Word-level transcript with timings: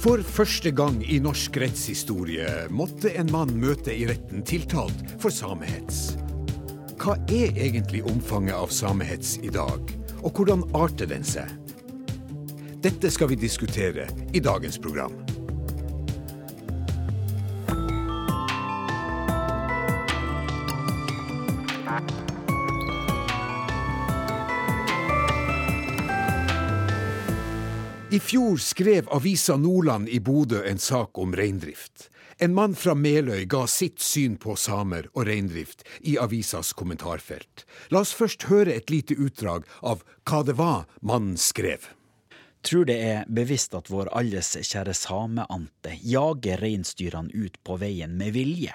For 0.00 0.22
første 0.24 0.70
gang 0.72 1.02
i 1.04 1.18
norsk 1.20 1.58
rettshistorie 1.60 2.46
måtte 2.72 3.10
en 3.20 3.28
mann 3.28 3.50
møte 3.60 3.92
i 3.92 4.06
retten 4.08 4.40
tiltalt 4.48 5.02
for 5.20 5.28
samehets. 5.28 6.14
Hva 6.96 7.18
er 7.28 7.52
egentlig 7.52 8.00
omfanget 8.08 8.56
av 8.56 8.72
samehets 8.72 9.34
i 9.44 9.52
dag, 9.52 9.92
og 10.22 10.32
hvordan 10.32 10.64
arter 10.72 11.10
den 11.10 11.26
seg? 11.28 11.52
Dette 12.80 13.12
skal 13.12 13.28
vi 13.34 13.36
diskutere 13.42 14.08
i 14.32 14.40
dagens 14.40 14.80
program. 14.80 15.12
Fjor 28.20 28.56
skrev 28.56 29.08
avisa 29.08 29.56
Nordland 29.56 30.08
i 30.08 30.20
Bodø 30.20 30.62
en 30.66 30.78
sak 30.78 31.18
om 31.18 31.34
reindrift. 31.36 32.10
En 32.38 32.54
mann 32.54 32.74
fra 32.74 32.94
Meløy 32.94 33.44
ga 33.44 33.66
sitt 33.68 34.00
syn 34.00 34.36
på 34.40 34.54
samer 34.56 35.08
og 35.12 35.26
reindrift 35.28 35.84
i 36.00 36.16
avisas 36.20 36.72
kommentarfelt. 36.76 37.64
La 37.92 38.00
oss 38.04 38.12
først 38.16 38.46
høre 38.48 38.74
et 38.76 38.92
lite 38.92 39.16
utdrag 39.16 39.66
av 39.80 40.04
hva 40.28 40.40
det 40.44 40.56
var 40.60 40.86
mannen 41.00 41.36
skrev. 41.40 41.84
Tror 42.64 42.84
det 42.88 42.98
er 43.04 43.28
bevisst 43.28 43.76
at 43.76 43.88
vår 43.92 44.12
alles 44.16 44.52
kjære 44.56 44.94
sameante 44.96 45.96
jager 46.04 46.60
reinsdyrene 46.60 47.32
ut 47.32 47.56
på 47.64 47.78
veien 47.80 48.18
med 48.20 48.36
vilje. 48.36 48.74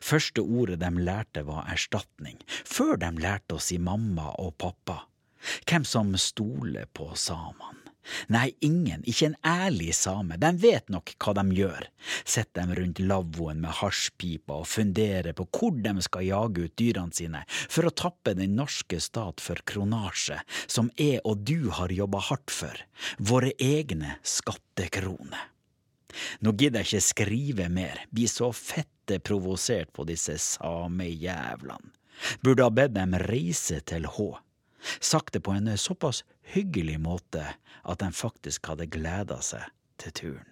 Første 0.00 0.44
ordet 0.44 0.80
de 0.80 0.90
lærte 1.04 1.44
var 1.44 1.68
erstatning, 1.72 2.36
før 2.48 2.96
de 3.00 3.12
lærte 3.20 3.56
å 3.56 3.64
si 3.64 3.78
mamma 3.80 4.30
og 4.40 4.56
pappa. 4.60 5.02
Hvem 5.68 5.84
som 5.88 6.12
stoler 6.20 6.88
på 6.92 7.10
samene. 7.16 7.73
Nei, 8.32 8.50
ingen, 8.64 9.02
ikke 9.08 9.30
en 9.30 9.36
ærlig 9.46 9.94
same, 9.96 10.36
de 10.40 10.50
vet 10.60 10.90
nok 10.92 11.14
hva 11.22 11.34
de 11.38 11.44
gjør. 11.56 11.88
Sitter 12.24 12.60
dem 12.60 12.74
rundt 12.78 13.00
lavvoen 13.00 13.62
med 13.64 13.78
hasjpipa 13.80 14.60
og 14.60 14.68
funderer 14.68 15.36
på 15.36 15.46
hvor 15.48 15.78
de 15.84 15.94
skal 16.04 16.26
jage 16.28 16.66
ut 16.66 16.76
dyrene 16.80 17.16
sine 17.16 17.44
for 17.48 17.88
å 17.88 17.94
tappe 17.94 18.36
den 18.36 18.56
norske 18.58 19.00
stat 19.00 19.42
for 19.44 19.60
kronasje, 19.68 20.40
som 20.66 20.92
jeg 21.00 21.22
og 21.24 21.44
du 21.48 21.70
har 21.74 21.92
jobba 21.92 22.22
hardt 22.28 22.52
for, 22.52 22.84
våre 23.18 23.54
egne 23.58 24.18
skattekroner. 24.22 25.50
Nå 26.46 26.52
gidder 26.54 26.84
jeg 26.84 26.92
ikke 26.92 27.08
skrive 27.08 27.68
mer, 27.72 28.04
blir 28.14 28.30
så 28.30 28.52
fette 28.54 29.18
provosert 29.24 29.90
på 29.94 30.06
disse 30.08 30.36
samejævlene. 30.38 31.92
Burde 32.44 32.62
ha 32.62 32.70
bedt 32.70 32.94
dem 32.94 33.16
reise 33.26 33.80
til 33.82 34.06
Hå. 34.06 34.28
Sagt 35.00 35.32
det 35.34 35.44
på 35.44 35.54
en 35.54 35.70
såpass 35.78 36.24
hyggelig 36.54 36.98
måte 37.00 37.46
at 37.84 38.00
de 38.00 38.10
faktisk 38.12 38.72
hadde 38.72 38.90
gleda 38.92 39.40
seg 39.44 39.70
til 40.00 40.12
turen. 40.12 40.50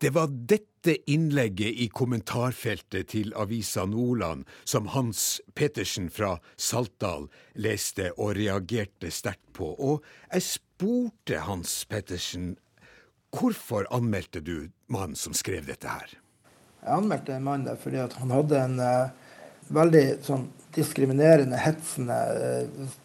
Det 0.00 0.14
var 0.16 0.30
dette 0.32 0.94
innlegget 1.12 1.76
i 1.84 1.90
kommentarfeltet 1.92 3.10
til 3.12 3.34
avisa 3.36 3.84
Nordland 3.84 4.46
som 4.64 4.88
Hans 4.94 5.42
Petersen 5.52 6.08
fra 6.08 6.38
Saltdal 6.56 7.26
leste 7.60 8.08
og 8.16 8.32
reagerte 8.38 9.10
sterkt 9.12 9.52
på, 9.52 9.74
og 9.76 10.06
jeg 10.32 10.46
spurte 10.46 11.42
Hans 11.44 11.82
Petersen 11.84 12.54
hvorfor 13.36 13.84
anmeldte 13.92 14.40
du 14.40 14.70
mannen 14.88 15.20
som 15.20 15.36
skrev 15.36 15.68
dette 15.68 15.92
her? 15.92 16.16
Jeg 16.80 16.96
anmeldte 16.96 17.36
mannen 17.36 17.44
mann 17.44 17.68
der 17.68 17.76
fordi 17.76 18.00
han 18.00 18.32
hadde 18.32 18.64
en 18.64 18.80
uh, 18.80 19.12
veldig 19.68 20.04
sånn 20.24 20.48
diskriminerende, 20.74 21.58
hetsende 21.60 22.18
uh, 22.70 22.98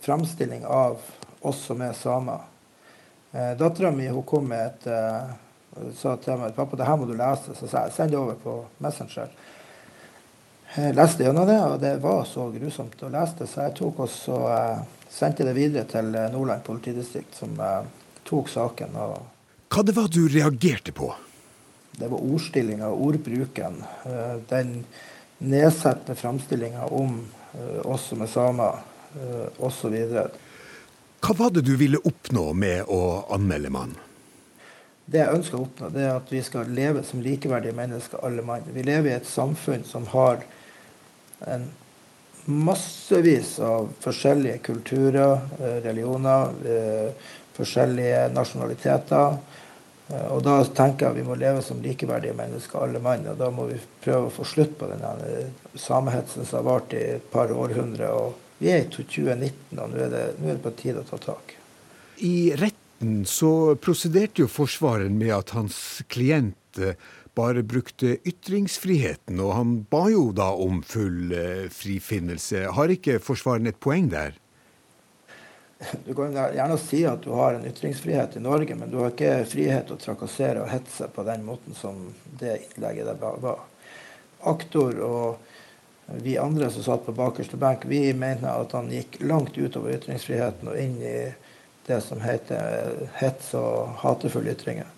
framstilling 0.00 0.64
av 0.66 0.98
oss 1.40 1.64
som 1.66 1.82
er 1.84 1.92
samer. 1.96 2.40
Eh, 3.32 3.56
Dattera 3.56 3.90
mi 3.90 4.10
kom 4.26 4.48
med 4.48 4.66
et 4.66 4.86
eh, 4.90 5.30
sa 5.94 6.16
til 6.18 6.40
meg 6.40 6.54
pappa, 6.56 6.76
det 6.76 6.88
her 6.88 6.98
må 6.98 7.06
du 7.06 7.14
lese. 7.14 7.54
Så 7.54 7.68
sa 7.70 7.86
jeg 7.86 7.94
send 7.94 8.14
det 8.14 8.18
over 8.18 8.38
på 8.42 8.56
Messenger. 8.82 9.30
Jeg 10.74 10.94
leste 10.94 11.26
gjennom 11.26 11.46
det, 11.48 11.58
og 11.66 11.78
det 11.82 11.96
var 12.02 12.24
så 12.30 12.48
grusomt 12.54 13.00
å 13.02 13.10
lese 13.10 13.40
det, 13.40 13.48
så 13.50 13.64
jeg 13.66 13.76
tok 13.78 14.04
og 14.04 14.10
så, 14.10 14.36
uh, 14.50 15.06
sendte 15.10 15.46
det 15.46 15.56
videre 15.56 15.82
til 15.90 16.12
Nordland 16.30 16.62
politidistrikt, 16.66 17.34
som 17.38 17.56
eh, 17.58 17.88
tok 18.26 18.50
saken. 18.50 18.98
Og 19.02 19.16
Hva 19.70 19.86
det 19.86 19.96
var 19.96 20.10
du 20.10 20.22
reagerte 20.30 20.94
på? 20.94 21.10
Det 21.90 22.06
var 22.10 22.22
ordstillinga 22.22 22.86
og 22.88 23.02
ordbruken. 23.10 23.80
Den 24.48 24.70
nedsettende 25.40 26.16
framstillinger 26.18 26.92
om 26.92 27.18
oss 27.84 28.10
som 28.12 28.22
er 28.22 28.30
samer, 28.30 28.86
osv. 29.58 29.96
Hva 31.20 31.34
var 31.36 31.50
det 31.50 31.64
du 31.66 31.74
ville 31.76 31.98
oppnå 32.06 32.52
med 32.54 32.86
å 32.88 33.26
anmelde 33.34 33.72
mannen? 33.74 33.98
Det 35.10 35.18
jeg 35.18 35.40
ønsker 35.40 35.58
å 35.58 35.64
oppnå, 35.64 35.88
det 35.90 36.04
er 36.06 36.12
at 36.14 36.28
vi 36.30 36.40
skal 36.46 36.70
leve 36.70 37.02
som 37.02 37.22
likeverdige 37.24 37.74
mennesker, 37.74 38.22
alle 38.22 38.44
mann. 38.46 38.68
Vi 38.70 38.84
lever 38.86 39.10
i 39.10 39.16
et 39.16 39.26
samfunn 39.26 39.82
som 39.88 40.06
har 40.12 40.44
en 41.50 41.66
massevis 42.46 43.56
av 43.64 43.88
forskjellige 44.04 44.60
kulturer, 44.68 45.42
religioner, 45.82 46.54
forskjellige 47.58 48.28
nasjonaliteter. 48.36 49.40
Og 50.10 50.40
da 50.42 50.56
tenker 50.64 51.08
jeg 51.08 51.20
vi 51.20 51.26
må 51.28 51.36
leve 51.38 51.62
som 51.62 51.80
likeverdige 51.82 52.34
mennesker, 52.34 52.82
alle 52.82 53.02
mann. 53.02 53.28
Og 53.30 53.38
da 53.38 53.50
må 53.54 53.68
vi 53.70 53.78
prøve 54.02 54.28
å 54.28 54.34
få 54.34 54.46
slutt 54.48 54.76
på 54.80 54.88
denne 54.90 55.50
samehetsen 55.78 56.46
som 56.48 56.60
har 56.60 56.66
vart 56.66 56.94
i 56.98 57.04
et 57.16 57.28
par 57.32 57.52
århundrer. 57.54 58.10
og 58.10 58.38
vi 58.60 58.68
er 58.68 58.82
i 58.84 58.90
2019, 58.92 59.78
og 59.80 59.88
nå 59.88 60.02
er, 60.04 60.10
det, 60.12 60.24
nå 60.36 60.50
er 60.50 60.58
det 60.58 60.64
på 60.66 60.74
tide 60.76 61.00
å 61.00 61.08
ta 61.08 61.16
tak. 61.22 61.54
I 62.20 62.52
retten 62.60 63.22
så 63.24 63.72
prosederte 63.80 64.44
jo 64.44 64.50
forsvareren 64.52 65.16
med 65.16 65.32
at 65.32 65.54
hans 65.56 65.78
klient 66.12 66.76
eh, 66.76 66.98
bare 67.38 67.64
brukte 67.64 68.18
ytringsfriheten, 68.28 69.40
og 69.40 69.54
han 69.56 69.72
ba 69.88 70.02
jo 70.12 70.26
da 70.36 70.50
om 70.52 70.82
full 70.84 71.32
eh, 71.32 71.70
frifinnelse. 71.72 72.66
Har 72.76 72.92
ikke 72.92 73.16
forsvareren 73.24 73.72
et 73.72 73.80
poeng 73.80 74.12
der? 74.12 74.36
Du 76.06 76.14
kan 76.14 76.34
gjerne 76.34 76.78
si 76.78 77.04
at 77.08 77.22
du 77.24 77.30
har 77.30 77.54
en 77.54 77.66
ytringsfrihet 77.66 78.36
i 78.36 78.40
Norge, 78.40 78.74
men 78.76 78.90
du 78.90 78.98
har 79.00 79.12
ikke 79.14 79.44
frihet 79.48 79.88
til 79.88 79.96
å 79.96 80.02
trakassere 80.02 80.64
og 80.64 80.72
hetse 80.72 81.08
på 81.14 81.24
den 81.28 81.44
måten 81.46 81.76
som 81.76 82.10
det 82.40 82.58
innlegget 82.66 83.08
der 83.08 83.40
var. 83.40 83.64
Aktor 84.50 85.00
og 85.04 86.20
vi 86.20 86.38
andre 86.38 86.70
som 86.70 86.82
satt 86.82 87.04
på 87.06 87.14
bakerste 87.14 87.56
benk, 87.56 87.84
vi 87.86 88.10
mener 88.12 88.64
at 88.64 88.72
han 88.74 88.90
gikk 88.90 89.20
langt 89.22 89.58
utover 89.58 89.94
ytringsfriheten 89.94 90.72
og 90.72 90.78
inn 90.80 90.96
i 90.98 91.18
det 91.86 92.00
som 92.02 92.20
heter 92.22 93.06
hets 93.20 93.52
og 93.58 94.00
hatefulle 94.02 94.56
ytringer. 94.56 94.88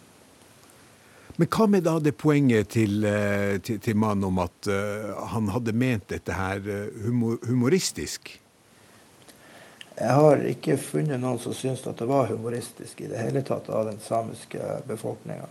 Men 1.36 1.48
hva 1.48 1.66
med 1.68 1.84
da 1.86 1.96
det 2.00 2.14
poenget 2.20 2.72
til, 2.74 3.04
eh, 3.08 3.56
til, 3.64 3.78
til 3.80 3.96
mannen 3.96 4.28
om 4.28 4.40
at 4.42 4.68
uh, 4.68 5.16
han 5.32 5.48
hadde 5.52 5.72
ment 5.72 6.10
dette 6.12 6.36
her 6.36 6.60
eh, 6.60 7.04
humor, 7.06 7.38
humoristisk? 7.48 8.34
Jeg 9.98 10.14
har 10.16 10.42
ikke 10.48 10.78
funnet 10.80 11.20
noen 11.20 11.40
som 11.42 11.54
syns 11.56 11.84
at 11.86 11.98
det 12.00 12.08
var 12.08 12.30
humoristisk 12.30 13.02
i 13.04 13.10
det 13.10 13.20
hele 13.20 13.42
tatt 13.46 13.68
av 13.68 13.90
den 13.90 14.00
samiske 14.00 14.80
befolkninga. 14.88 15.50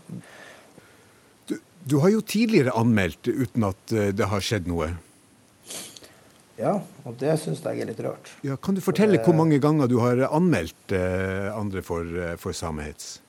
Du, 1.47 1.55
du, 1.85 1.95
har 2.01 2.09
jo 2.15 2.23
tidligere 2.25 2.73
anmeldt 2.77 3.29
uten 3.29 3.69
at 3.69 3.95
det 4.17 4.29
har 4.31 4.43
skjedd 4.43 4.69
noe? 4.71 4.89
Ja, 6.61 6.77
og 7.07 7.17
det 7.21 7.33
syns 7.41 7.61
jeg 7.65 7.81
er 7.81 7.89
litt 7.89 7.99
rart. 8.05 8.29
Ja, 8.45 8.55
kan 8.61 8.77
du 8.77 8.83
fortelle 8.85 9.17
det, 9.17 9.25
hvor 9.25 9.37
mange 9.37 9.57
ganger 9.61 9.89
du 9.89 9.97
har 10.03 10.19
anmeldt 10.29 10.93
eh, 10.93 11.49
andre 11.55 11.81
for, 11.85 12.05
eh, 12.05 12.35
for 12.41 12.55
samehets? 12.55 13.19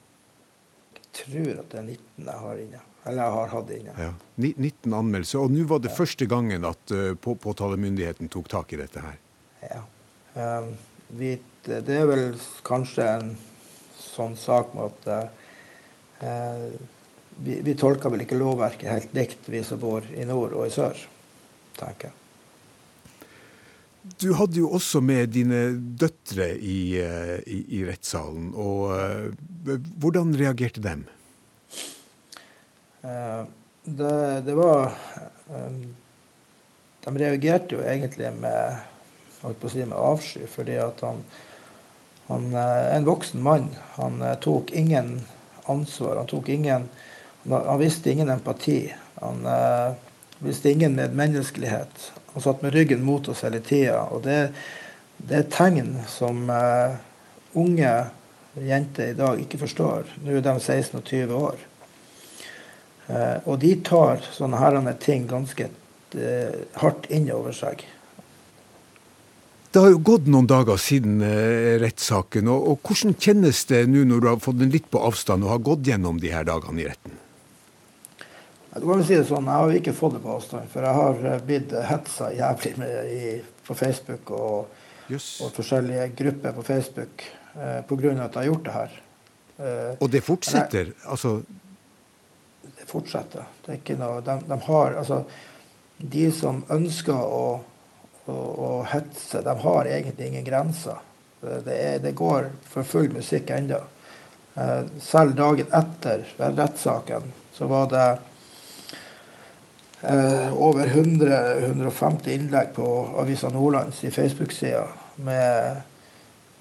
Jeg 0.93 1.07
tror 1.23 1.63
at 1.63 1.73
det 1.73 1.81
er 1.81 1.87
19 1.87 2.27
jeg 2.29 2.41
har 2.45 2.63
inne. 2.67 2.83
Eller 3.03 3.25
jeg 3.25 3.35
har 3.35 3.51
hatt 3.53 3.71
inne. 3.75 3.95
Ja, 3.99 4.11
19 4.39 4.95
anmeldelser. 4.95 5.43
Og 5.43 5.55
nå 5.55 5.65
var 5.71 5.83
det 5.83 5.91
ja. 5.91 5.97
første 5.97 6.29
gangen 6.31 6.65
at 6.69 6.95
uh, 6.95 7.17
på, 7.19 7.35
påtalemyndigheten 7.43 8.31
tok 8.31 8.47
tak 8.53 8.73
i 8.77 8.79
dette 8.79 9.03
her. 9.03 9.17
Ja. 9.65 9.81
Um, 10.37 10.71
vi, 11.19 11.37
det 11.67 11.97
er 11.97 12.09
vel 12.09 12.25
kanskje 12.67 13.09
en 13.19 13.35
sånn 13.99 14.35
sak 14.39 14.73
med 14.77 14.91
at 14.91 15.13
eh, 16.25 16.73
vi, 17.37 17.61
vi, 17.65 17.77
tolker 17.79 18.13
vel 18.13 18.25
ikke 18.25 18.41
lovverket 18.41 18.91
helt 18.91 19.15
likt, 19.17 19.47
vi 19.49 19.63
som 19.67 19.81
bor 19.81 20.07
i 20.13 20.27
nord 20.29 20.57
og 20.57 20.67
i 20.69 20.75
sør, 20.75 20.99
tenker 21.79 22.11
jeg. 22.11 22.19
Du 24.03 24.33
hadde 24.35 24.59
jo 24.59 24.69
også 24.75 24.99
med 25.05 25.31
dine 25.31 25.77
døtre 25.79 26.49
i, 26.59 26.99
eh, 26.99 27.37
i, 27.47 27.61
i 27.79 27.83
rettssalen. 27.87 28.51
og 28.59 28.97
eh, 28.97 29.77
Hvordan 30.03 30.35
reagerte 30.39 30.83
dem? 30.83 31.05
Eh, 33.07 33.45
det, 33.85 34.17
det, 34.47 34.57
var 34.59 34.91
um, 35.51 35.79
De 37.05 37.15
reagerte 37.15 37.79
jo 37.79 37.85
egentlig 37.87 38.33
med, 38.43 38.83
si, 39.71 39.85
med 39.85 39.99
avsky, 39.99 40.47
fordi 40.47 40.79
at 40.79 41.01
han, 41.03 41.25
han 42.29 42.55
En 42.55 43.05
voksen 43.05 43.43
mann. 43.43 43.69
Han 43.97 44.23
tok 44.41 44.71
ingen 44.71 45.21
ansvar. 45.65 46.17
Han 46.17 46.27
tok 46.27 46.49
ingen 46.49 46.89
Han 47.45 47.79
visste 47.79 48.11
ingen 48.11 48.31
empati. 48.31 48.95
Han 49.15 49.47
uh, 49.47 49.95
visste 50.39 50.71
ingen 50.71 50.95
medmenneskelighet. 50.95 52.13
Han 52.33 52.43
satt 52.43 52.63
med 52.63 52.73
ryggen 52.73 53.03
mot 53.03 53.29
oss 53.29 53.43
hele 53.43 53.61
tida. 53.61 54.05
Og 54.15 54.23
det, 54.23 54.53
det, 55.17 55.41
er 55.41 55.51
tegn 55.51 55.97
som 56.09 56.47
uh, 56.51 56.95
unge 57.59 57.91
jenter 58.55 59.11
i 59.11 59.19
dag 59.19 59.41
ikke 59.41 59.59
forstår. 59.65 60.15
Nå 60.23 60.37
er 60.37 60.45
de 60.45 60.55
16 60.61 61.01
og 61.01 61.05
20 61.05 61.35
år. 61.35 61.69
Eh, 63.07 63.39
og 63.49 63.59
de 63.63 63.75
tar 63.85 64.23
sånne 64.33 64.61
herrene 64.61 64.95
ting 65.01 65.27
ganske 65.31 65.67
eh, 65.67 66.59
hardt 66.79 67.09
inn 67.13 67.29
over 67.35 67.55
seg. 67.57 67.83
Det 69.73 69.81
har 69.81 69.89
jo 69.89 70.03
gått 70.05 70.27
noen 70.29 70.45
dager 70.45 70.77
siden 70.77 71.23
eh, 71.25 71.79
rettssaken. 71.81 72.49
Og, 72.53 72.67
og, 72.69 72.81
hvordan 72.85 73.15
kjennes 73.17 73.63
det 73.71 73.87
nå 73.89 74.03
når 74.05 74.21
du 74.21 74.27
har 74.29 74.43
fått 74.45 74.59
den 74.61 74.73
litt 74.75 74.91
på 74.93 75.01
avstand 75.01 75.47
og 75.47 75.55
har 75.55 75.63
gått 75.65 75.89
gjennom 75.89 76.19
de 76.21 76.33
her 76.33 76.45
dagene 76.45 76.83
i 76.83 76.89
retten? 76.91 77.15
Du 78.73 78.85
kan 78.89 79.03
si 79.05 79.17
det 79.17 79.25
sånn, 79.29 79.49
Jeg 79.49 79.63
har 79.63 79.75
ikke 79.79 79.95
fått 79.97 80.15
det 80.17 80.23
på 80.25 80.33
avstand, 80.33 80.69
for 80.73 80.85
jeg 80.85 80.99
har 80.99 81.25
eh, 81.31 81.41
blitt 81.49 81.73
hetsa 81.89 82.29
jævlig 82.37 82.75
med 82.83 83.15
i, 83.17 83.33
på 83.65 83.77
Facebook 83.77 84.35
og, 84.37 84.77
yes. 85.09 85.39
og, 85.41 85.55
forskjellige 85.57 86.07
grupper 86.21 86.55
på 86.59 86.67
Facebook 86.69 87.27
eh, 87.57 87.81
pga. 87.89 88.13
at 88.13 88.21
jeg 88.21 88.39
har 88.43 88.49
gjort 88.51 88.69
det 88.69 88.77
her. 88.77 89.01
Eh, 89.57 89.91
og 89.99 90.13
det 90.13 90.25
fortsetter? 90.29 90.93
Jeg, 90.93 91.01
altså 91.05 91.35
det 92.77 92.89
fortsetter. 92.93 93.49
Det 93.65 93.73
er 93.73 93.81
ikke 93.81 94.01
noe, 94.01 94.21
de, 94.25 94.37
de 94.53 94.61
har, 94.69 95.01
altså, 95.01 95.23
de 95.97 96.29
som 96.35 96.61
ønsker 96.73 97.17
å, 97.17 97.45
å, 98.31 98.83
hetse, 98.89 99.43
de 99.43 99.55
har 99.65 99.89
egentlig 99.91 100.29
ingen 100.29 100.45
grenser. 100.45 101.01
Det, 101.41 101.75
er, 101.75 101.99
det 101.99 102.15
går 102.19 102.51
for 102.71 102.87
full 102.87 103.09
musikk 103.11 103.51
ennå. 103.51 103.81
Eh, 104.55 104.83
selv 105.03 105.35
dagen 105.35 105.73
etter 105.75 106.27
rettssaken 106.37 107.33
så 107.53 107.67
var 107.67 107.89
det 107.91 108.09
eh, 110.03 110.53
over 110.55 110.87
100-150 110.87 112.29
innlegg 112.37 112.75
på 112.77 112.87
Avisa 113.19 113.51
Nordlands 113.51 114.05
i 114.05 114.11
Facebook-sida 114.13 114.85
med 115.25 115.83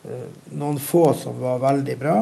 eh, 0.07 0.27
noen 0.55 0.79
få 0.81 1.11
som 1.13 1.39
var 1.43 1.61
veldig 1.61 1.97
bra. 1.99 2.19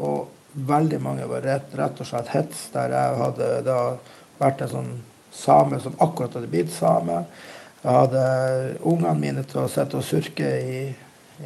og 0.00 0.28
veldig 0.52 0.98
mange 1.02 1.26
var 1.26 1.44
rett, 1.46 1.74
rett 1.78 2.00
og 2.00 2.06
slett 2.06 2.32
hets, 2.34 2.68
der 2.74 2.94
jeg 2.94 3.18
hadde 3.20 3.48
da 3.66 3.78
vært 4.40 4.64
en 4.64 4.72
sånn 4.72 4.90
same 5.30 5.78
som 5.82 5.94
akkurat 6.02 6.34
hadde 6.38 6.50
blitt 6.50 6.72
same. 6.74 7.22
Jeg 7.80 7.96
hadde 7.96 8.22
ungene 8.84 9.16
mine 9.16 9.44
til 9.48 9.62
å 9.62 9.68
sitte 9.72 10.00
og 10.00 10.04
surke 10.04 10.48
i, 10.60 10.80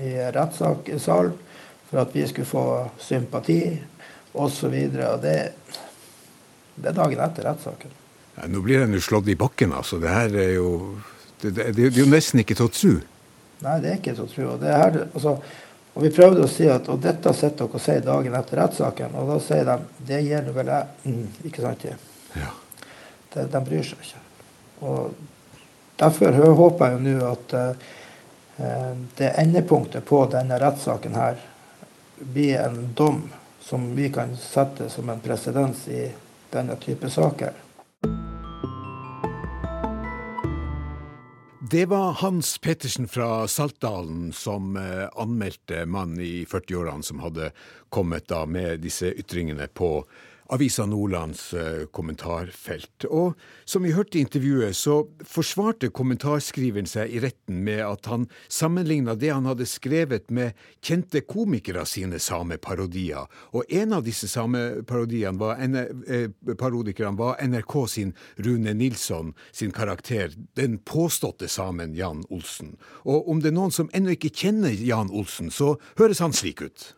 i 0.02 0.14
rettssalen 0.34 1.34
for 1.90 2.00
at 2.02 2.14
vi 2.14 2.24
skulle 2.26 2.48
få 2.48 2.64
sympati 2.98 3.60
osv. 4.34 4.72
Det, 5.22 5.34
det 6.74 6.90
er 6.90 6.96
dagen 6.96 7.22
etter 7.22 7.46
rettssaken. 7.46 7.92
Ja, 8.34 8.48
nå 8.50 8.64
blir 8.64 8.82
den 8.82 8.96
jo 8.96 9.02
slått 9.04 9.30
i 9.30 9.36
bakken, 9.38 9.76
altså. 9.78 10.00
Det 10.02 10.10
her 10.10 10.34
er 10.42 10.56
jo 10.56 10.70
det, 11.40 11.52
det, 11.54 11.68
det 11.76 11.84
er 11.92 12.00
jo 12.00 12.08
nesten 12.10 12.42
ikke 12.42 12.56
til 12.58 12.66
å 12.66 12.72
tro. 12.74 12.94
Nei, 13.64 13.76
det 13.84 13.92
er 13.92 14.00
ikke 14.00 14.16
til 14.16 14.24
å 14.24 14.32
tro. 14.32 14.56
Det 14.58 14.72
her, 14.74 14.98
altså, 15.06 15.36
og 15.94 16.02
Vi 16.02 16.10
prøvde 16.10 16.42
å 16.42 16.50
si 16.50 16.66
at 16.66 16.88
og 16.90 16.98
dette 17.04 17.30
sitter 17.38 17.68
dere 17.68 17.78
og 17.78 17.82
sier 17.84 18.00
dagen 18.02 18.34
etter 18.34 18.58
rettssaken. 18.58 19.14
Og 19.20 19.28
da 19.30 19.36
sier 19.44 19.68
de 19.68 19.76
det 20.08 20.18
gjelder 20.26 20.56
vel 20.56 20.72
jeg. 20.72 20.88
Mm, 21.04 21.28
ikke 21.46 21.62
sant? 21.62 21.84
Ja. 22.34 22.50
De, 23.36 23.44
de 23.52 23.60
bryr 23.68 23.86
seg 23.86 24.02
ikke. 24.02 24.22
Og 24.90 25.14
Derfor 25.96 26.32
håper 26.32 26.90
jeg 26.90 26.98
jo 26.98 27.02
nå 27.04 27.26
at 27.30 27.54
uh, 27.54 27.92
det 29.18 29.30
endepunktet 29.40 30.04
på 30.06 30.24
denne 30.30 30.58
rettssaken 30.62 31.14
her 31.18 31.38
blir 32.18 32.58
en 32.62 32.94
dom 32.94 33.22
som 33.64 33.94
vi 33.96 34.10
kan 34.12 34.36
sette 34.36 34.88
som 34.90 35.10
en 35.10 35.20
presedens 35.20 35.88
i 35.88 36.08
denne 36.50 36.76
type 36.76 37.10
saker. 37.10 37.54
Det 41.70 41.86
var 41.86 42.12
Hans 42.12 42.58
Pettersen 42.58 43.08
fra 43.08 43.48
Saltdalen 43.48 44.32
som 44.32 44.76
eh, 44.76 45.08
anmeldte 45.16 45.86
mannen 45.86 46.20
i 46.20 46.44
40-årene 46.44 47.02
som 47.02 47.18
hadde 47.24 47.50
kommet 47.88 48.28
da 48.28 48.44
med 48.46 48.84
disse 48.84 49.10
ytringene 49.10 49.66
på 49.66 50.04
Avisa 50.54 50.86
Nordlands 50.86 51.52
eh, 51.54 51.84
kommentarfelt. 51.90 53.06
Og 53.10 53.34
som 53.64 53.82
vi 53.82 53.94
hørte 53.94 54.18
i 54.18 54.22
intervjuet, 54.22 54.76
så 54.76 55.00
forsvarte 55.26 55.90
kommentarskriveren 55.94 56.86
seg 56.86 57.10
i 57.10 57.22
retten 57.24 57.62
med 57.66 57.82
at 57.82 58.06
han 58.10 58.28
sammenligna 58.46 59.16
det 59.18 59.32
han 59.34 59.48
hadde 59.50 59.66
skrevet 59.66 60.30
med 60.34 60.54
kjente 60.84 61.24
komikere 61.26 61.82
sine 61.88 62.20
sameparodier. 62.22 63.26
Og 63.56 63.66
en 63.74 63.96
av 63.98 64.06
disse 64.06 64.30
sameparodiene 64.30 65.38
var, 65.40 65.58
eh, 65.58 66.28
var 67.18 67.42
NRK 67.42 67.86
sin 67.88 68.14
Rune 68.36 68.74
Nilsson 68.74 69.34
sin 69.52 69.72
karakter, 69.72 70.30
den 70.54 70.78
påståtte 70.78 71.48
samen 71.48 71.94
Jan 71.94 72.24
Olsen. 72.30 72.76
Og 73.04 73.28
om 73.28 73.40
det 73.40 73.50
er 73.50 73.58
noen 73.58 73.72
som 73.72 73.90
ennå 73.92 74.14
ikke 74.14 74.30
kjenner 74.30 74.70
Jan 74.70 75.10
Olsen, 75.10 75.50
så 75.50 75.78
høres 75.98 76.22
han 76.22 76.32
slik 76.32 76.62
ut. 76.62 76.94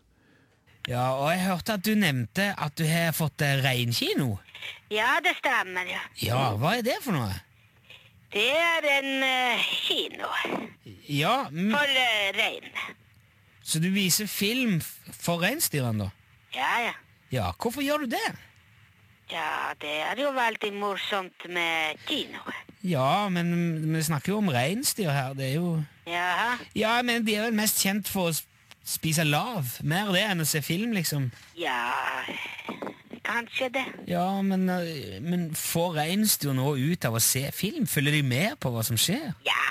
Ja, 0.87 1.17
og 1.19 1.33
jeg 1.33 1.43
hørte 1.43 1.75
at 1.75 1.85
du 1.87 1.95
nevnte 1.99 2.53
at 2.55 2.77
du 2.79 2.85
har 2.87 3.15
fått 3.17 3.43
eh, 3.43 3.59
reinkino. 3.65 4.37
Ja, 4.91 5.17
det 5.23 5.35
stemmer, 5.41 5.89
ja. 5.91 6.03
Ja, 6.23 6.43
hva 6.61 6.77
er 6.79 6.87
det 6.87 7.01
for 7.03 7.17
noe? 7.17 7.33
Det 8.31 8.47
er 8.55 8.87
en 8.99 9.11
uh, 9.23 9.67
kino. 9.87 10.31
Ja, 11.09 11.47
For 11.51 11.97
uh, 11.97 12.29
rein. 12.37 12.71
Så 13.67 13.81
du 13.83 13.89
viser 13.95 14.31
film 14.31 14.79
for 15.11 15.43
reinsdyrene, 15.43 16.07
da? 16.07 16.11
Ja, 16.55 16.73
ja. 16.87 16.95
Ja, 17.35 17.51
Hvorfor 17.59 17.83
gjør 17.83 18.05
du 18.05 18.13
det? 18.15 18.27
Ja, 19.33 19.75
det 19.83 19.91
er 20.07 20.21
jo 20.23 20.31
veldig 20.31 20.71
morsomt 20.79 21.49
med 21.51 21.99
kino. 22.07 22.39
Ja, 22.87 23.29
men 23.29 23.51
vi 23.95 24.03
snakker 24.07 24.37
jo 24.37 24.39
om 24.39 24.53
reinsdyr 24.55 25.11
her. 25.11 25.35
Det 25.35 25.49
er 25.49 25.57
jo 25.59 25.81
Jaha? 26.07 26.53
Ja, 26.79 27.01
men 27.03 27.27
de 27.27 27.35
er 27.35 27.49
vel 27.49 27.57
mest 27.59 27.83
kjent 27.83 28.07
for 28.07 28.31
å 28.31 28.37
spise 28.87 29.25
lav? 29.27 29.77
Mer 29.83 30.13
det 30.15 30.23
enn 30.31 30.45
å 30.45 30.49
se 30.49 30.63
film, 30.65 30.95
liksom? 30.97 31.31
Ja 31.59 31.91
Kanskje 33.27 33.69
det. 33.75 33.85
Ja, 34.07 34.43
Men, 34.43 34.69
eh, 34.71 35.21
men 35.21 35.55
får 35.55 35.97
reinsdyr 35.99 36.55
noe 36.55 36.79
ut 36.79 37.05
av 37.05 37.17
å 37.19 37.23
se 37.23 37.51
film? 37.53 37.87
Følger 37.87 38.13
de 38.13 38.23
med 38.23 38.55
på 38.63 38.71
hva 38.71 38.85
som 38.87 38.97
skjer? 38.97 39.33
Ja, 39.47 39.67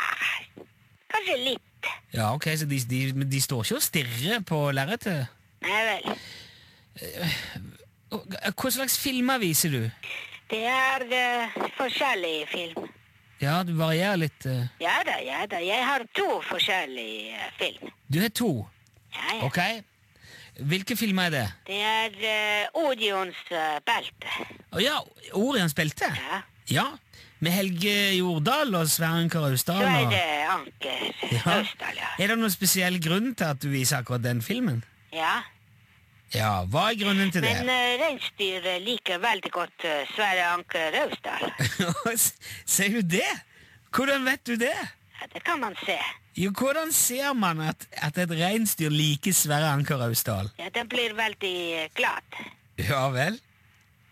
kanskje 1.14 1.38
litt. 1.40 1.90
Ja, 2.14 2.34
ok, 2.34 2.50
Så 2.58 2.66
de, 2.66 2.80
de, 2.90 3.26
de 3.26 3.42
står 3.42 3.64
ikke 3.64 3.80
og 3.80 3.86
stirrer 3.86 4.44
på 4.44 4.60
lerretet? 4.76 5.32
Nei 5.64 5.82
vel. 5.88 6.20
Eh, 7.02 7.40
hva 8.52 8.72
slags 8.72 9.00
filmer 9.00 9.40
viser 9.40 9.72
du? 9.74 9.82
Det 10.52 10.62
er 10.70 11.08
uh, 11.10 11.56
forskjellig 11.80 12.36
film. 12.52 12.92
Ja, 13.42 13.64
du 13.64 13.74
varierer 13.76 14.20
litt? 14.22 14.46
Uh... 14.46 14.68
Ja 14.80 15.00
da, 15.08 15.18
ja 15.26 15.42
da. 15.50 15.60
Jeg 15.64 15.82
har 15.88 16.06
to 16.16 16.28
forskjellige 16.46 17.50
film. 17.58 17.92
Du 18.08 18.22
har 18.22 18.30
to? 18.30 18.52
Ja, 19.16 19.36
ja. 19.38 19.44
Ok. 19.48 19.60
Hvilke 20.56 20.96
filmer 20.96 21.28
er 21.28 21.34
det? 21.34 21.46
Det 21.68 21.80
er 21.84 22.14
uh, 22.72 22.86
Orions 22.86 23.40
uh, 23.52 23.80
belte. 23.88 24.36
Å 24.72 24.78
oh, 24.78 24.84
ja, 24.84 25.00
Orions 25.36 25.76
belte? 25.76 26.08
Ja. 26.08 26.40
ja. 26.72 26.86
Med 27.44 27.52
Helge 27.52 27.96
Jordal 28.16 28.72
og 28.80 28.88
Sverre 28.88 29.26
Anker 29.26 29.50
Austdal? 29.50 29.82
Sverre 29.84 30.46
Anker 30.54 31.02
ja. 31.34 31.42
Austdal, 31.58 32.00
ja. 32.00 32.14
Er 32.20 32.32
det 32.32 32.40
noen 32.40 32.54
spesiell 32.54 33.02
grunn 33.04 33.34
til 33.36 33.52
at 33.52 33.60
du 33.60 33.68
viser 33.74 34.00
akkurat 34.00 34.24
den 34.24 34.40
filmen? 34.46 34.80
Ja. 35.16 35.42
Ja, 36.34 36.64
Hva 36.72 36.90
er 36.92 37.00
grunnen 37.00 37.32
til 37.32 37.44
det? 37.44 37.52
Men 37.60 37.70
uh, 37.70 38.00
reinsdyr 38.02 38.70
liker 38.84 39.20
veldig 39.24 39.52
godt 39.56 39.88
uh, 39.88 40.02
Sverre 40.16 40.48
Anker 40.56 41.02
Austdal. 41.04 41.52
Ser 42.78 42.96
du 42.96 43.04
det? 43.04 43.28
Hvordan 43.96 44.24
vet 44.28 44.48
du 44.48 44.56
det? 44.60 44.76
Ja, 45.20 45.28
Det 45.34 45.44
kan 45.44 45.60
man 45.60 45.76
se. 45.84 46.00
Jo, 46.36 46.52
Hvordan 46.52 46.92
ser 46.92 47.34
man 47.34 47.62
at, 47.64 47.88
at 48.04 48.18
et 48.20 48.32
reinsdyr 48.36 48.92
liker 48.92 49.32
Sverre 49.32 49.70
Anker 49.72 50.02
Austdal? 50.04 50.50
Ja, 50.60 50.68
Den 50.76 50.90
blir 50.92 51.16
veldig 51.16 51.90
glad. 51.96 52.40
Ja 52.76 53.08
vel? 53.16 53.40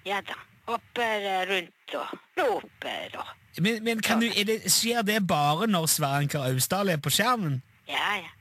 Ja 0.08 0.22
da. 0.24 0.38
Hopper 0.64 1.26
rundt 1.50 1.96
og 2.00 2.14
roper 2.40 3.18
og 3.20 3.34
Men, 3.60 3.84
men 3.84 4.00
du, 4.00 4.30
det, 4.48 4.72
skjer 4.72 5.04
det 5.04 5.20
bare 5.28 5.68
når 5.68 5.90
Sverre 5.92 6.24
Anker 6.24 6.48
Austdal 6.48 6.94
er 6.96 7.04
på 7.04 7.12
skjermen? 7.12 7.60
Ja, 7.92 8.16
ja. 8.24 8.32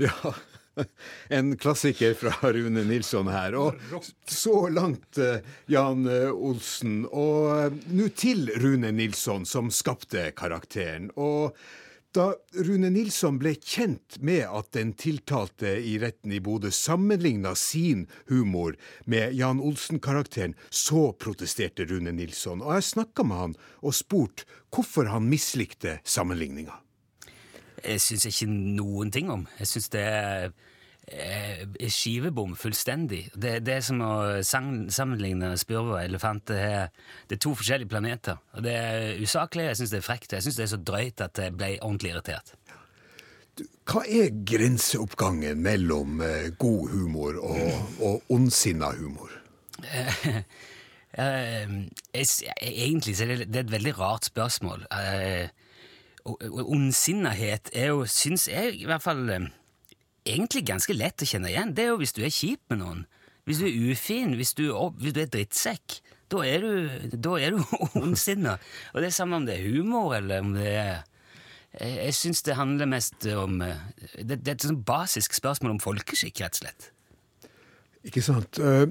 Ja, 0.00 0.32
en 1.36 1.52
klassiker 1.60 2.16
fra 2.18 2.32
Rune 2.50 2.82
Nilsson 2.88 3.28
her. 3.28 3.54
Og 3.60 3.76
så 4.26 4.68
langt, 4.72 5.18
eh, 5.18 5.44
Jan 5.70 6.08
eh, 6.08 6.32
Olsen. 6.32 7.04
Og 7.12 7.52
eh, 7.58 7.78
nå 7.92 8.08
til 8.16 8.48
Rune 8.56 8.90
Nilsson, 8.96 9.44
som 9.46 9.70
skapte 9.70 10.30
karakteren. 10.34 11.12
Og 11.14 11.54
da 12.14 12.30
Rune 12.66 12.90
Nilsson 12.94 13.38
ble 13.42 13.54
kjent 13.58 14.20
med 14.22 14.44
at 14.46 14.70
den 14.76 14.92
tiltalte 14.98 15.72
i 15.82 15.96
retten 16.02 16.32
i 16.34 16.40
Bodø 16.42 16.70
sammenligna 16.74 17.54
sin 17.58 18.06
humor 18.30 18.76
med 19.10 19.34
Jan 19.34 19.62
Olsen-karakteren, 19.62 20.54
så 20.70 21.10
protesterte 21.18 21.86
Rune 21.90 22.14
Nilsson. 22.14 22.62
Og 22.62 22.76
jeg 22.76 22.88
snakka 22.92 23.26
med 23.26 23.40
han 23.40 23.56
og 23.82 23.96
spurt 23.98 24.46
hvorfor 24.74 25.10
han 25.10 25.26
mislikte 25.30 25.98
sammenligninga. 26.06 26.78
Jeg 27.84 28.00
syns 28.00 28.28
ikke 28.30 28.48
noen 28.48 29.10
ting 29.12 29.28
om. 29.32 29.48
Jeg 29.58 29.68
syns 29.74 29.90
det 29.92 30.06
er 30.08 30.54
skivebom 31.92 32.54
fullstendig. 32.56 33.26
Det, 33.36 33.58
det 33.66 33.74
er 33.76 33.82
som 33.84 34.00
å 34.04 34.12
sammenligne 34.44 35.50
spurv 35.60 35.90
og 35.94 36.00
elefant. 36.00 36.46
Det 36.48 36.58
er, 36.64 36.88
det 37.28 37.36
er, 37.36 37.42
to 37.44 37.52
forskjellige 37.58 37.90
planeter. 37.92 38.38
Og 38.56 38.64
Det 38.64 38.72
er 38.74 39.20
usaklig, 39.20 39.66
jeg 39.70 39.80
syns 39.82 39.92
det 39.92 40.00
er 40.00 40.06
frekt, 40.08 40.32
og 40.32 40.38
jeg 40.38 40.46
syns 40.48 40.56
det 40.60 40.64
er 40.66 40.72
så 40.74 40.80
drøyt 40.92 41.24
at 41.26 41.42
jeg 41.44 41.56
ble 41.58 41.70
ordentlig 41.80 42.14
irritert. 42.14 42.54
Hva 43.86 44.00
er 44.10 44.32
grenseoppgangen 44.48 45.60
mellom 45.62 46.22
eh, 46.24 46.48
god 46.58 46.88
humor 46.90 47.36
og, 47.38 47.98
og 48.02 48.32
ondsinna 48.38 48.94
humor? 48.98 49.34
Eh, 51.14 51.70
s- 52.18 52.40
egentlig 52.58 53.12
så 53.14 53.22
er 53.22 53.28
det, 53.36 53.44
det 53.54 53.60
er 53.60 53.66
et 53.68 53.70
veldig 53.70 53.92
rart 54.00 54.24
spørsmål. 54.26 54.80
Eh, 54.90 55.44
Ondsinnethet 56.26 57.70
er 57.76 57.92
jo, 57.92 58.00
syns 58.10 58.48
jeg 58.50 58.72
i 58.80 58.86
hvert 58.88 59.04
fall 59.04 59.20
eh, 59.30 59.44
egentlig 60.24 60.64
ganske 60.68 60.96
lett 60.96 61.22
å 61.22 61.28
kjenne 61.28 61.52
igjen. 61.52 61.74
Det 61.76 61.84
er 61.84 61.92
jo 61.92 62.00
hvis 62.00 62.16
du 62.16 62.22
er 62.24 62.34
kjip 62.34 62.62
med 62.72 62.80
noen. 62.80 63.04
Hvis 63.44 63.60
du 63.60 63.66
er 63.68 63.92
ufin, 63.92 64.36
hvis 64.38 64.54
du, 64.56 64.66
hvis 65.00 65.16
du 65.16 65.20
er 65.20 65.32
drittsekk. 65.32 65.98
Da 66.32 66.44
er 66.48 66.64
du, 66.64 67.10
da 67.12 67.36
du 67.52 67.58
ondsinna. 68.00 68.56
Og 68.94 69.02
det 69.02 69.10
er 69.10 69.18
samme 69.18 69.40
om 69.40 69.48
det 69.48 69.58
er 69.58 69.68
humor, 69.68 70.14
eller 70.16 70.44
om 70.44 70.54
det 70.56 70.70
er 70.70 70.94
Jeg, 71.74 71.94
jeg 72.06 72.14
syns 72.14 72.42
det 72.46 72.54
handler 72.54 72.86
mest 72.86 73.24
om 73.34 73.56
eh, 73.66 73.80
Det, 74.14 74.36
det 74.38 74.50
er 74.52 74.54
et 74.54 74.66
sånn 74.68 74.84
basisk 74.86 75.34
spørsmål 75.34 75.72
om 75.74 75.80
folkeskikk, 75.82 76.44
rett 76.44 76.54
og 76.54 76.60
slett. 76.62 76.93
Ikke 78.04 78.20
sant? 78.22 78.58
Eh, 78.60 78.86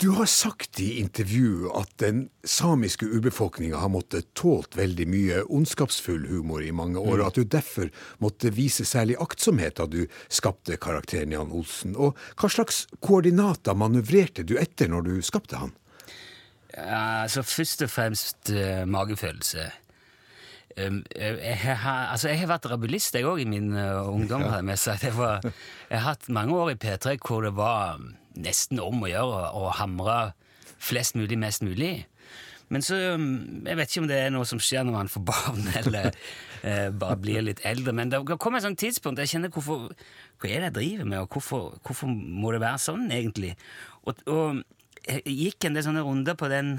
Du 0.00 0.10
har 0.10 0.26
sagt 0.28 0.80
i 0.80 0.98
intervju 1.00 1.70
at 1.78 1.88
den 2.02 2.26
samiske 2.44 3.06
urbefolkninga 3.06 3.78
har 3.80 3.88
måttet 3.88 4.26
tålt 4.36 4.76
veldig 4.76 5.06
mye 5.08 5.38
ondskapsfull 5.48 6.26
humor 6.28 6.64
i 6.64 6.72
mange 6.76 7.00
år, 7.00 7.22
og 7.22 7.26
at 7.30 7.38
du 7.38 7.44
derfor 7.44 7.88
måtte 8.20 8.52
vise 8.52 8.84
særlig 8.84 9.16
aktsomhet 9.22 9.78
da 9.80 9.86
du 9.88 10.02
skapte 10.28 10.76
karakteren 10.76 11.32
Jan 11.32 11.52
Olsen. 11.52 11.96
Og 11.96 12.18
hva 12.36 12.50
slags 12.52 12.84
koordinater 13.00 13.76
manøvrerte 13.78 14.44
du 14.44 14.58
etter 14.60 14.92
når 14.92 15.08
du 15.08 15.14
skapte 15.24 15.56
han? 15.62 15.72
Ja, 16.74 17.22
altså 17.22 17.44
Først 17.46 17.86
og 17.86 17.90
fremst 17.94 18.50
eh, 18.50 18.84
magefølelse. 18.84 19.70
Jeg, 20.76 21.76
har, 21.78 22.08
altså, 22.10 22.28
jeg 22.32 22.40
har 22.40 22.50
vært 22.50 22.66
rabulist 22.72 23.14
jeg 23.14 23.26
òg 23.28 23.44
i 23.44 23.48
min 23.48 23.74
eh, 23.78 24.08
ungdom. 24.10 24.42
Ja. 24.42 24.62
med 24.66 24.80
seg. 24.80 25.04
Var, 25.14 25.44
jeg 25.90 26.00
har 26.00 26.08
hatt 26.14 26.26
mange 26.32 26.56
år 26.58 26.72
i 26.74 26.80
P3 26.80 27.18
hvor 27.22 27.44
det 27.46 27.54
var 27.54 28.00
um, 28.00 28.10
nesten 28.34 28.82
om 28.82 29.04
å 29.04 29.10
gjøre 29.10 29.44
å 29.54 29.70
hamre 29.78 30.18
flest 30.82 31.14
mulig 31.16 31.38
mest 31.38 31.62
mulig. 31.64 32.06
Men 32.72 32.82
så 32.82 32.96
Jeg 32.96 33.76
vet 33.76 33.90
ikke 33.90 34.02
om 34.02 34.08
det 34.08 34.18
er 34.18 34.32
noe 34.32 34.46
som 34.48 34.58
skjer 34.62 34.86
når 34.86 34.96
man 34.96 35.12
får 35.12 35.24
barn, 35.28 35.66
eller 35.80 36.10
eh, 36.62 36.88
bare 36.90 37.20
blir 37.20 37.44
litt 37.44 37.62
eldre. 37.66 37.94
Men 37.94 38.10
det 38.10 38.24
kommer 38.34 38.58
et 38.58 38.66
sånt 38.66 38.80
tidspunkt 38.80 39.22
jeg 39.22 39.36
kjenner 39.36 39.52
hvorfor, 39.54 39.92
hva 40.40 40.50
er 40.50 40.64
det 40.64 40.70
jeg 40.70 40.78
driver 40.80 41.10
med, 41.12 41.20
og 41.22 41.36
hvorfor, 41.36 41.76
hvorfor 41.84 42.10
må 42.10 42.54
det 42.54 42.64
være 42.64 42.82
sånn, 42.82 43.06
egentlig? 43.14 43.54
Og, 44.04 44.24
og 44.26 44.64
jeg 45.04 45.38
gikk 45.38 45.68
en 45.68 45.78
del 45.78 45.86
sånne 45.86 46.04
runder 46.04 46.36
på 46.40 46.50
den 46.50 46.78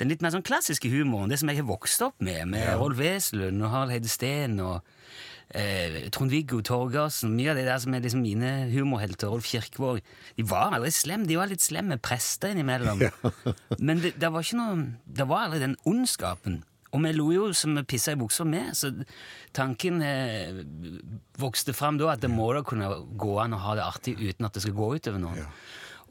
den 0.00 0.10
litt 0.10 0.24
mer 0.24 0.34
sånn 0.34 0.46
klassiske 0.46 0.90
humoren, 0.90 1.30
det 1.30 1.38
som 1.40 1.50
jeg 1.50 1.60
har 1.60 1.68
vokst 1.68 2.02
opp 2.06 2.18
med, 2.24 2.48
med 2.50 2.74
Rolf 2.80 2.98
Wesenlund 2.98 3.62
og 3.62 3.70
Harald 3.70 3.94
Heide 3.94 4.10
Steen 4.10 4.58
og 4.62 4.80
eh, 5.54 6.00
Trond-Viggo 6.14 6.60
Torgersen, 6.66 7.34
mye 7.36 7.52
av 7.52 7.60
det 7.60 7.66
der 7.68 7.80
som 7.82 7.94
er 7.94 8.02
liksom 8.04 8.24
mine 8.24 8.52
humorhelter, 8.72 9.30
Rolf 9.30 9.48
Kirkevåg, 9.52 10.02
de 10.38 10.46
var 10.50 10.74
aldri 10.74 10.92
slemme, 10.94 11.28
de 11.30 11.38
var 11.38 11.50
litt 11.50 11.64
slemme 11.64 12.00
prester 12.02 12.54
innimellom. 12.54 13.06
Men 13.86 14.02
det, 14.02 14.16
det 14.20 14.32
var 14.34 14.46
ikke 14.46 14.60
noe, 14.60 14.86
det 15.06 15.28
var 15.30 15.46
aldri 15.46 15.62
den 15.62 15.78
ondskapen. 15.88 16.62
Og 16.94 17.02
vi 17.02 17.10
lo 17.10 17.30
jo 17.34 17.46
som 17.58 17.74
vi 17.74 17.82
pissa 17.90 18.12
i 18.14 18.18
buksa 18.18 18.44
med, 18.46 18.70
så 18.78 18.92
tanken 19.54 20.02
eh, 20.06 20.60
vokste 21.42 21.74
fram 21.74 21.98
da 21.98 22.12
at 22.12 22.22
det 22.22 22.30
må 22.30 22.52
da 22.54 22.62
kunne 22.66 22.90
gå 23.18 23.32
an 23.42 23.56
å 23.56 23.62
ha 23.64 23.74
det 23.78 23.86
artig 23.86 24.14
uten 24.20 24.46
at 24.46 24.54
det 24.54 24.62
skal 24.62 24.76
gå 24.78 24.92
utover 24.98 25.22
noen. 25.22 25.48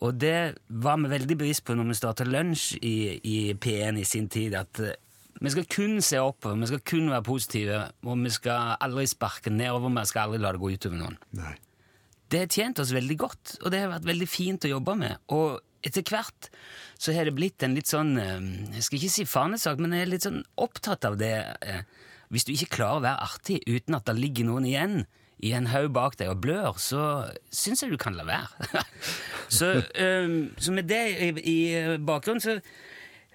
Og 0.04 0.18
det 0.20 0.56
var 0.84 0.98
vi 1.00 1.12
veldig 1.14 1.38
bevisst 1.40 1.64
på 1.68 1.76
når 1.80 1.88
vi 1.92 1.96
starta 1.96 2.26
Lunsj 2.28 2.74
i, 2.84 2.96
i 3.24 3.38
P1 3.56 4.02
i 4.02 4.06
sin 4.08 4.28
tid, 4.32 4.56
at 4.60 4.82
eh, 4.84 4.98
vi 5.44 5.52
skal 5.54 5.66
kun 5.72 5.98
se 6.04 6.20
oppover, 6.22 6.60
vi 6.60 6.70
skal 6.70 6.82
kun 6.88 7.08
være 7.12 7.26
positive, 7.28 7.78
og 8.04 8.20
vi 8.24 8.32
skal 8.36 8.76
aldri 8.84 9.06
sparke 9.10 9.52
nedover, 9.52 9.92
vi 9.96 10.04
skal 10.12 10.28
aldri 10.28 10.42
la 10.44 10.52
det 10.56 10.62
gå 10.62 10.74
utover 10.76 11.00
noen. 11.00 11.16
Nei. 11.40 11.54
Det 12.32 12.42
har 12.44 12.52
tjent 12.52 12.80
oss 12.82 12.92
veldig 12.96 13.18
godt, 13.22 13.56
og 13.62 13.72
det 13.74 13.82
har 13.84 13.92
vært 13.94 14.08
veldig 14.10 14.28
fint 14.30 14.66
å 14.68 14.72
jobbe 14.76 14.96
med. 15.00 15.20
Og 15.36 15.60
etter 15.86 16.06
hvert 16.08 16.48
så 17.02 17.14
har 17.16 17.28
det 17.28 17.36
blitt 17.36 17.64
en 17.66 17.76
litt 17.76 17.90
sånn 17.92 18.14
eh, 18.20 18.46
Jeg 18.78 18.86
skal 18.88 19.00
ikke 19.02 19.16
si 19.18 19.26
fanesak, 19.28 19.82
men 19.84 19.96
jeg 19.96 20.06
er 20.08 20.14
litt 20.14 20.28
sånn 20.28 20.44
opptatt 20.64 21.06
av 21.10 21.20
det. 21.20 21.34
eh, 21.64 21.84
Hvis 22.34 22.48
du 22.48 22.54
ikke 22.56 22.76
klarer 22.80 23.00
å 23.02 23.04
være 23.08 23.28
artig 23.30 23.60
uten 23.68 23.96
at 24.00 24.08
det 24.08 24.20
ligger 24.20 24.48
noen 24.52 24.66
igjen 24.70 25.04
i 25.44 25.52
en 25.58 25.68
haug 25.74 25.92
bak 25.96 26.18
deg 26.20 26.32
og 26.32 26.42
blør, 26.44 26.80
så 26.80 27.28
syns 27.52 27.84
jeg 27.84 27.94
du 27.94 28.00
kan 28.00 28.16
la 28.16 28.26
være. 28.28 28.84
så, 29.58 29.76
um, 30.00 30.52
så 30.58 30.76
med 30.76 30.90
det 30.92 31.04
i, 31.18 31.32
i 31.42 31.58
bakgrunnen 32.00 32.44
så 32.44 32.60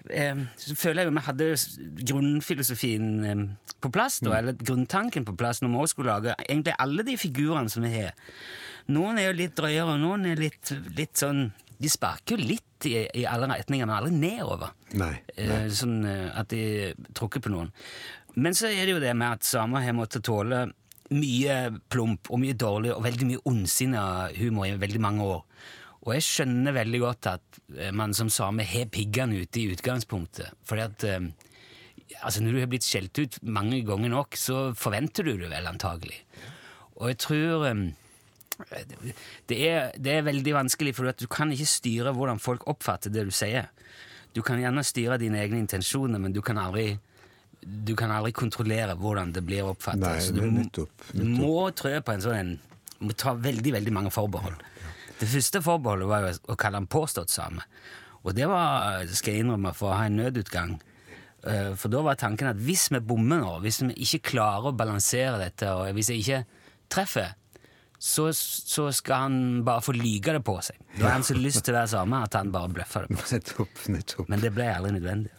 um, 0.07 0.45
så 0.57 0.75
føler 0.75 1.03
jeg 1.03 1.09
jo 1.09 1.15
vi 1.15 1.25
hadde 1.27 1.49
grunnfilosofien 2.11 3.09
um, 3.25 3.45
på 3.79 3.91
plass, 3.93 4.19
da, 4.25 4.37
eller 4.39 4.57
grunntanken 4.57 5.27
på 5.27 5.35
plass, 5.39 5.61
når 5.61 5.73
vi 5.73 5.83
også 5.83 5.95
skulle 5.97 6.15
lage 6.15 6.35
egentlig 6.47 6.75
alle 6.79 7.05
de 7.07 7.17
figurene 7.17 7.71
som 7.71 7.85
vi 7.85 7.93
har. 7.93 8.17
Noen 8.89 9.19
er 9.21 9.29
jo 9.29 9.37
litt 9.37 9.57
drøyere, 9.57 9.93
og 9.93 10.01
noen 10.01 10.31
er 10.31 10.41
litt, 10.41 10.73
litt 10.97 11.19
sånn 11.19 11.49
De 11.79 11.87
sparker 11.87 12.35
jo 12.35 12.47
litt 12.49 12.87
i, 12.89 13.05
i 13.21 13.25
alle 13.29 13.47
retninger, 13.47 13.87
men 13.87 13.95
aldri 13.95 14.15
nedover. 14.17 14.73
Nei. 14.99 15.13
Eh, 15.39 15.69
sånn 15.71 16.01
eh, 16.03 16.25
at 16.35 16.49
de 16.51 16.89
tråkker 17.15 17.43
på 17.43 17.51
noen. 17.53 17.69
Men 18.35 18.57
så 18.57 18.67
er 18.67 18.83
det 18.83 18.97
jo 18.97 19.03
det 19.03 19.13
med 19.15 19.37
at 19.37 19.47
samer 19.47 19.85
har 19.85 19.95
måttet 19.95 20.25
tåle 20.27 20.65
mye 21.15 21.57
plump 21.91 22.29
og 22.29 22.41
mye 22.41 22.57
dårlig 22.57 22.93
og 22.93 23.03
veldig 23.05 23.27
mye 23.29 23.43
ondsinna 23.49 24.03
humor 24.37 24.67
i 24.69 24.79
veldig 24.79 25.01
mange 25.03 25.25
år. 25.25 25.43
Og 26.05 26.15
jeg 26.15 26.25
skjønner 26.25 26.75
veldig 26.77 26.99
godt 27.03 27.29
at 27.33 27.61
eh, 27.75 27.91
man 27.95 28.15
som 28.15 28.31
same 28.31 28.63
har 28.65 28.89
piggene 28.93 29.41
ute 29.43 29.61
i 29.61 29.69
utgangspunktet. 29.73 30.55
Fordi 30.67 30.85
at 30.85 31.07
eh, 31.07 31.27
altså 32.21 32.43
når 32.43 32.55
du 32.55 32.61
har 32.63 32.69
blitt 32.71 32.87
skjelt 32.87 33.19
ut 33.19 33.39
mange 33.43 33.81
ganger 33.87 34.13
nok, 34.13 34.37
så 34.39 34.69
forventer 34.77 35.27
du 35.27 35.35
det 35.41 35.51
vel 35.51 35.67
antagelig. 35.69 36.21
Og 36.99 37.11
jeg 37.11 37.19
tror 37.25 37.67
eh, 37.69 37.83
det 39.49 39.59
er, 39.67 39.91
det 39.95 40.15
er 40.15 40.27
veldig 40.27 40.55
vanskelig, 40.55 40.95
for 40.95 41.11
du 41.15 41.27
kan 41.31 41.51
ikke 41.55 41.69
styre 41.69 42.15
hvordan 42.15 42.41
folk 42.43 42.67
oppfatter 42.71 43.13
det 43.13 43.27
du 43.27 43.35
sier. 43.35 43.69
Du 44.35 44.41
kan 44.45 44.59
gjerne 44.61 44.85
styre 44.85 45.19
dine 45.19 45.39
egne 45.41 45.61
intensjoner, 45.63 46.21
men 46.21 46.35
du 46.35 46.41
kan 46.45 46.59
aldri, 46.61 46.93
du 47.61 47.93
kan 47.99 48.11
aldri 48.15 48.31
kontrollere 48.35 48.95
hvordan 48.99 49.33
det 49.35 49.43
blir 49.45 49.67
oppfattet. 49.67 50.03
Nei, 50.05 50.19
Så 50.23 50.35
du, 50.35 50.41
er 50.45 50.51
nettopp, 50.55 51.07
du 51.13 51.23
må 51.27 51.69
trø 51.75 51.95
på 52.01 52.13
en 52.15 52.23
sånn 52.23 52.53
Du 52.99 53.07
må 53.07 53.15
ta 53.15 53.33
veldig, 53.35 53.73
veldig 53.77 53.93
mange 53.95 54.11
forbehold. 54.11 54.59
Det 55.19 55.27
første 55.27 55.61
forbeholdet 55.63 56.07
var 56.07 56.25
jo 56.27 56.33
å 56.51 56.55
kalle 56.59 56.79
han 56.79 56.87
påstått 56.91 57.31
same. 57.31 57.63
Og 58.23 58.33
det 58.35 58.47
var, 58.51 59.03
skal 59.15 59.33
jeg 59.35 59.45
innrømme, 59.45 59.71
for 59.75 59.91
å 59.91 59.97
ha 59.99 60.07
en 60.09 60.17
nødutgang. 60.19 60.77
Eh, 61.47 61.73
For 61.79 61.91
da 61.91 62.01
var 62.03 62.19
tanken 62.19 62.49
at 62.51 62.59
hvis 62.59 62.89
vi 62.91 62.99
bommer 62.99 63.39
nå, 63.43 63.53
hvis 63.63 63.81
vi 63.85 63.93
ikke 64.03 64.33
klarer 64.33 64.71
å 64.71 64.75
balansere 64.75 65.37
dette, 65.39 65.71
og 65.71 65.91
hvis 65.95 66.11
jeg 66.11 66.23
ikke 66.25 66.41
treffer, 66.91 67.35
så, 67.99 68.29
så 68.35 68.89
skal 68.95 69.25
han 69.25 69.39
bare 69.67 69.83
få 69.83 69.95
lyge 69.95 70.35
det 70.35 70.43
på 70.47 70.55
seg. 70.63 70.77
Da 70.97 71.05
har 71.09 71.17
han 71.17 71.25
så 71.27 71.35
lyst 71.35 71.65
til 71.67 71.75
å 71.75 71.79
være 71.81 71.91
same 71.91 72.21
at 72.27 72.35
han 72.39 72.51
bare 72.51 72.71
bløffer 72.75 73.07
det 73.07 73.15
på 73.19 73.27
seg. 73.27 73.43
Nettopp. 73.47 73.83
nettopp. 73.95 74.29
Men 74.31 74.43
det 74.43 74.51
ble 74.55 74.67
aldri 74.71 74.93
nødvendig. 74.95 75.31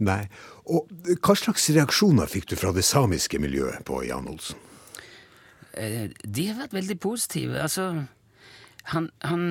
Nei. 0.00 0.22
Og 0.72 0.88
hva 1.20 1.34
slags 1.36 1.68
reaksjoner 1.74 2.30
fikk 2.30 2.48
du 2.52 2.56
fra 2.56 2.72
det 2.72 2.86
samiske 2.88 3.40
miljøet 3.42 3.84
på 3.88 4.00
Jan 4.08 4.28
Olsen? 4.30 4.56
Eh, 5.76 6.08
De 6.24 6.46
har 6.48 6.56
vært 6.62 6.74
veldig 6.78 6.96
positive. 7.02 7.60
Altså, 7.60 7.90
han, 8.94 9.10
han 9.22 9.44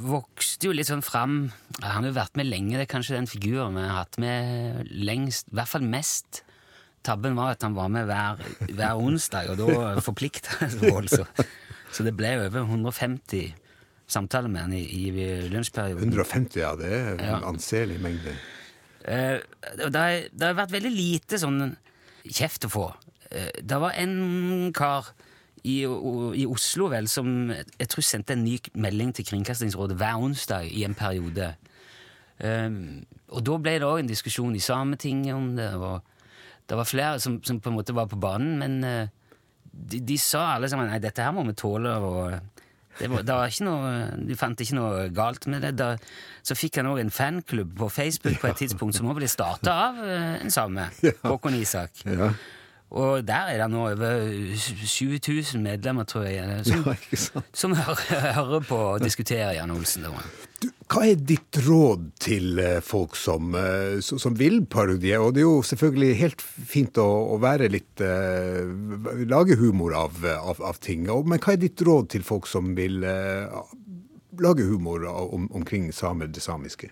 vokste 0.00 0.70
jo 0.70 0.72
litt 0.74 0.88
sånn 0.88 1.04
fram 1.04 1.50
Han 1.82 2.02
har 2.02 2.08
jo 2.08 2.16
vært 2.16 2.40
med 2.40 2.48
lenge. 2.48 2.78
Det 2.78 2.86
er 2.88 2.92
kanskje 2.96 3.18
den 3.18 3.28
figuren 3.30 3.76
vi 3.76 3.84
har 3.84 4.00
hatt 4.02 4.18
med 4.22 4.88
lengst, 4.90 5.52
i 5.52 5.58
hvert 5.60 5.70
fall 5.76 5.84
mest. 5.86 6.42
Tabben 7.06 7.36
var 7.38 7.54
at 7.54 7.62
han 7.62 7.76
var 7.76 7.92
med 7.92 8.08
hver, 8.08 8.40
hver 8.72 8.98
onsdag, 8.98 9.52
og 9.52 9.60
da 9.62 10.00
forplikta 10.08 10.58
det 10.64 10.72
seg 10.74 10.90
voldsomt. 10.96 11.44
Så 11.94 12.04
det 12.04 12.16
ble 12.18 12.34
over 12.42 12.64
150 12.66 13.52
samtaler 14.08 14.48
med 14.50 14.64
han 14.64 14.74
i, 14.76 14.82
i 14.82 15.48
lunsjperioden. 15.52 16.08
150, 16.10 16.58
ja. 16.64 16.72
Det 16.80 16.88
er 16.88 17.20
en 17.36 17.46
anselig 17.52 18.00
mengde. 18.02 18.34
Eh, 19.08 19.38
det, 19.88 20.00
har, 20.42 20.58
vært 20.58 20.74
veldig 20.74 20.92
lite 20.92 21.40
sånn 21.40 21.72
kjeft 22.26 22.66
å 22.68 22.72
få. 22.72 22.86
Eh, 23.30 23.50
det 23.64 23.80
var 23.80 23.96
en 23.96 24.68
kar 24.76 25.12
i, 25.64 25.80
i 25.82 26.44
Oslo 26.48 26.90
vel 26.92 27.08
som 27.10 27.50
jeg 27.50 27.88
tror 27.90 28.06
sendte 28.06 28.36
en 28.36 28.44
ny 28.44 28.58
melding 28.78 29.14
til 29.16 29.26
Kringkastingsrådet 29.30 29.96
hver 29.98 30.20
onsdag 30.22 30.68
i 30.70 30.84
en 30.86 30.96
periode. 30.98 31.54
Um, 32.38 33.02
og 33.34 33.42
da 33.42 33.56
ble 33.58 33.72
det 33.80 33.86
òg 33.88 34.04
en 34.04 34.10
diskusjon 34.10 34.54
i 34.54 34.62
Sametinget 34.62 35.34
om 35.34 35.48
det. 35.56 35.72
og 35.74 36.04
det 36.68 36.76
var 36.78 36.86
flere 36.86 37.18
som, 37.18 37.40
som 37.42 37.58
på 37.58 37.72
en 37.72 37.78
måte 37.80 37.96
var 37.96 38.06
på 38.06 38.20
banen, 38.20 38.58
men 38.60 38.76
uh, 38.84 39.32
de, 39.72 39.98
de 40.04 40.18
sa 40.20 40.52
alle 40.54 40.68
sammen 40.70 40.86
nei, 40.92 41.00
dette 41.02 41.24
her 41.24 41.34
må 41.34 41.42
vi 41.48 41.56
tåle. 41.58 41.96
og 41.98 42.57
det 42.98 43.08
var, 43.10 43.22
det 43.26 43.34
var 43.34 43.52
ikke 43.52 43.66
noe, 43.66 43.92
du 44.28 44.34
fant 44.38 44.60
ikke 44.60 44.76
noe 44.78 45.08
galt 45.14 45.46
med 45.50 45.64
det. 45.66 45.72
Da, 45.78 45.92
så 46.42 46.56
fikk 46.58 46.80
han 46.80 46.90
òg 46.90 47.00
en 47.02 47.12
fanklubb 47.14 47.74
på 47.78 47.88
Facebook 47.92 48.38
på 48.42 48.50
et 48.50 48.62
tidspunkt 48.64 48.98
som 48.98 49.08
òg 49.10 49.20
ble 49.20 49.30
starta 49.30 49.74
av 49.88 50.00
eh, 50.04 50.38
en 50.42 50.54
same, 50.54 50.88
Håkon 51.28 51.58
Isak. 51.58 52.04
Ja. 52.08 52.32
Og 52.88 53.20
der 53.28 53.50
er 53.52 53.58
det 53.60 53.68
nå 53.68 53.82
over 53.90 54.22
7000 54.56 55.60
medlemmer, 55.60 56.06
tror 56.08 56.24
jeg, 56.24 56.62
som, 56.64 56.86
Ja, 56.88 57.42
som 57.52 57.74
hører, 57.76 58.30
hører 58.38 58.64
på 58.64 58.78
og 58.94 59.02
diskuterer 59.04 59.52
Jan 59.58 59.74
Olsen. 59.74 60.06
Da. 60.08 60.22
Hva 60.88 61.02
er 61.04 61.18
ditt 61.20 61.58
råd 61.66 62.04
til 62.22 62.60
eh, 62.62 62.78
folk 62.84 63.16
som, 63.20 63.52
eh, 63.58 63.98
som 64.00 64.36
vil 64.38 64.62
parodie? 64.72 65.18
Og 65.20 65.34
det 65.36 65.42
er 65.42 65.44
jo 65.44 65.64
selvfølgelig 65.66 66.14
helt 66.22 66.44
fint 66.44 67.00
å, 67.02 67.06
å 67.34 67.36
være 67.42 67.68
litt 67.72 68.00
uh, 68.00 68.64
Lage 69.28 69.58
humor 69.60 69.92
av, 69.98 70.16
av, 70.24 70.62
av, 70.64 70.78
ting. 70.80 71.04
Men 71.04 71.42
hva 71.44 71.52
er 71.52 71.60
ditt 71.60 71.82
råd 71.84 72.08
til 72.14 72.24
folk 72.24 72.48
som 72.48 72.72
vil 72.78 73.04
uh, 73.04 73.60
lage 74.40 74.64
humor 74.64 75.04
om, 75.12 75.50
omkring 75.52 75.90
samer, 75.92 76.32
det 76.32 76.40
samiske? 76.44 76.88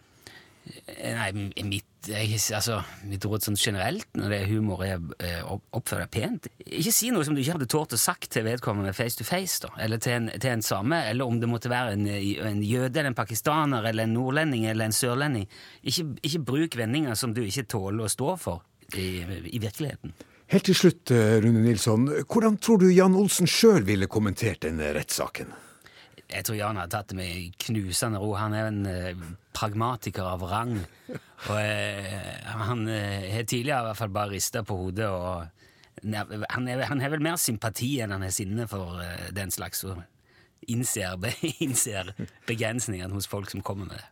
Nei, 1.00 1.30
mitt, 1.64 1.88
jeg, 2.10 2.38
altså, 2.54 2.80
mitt 3.08 3.25
råd 3.26 3.46
sånn 3.46 3.58
generelt 3.58 4.06
når 4.18 4.32
det 4.32 4.38
er 4.38 4.50
humor, 4.50 4.82
er 4.86 5.42
å 5.46 5.58
oppføre 5.76 6.06
deg 6.06 6.12
pent. 6.14 6.48
Ikke 6.66 6.94
si 6.94 7.10
noe 7.14 7.26
som 7.26 7.36
du 7.36 7.42
ikke 7.42 7.56
hadde 7.56 7.68
tort 7.70 7.94
å 7.96 8.00
sagt 8.00 8.30
til 8.34 8.46
vedkommende 8.46 8.94
face 8.96 9.18
to 9.18 9.26
face, 9.26 9.58
da, 9.64 9.72
eller 9.82 10.00
til 10.02 10.16
en, 10.18 10.30
til 10.34 10.54
en 10.54 10.64
same, 10.64 11.02
eller 11.10 11.26
om 11.26 11.40
det 11.42 11.50
måtte 11.50 11.72
være 11.72 11.96
en, 11.96 12.06
en, 12.06 12.62
jøde 12.66 12.94
eller 12.94 13.12
en 13.12 13.18
pakistaner 13.18 13.90
eller 13.90 14.06
en 14.06 14.16
nordlending 14.16 14.68
eller 14.70 14.88
en 14.88 14.96
sørlending. 14.96 15.48
Ikke, 15.82 16.08
ikke 16.22 16.44
bruk 16.52 16.78
vendinger 16.78 17.18
som 17.18 17.34
du 17.36 17.42
ikke 17.44 17.68
tåler 17.76 18.06
å 18.06 18.12
stå 18.12 18.32
for 18.40 18.64
i, 18.94 19.10
i 19.50 19.62
virkeligheten. 19.62 20.14
Helt 20.52 20.68
til 20.68 20.76
slutt, 20.78 21.10
eh, 21.10 21.40
Rune 21.42 21.64
Nilsson, 21.64 22.06
hvordan 22.22 22.60
tror 22.62 22.84
du 22.84 22.90
Jan 22.94 23.16
Olsen 23.18 23.50
sjøl 23.50 23.82
ville 23.86 24.06
kommentert 24.06 24.62
denne 24.62 24.92
rettssaken? 24.94 25.50
Jeg 26.26 26.47
tror 26.47 26.56
Jan 26.59 26.78
har 26.80 26.88
tatt 26.90 27.12
det 27.12 27.18
med 27.18 27.52
knusende 27.62 28.18
ro. 28.18 28.33
Han 28.35 28.54
er 28.56 28.71
en 28.71 28.80
eh, 28.90 29.26
pragmatiker 29.54 30.26
av 30.26 30.42
rang. 30.50 30.75
Og 31.09 31.59
eh, 31.61 32.49
han 32.50 32.83
eh, 32.90 33.28
har 33.30 33.47
tidligere 33.47 33.85
i 33.85 33.88
hvert 33.90 34.00
fall 34.00 34.14
bare 34.14 34.35
rista 34.35 34.64
på 34.66 34.78
hodet. 34.80 35.06
og 35.06 35.47
han, 36.50 36.68
har 37.00 37.14
vel 37.14 37.25
mer 37.25 37.38
sympati 37.40 37.97
enn 38.04 38.12
han 38.12 38.26
har 38.26 38.35
sinne 38.35 38.66
for 38.68 39.00
den 39.35 39.50
slags, 39.50 39.80
og 39.88 40.02
innser, 40.68 41.16
be, 41.16 41.33
innser 41.64 42.12
begrensningene 42.47 43.14
hos 43.14 43.30
folk 43.30 43.50
som 43.50 43.64
kommer 43.64 43.88
med 43.88 44.02
det. 44.02 44.11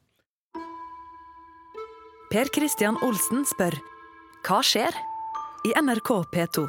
Per 2.33 2.49
Christian 2.55 2.97
Olsen 3.05 3.45
spør 3.47 3.77
hva 4.45 4.63
skjer 4.65 4.97
i 5.69 5.75
NRK 5.81 6.11
P2? 6.33 6.65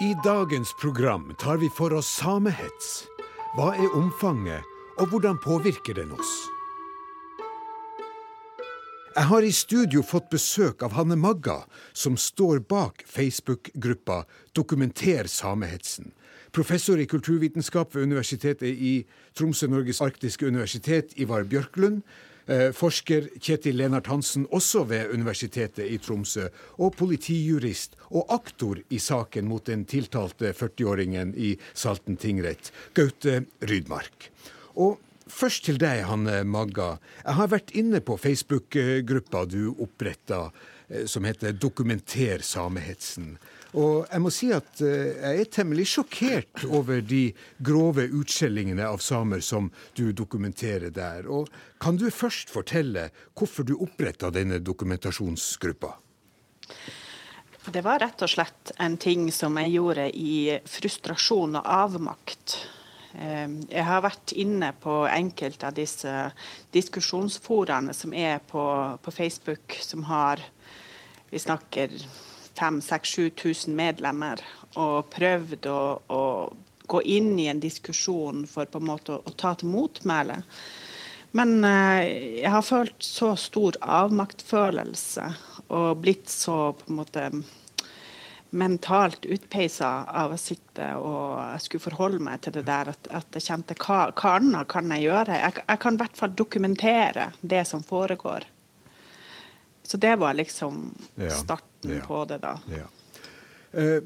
I 0.00 0.14
dagens 0.24 0.74
program 0.80 1.34
tar 1.38 1.56
vi 1.56 1.70
for 1.70 1.92
oss 1.92 2.06
samehets. 2.20 3.08
Hva 3.56 3.70
er 3.72 3.94
omfanget, 3.96 4.60
og 5.00 5.08
hvordan 5.08 5.38
påvirker 5.40 5.96
den 5.96 6.10
oss? 6.12 6.32
Jeg 9.16 9.24
har 9.30 9.42
i 9.42 9.52
studio 9.56 10.02
fått 10.04 10.28
besøk 10.30 10.84
av 10.84 10.92
Hanne 10.92 11.16
Magga, 11.16 11.62
som 11.96 12.18
står 12.20 12.60
bak 12.68 13.00
Facebook-gruppa 13.08 14.20
Dokumenter 14.52 15.30
samehetsen. 15.32 16.12
Professor 16.52 17.00
i 17.00 17.08
kulturvitenskap 17.08 17.96
ved 17.96 18.04
Universitetet 18.10 18.68
i 18.68 18.92
Tromsø, 19.34 19.66
Norges 19.72 20.02
arktiske 20.04 20.46
universitet, 20.46 21.16
Ivar 21.16 21.48
Bjørklund, 21.48 22.02
forsker 22.72 23.26
Kjetil 23.36 23.76
Lenart 23.76 24.06
Hansen, 24.08 24.46
også 24.48 24.86
ved 24.88 25.10
Universitetet 25.12 25.84
i 25.84 25.98
Tromsø, 26.00 26.46
og 26.80 26.94
politijurist 26.96 27.98
og 28.08 28.30
aktor 28.32 28.80
i 28.88 29.00
saken 29.02 29.48
mot 29.50 29.66
den 29.68 29.84
tiltalte 29.88 30.54
40-åringen 30.56 31.34
i 31.36 31.52
Salten 31.74 32.16
tingrett, 32.16 32.72
Gaute 32.96 33.42
Rydmark. 33.60 34.30
Og 34.80 34.96
Først 35.28 35.66
til 35.66 35.76
deg, 35.76 36.06
Hanne 36.08 36.40
Magga. 36.48 36.96
Jeg 37.20 37.36
har 37.36 37.50
vært 37.52 37.72
inne 37.76 38.00
på 38.00 38.16
Facebook-gruppa 38.16 39.44
du 39.44 39.74
oppretta 39.76 40.46
eh, 40.88 41.04
som 41.04 41.26
heter 41.28 41.52
Dokumenter 41.52 42.40
samehetsen. 42.44 43.34
Og 43.76 44.06
jeg 44.08 44.22
må 44.24 44.30
si 44.32 44.48
at 44.54 44.80
eh, 44.80 45.18
jeg 45.18 45.42
er 45.42 45.50
temmelig 45.52 45.88
sjokkert 45.92 46.64
over 46.64 47.02
de 47.04 47.28
grove 47.60 48.06
utskjellingene 48.16 48.86
av 48.88 49.02
samer 49.04 49.42
som 49.44 49.68
du 49.98 50.08
dokumenterer 50.16 50.92
der. 50.94 51.28
Og 51.28 51.50
kan 51.82 51.98
du 52.00 52.06
først 52.08 52.48
fortelle 52.52 53.10
hvorfor 53.36 53.68
du 53.68 53.76
oppretta 53.76 54.32
denne 54.32 54.62
dokumentasjonsgruppa? 54.64 55.92
Det 57.68 57.82
var 57.84 58.00
rett 58.00 58.22
og 58.24 58.30
slett 58.32 58.72
en 58.80 58.96
ting 58.96 59.28
som 59.34 59.58
jeg 59.60 59.74
gjorde 59.76 60.06
i 60.16 60.56
frustrasjon 60.64 61.58
og 61.60 61.68
avmakt. 61.68 62.56
Eh, 63.12 63.50
jeg 63.68 63.84
har 63.84 64.00
vært 64.06 64.32
inne 64.32 64.72
på 64.80 65.02
enkelte 65.12 65.68
av 65.68 65.76
disse 65.76 66.14
diskusjonsforaene 66.72 67.92
som 67.92 68.16
er 68.16 68.40
på, 68.48 68.64
på 69.04 69.12
Facebook, 69.12 69.76
som 69.84 70.08
har 70.08 70.40
Vi 71.28 71.36
snakker 71.36 71.92
5000-7000 72.58 73.76
medlemmer 73.78 74.42
og 74.78 75.10
prøvd 75.14 75.68
å, 75.70 75.82
å, 76.12 76.22
gå 76.88 77.02
inn 77.04 77.34
i 77.36 77.48
en 77.50 77.60
diskusjon 77.60 78.46
for 78.48 78.68
på 78.70 78.80
en 78.80 78.88
måte 78.88 79.18
å, 79.18 79.32
ta 79.36 79.52
til 79.60 79.68
motmæle. 79.72 80.38
Men 81.36 81.58
eh, 81.68 82.40
jeg 82.40 82.52
har 82.54 82.64
følt 82.64 83.04
så 83.04 83.34
stor 83.36 83.76
avmaktfølelse 83.84 85.26
og 85.68 86.00
blitt 86.00 86.32
så 86.32 86.72
på 86.78 86.88
en 86.88 87.00
måte 87.02 87.26
mentalt 88.50 89.26
utpeisa 89.28 89.90
av 90.08 90.32
å 90.32 90.40
sitte 90.40 90.86
og 90.96 91.36
jeg 91.52 91.64
skulle 91.64 91.84
forholde 91.84 92.22
meg 92.24 92.40
til 92.44 92.54
det 92.56 92.64
der 92.68 92.92
at, 92.94 93.10
at 93.12 93.36
jeg 93.36 93.44
kjente 93.50 93.76
hva, 93.82 94.06
hva 94.16 94.36
annet 94.38 94.70
kan 94.72 94.88
jeg 94.94 95.04
gjøre? 95.04 95.40
Jeg, 95.42 95.64
jeg 95.66 95.82
kan 95.82 95.98
i 95.98 96.00
hvert 96.02 96.16
fall 96.16 96.36
dokumentere 96.36 97.26
det 97.40 97.64
som 97.68 97.84
foregår. 97.84 98.48
Så 99.88 100.00
det 100.00 100.16
var 100.20 100.36
liksom 100.36 100.94
starten 101.16 101.66
ja, 101.66 101.67
på 101.82 102.24
det, 102.30 102.40
da. 102.44 102.56
Ja. 102.72 102.88
Uh, 103.76 104.02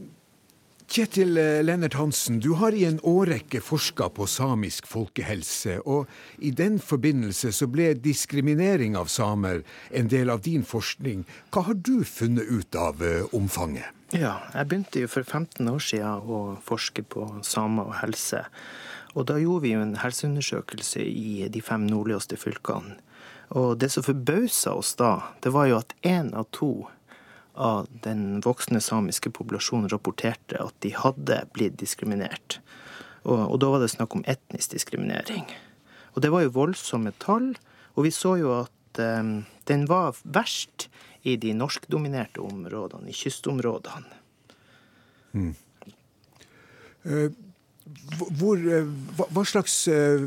Kjetil 0.93 1.39
eh, 1.39 1.63
Lennart 1.65 1.95
Hansen, 1.95 2.41
du 2.41 2.51
har 2.61 2.75
i 2.77 2.83
en 2.85 2.99
årrekke 3.01 3.63
forska 3.65 4.11
på 4.13 4.27
samisk 4.29 4.85
folkehelse, 4.91 5.79
og 5.89 6.11
i 6.37 6.51
den 6.53 6.77
forbindelse 6.85 7.49
så 7.57 7.69
ble 7.73 7.95
diskriminering 7.97 8.99
av 9.01 9.09
samer 9.09 9.63
en 9.89 10.11
del 10.13 10.29
av 10.29 10.43
din 10.45 10.67
forskning. 10.69 11.25
Hva 11.49 11.65
har 11.71 11.81
du 11.81 12.05
funnet 12.05 12.45
ut 12.45 12.77
av 12.77 13.01
uh, 13.01 13.25
omfanget? 13.33 13.89
Ja, 14.13 14.35
jeg 14.53 14.69
begynte 14.69 15.07
jo 15.07 15.09
for 15.09 15.25
15 15.25 15.73
år 15.73 15.81
siden 15.81 16.29
å 16.29 16.41
forske 16.61 17.07
på 17.09 17.25
samer 17.41 17.89
og 17.89 17.97
helse. 18.03 18.43
Og 19.17 19.31
da 19.33 19.39
gjorde 19.41 19.65
vi 19.65 19.73
jo 19.73 19.87
en 19.87 19.97
helseundersøkelse 20.03 21.01
i 21.09 21.49
de 21.49 21.65
fem 21.65 21.89
nordligste 21.89 22.37
fylkene. 22.37 22.99
Og 23.57 23.79
det 23.81 23.89
som 23.93 24.05
forbausa 24.05 24.77
oss 24.77 24.93
da, 25.01 25.15
det 25.41 25.57
var 25.57 25.73
jo 25.73 25.81
at 25.81 25.97
én 26.05 26.35
av 26.37 26.53
to 26.53 26.75
av 27.55 27.89
den 28.05 28.41
voksne 28.45 28.81
samiske 28.81 29.31
populasjonen 29.35 29.91
rapporterte 29.93 30.61
at 30.61 30.77
de 30.85 30.93
hadde 30.97 31.43
blitt 31.57 31.79
diskriminert. 31.81 32.61
Og, 33.23 33.39
og, 33.39 33.59
da 33.63 33.71
var 33.75 33.83
det 33.83 33.93
snakk 33.93 34.17
om 34.17 34.25
etnisk 34.29 34.75
diskriminering. 34.75 35.47
Og 36.15 36.25
det 36.25 36.33
var 36.33 36.45
jo 36.45 36.55
voldsomme 36.57 37.13
tall, 37.23 37.53
og 37.95 38.07
vi 38.07 38.13
så 38.15 38.35
jo 38.41 38.55
at 38.63 39.03
um, 39.03 39.45
den 39.69 39.87
var 39.89 40.17
verst 40.25 40.89
i 41.23 41.37
de 41.41 41.53
norskdominerte 41.55 42.43
områdene, 42.43 43.13
i 43.13 43.17
kystområdene. 43.17 44.19
Mm. 45.33 45.55
Uh, 47.07 47.31
hvor, 48.39 48.59
eh, 48.59 48.87
hva, 49.17 49.27
hva, 49.35 49.43
slags, 49.47 49.75
eh, 49.91 50.27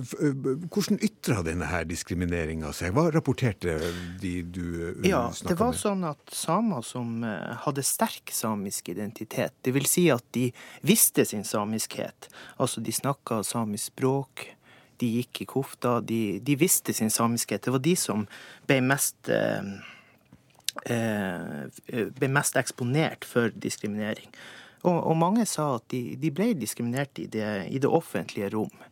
hvordan 0.74 1.00
ytra 1.04 1.42
denne 1.46 1.68
her 1.70 1.86
diskrimineringa 1.88 2.72
seg? 2.76 2.92
Hva 2.96 3.08
rapporterte 3.14 3.78
de 4.22 4.34
du 4.44 4.66
snakka 4.66 5.00
med? 5.00 5.08
Ja, 5.10 5.22
Det 5.32 5.58
var 5.60 5.78
sånn 5.80 6.04
at 6.08 6.36
samer 6.36 6.84
som 6.84 7.24
hadde 7.24 7.84
sterk 7.84 8.34
samisk 8.36 8.90
identitet, 8.90 9.54
det 9.64 9.74
vil 9.74 9.88
si 9.88 10.10
at 10.12 10.26
de 10.36 10.52
visste 10.84 11.26
sin 11.26 11.44
samiskhet, 11.48 12.30
altså 12.60 12.84
de 12.84 12.92
snakka 12.92 13.44
samisk 13.44 13.94
språk, 13.94 14.48
de 15.00 15.08
gikk 15.20 15.42
i 15.42 15.46
kofta, 15.46 16.02
de, 16.02 16.40
de 16.40 16.56
visste 16.56 16.94
sin 16.96 17.12
samiskhet. 17.12 17.64
Det 17.64 17.72
var 17.72 17.84
de 17.84 17.96
som 18.00 18.28
ble 18.68 18.80
mest 18.84 19.30
eh, 19.32 19.64
ble 22.20 22.30
mest 22.32 22.56
eksponert 22.60 23.26
for 23.28 23.52
diskriminering. 23.56 24.32
Og, 24.86 25.00
og 25.02 25.18
mange 25.18 25.46
sa 25.50 25.76
at 25.80 25.88
de, 25.94 26.16
de 26.22 26.32
ble 26.34 26.52
diskriminert 26.58 27.18
i 27.22 27.26
det, 27.32 27.48
i 27.74 27.82
det, 27.82 27.90
offentlige 27.90 28.52
rom. 28.54 28.84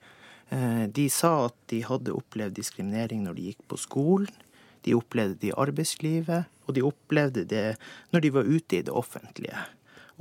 Eh, 0.49 0.85
de 0.89 1.05
sa 1.13 1.45
at 1.47 1.57
de 1.69 1.83
hadde 1.85 2.15
opplevd 2.15 2.57
diskriminering 2.57 3.23
når 3.27 3.37
de 3.37 3.47
gikk 3.51 3.61
på 3.69 3.79
skolen. 3.81 4.41
De 4.83 4.95
opplevde 4.97 5.37
det 5.39 5.51
i 5.51 5.55
arbeidslivet, 5.55 6.49
og 6.67 6.75
de 6.75 6.83
opplevde 6.83 7.45
det 7.47 7.77
når 8.11 8.25
de 8.25 8.33
var 8.35 8.49
ute 8.49 8.79
i 8.79 8.83
det 8.83 8.91
offentlige. 8.91 9.61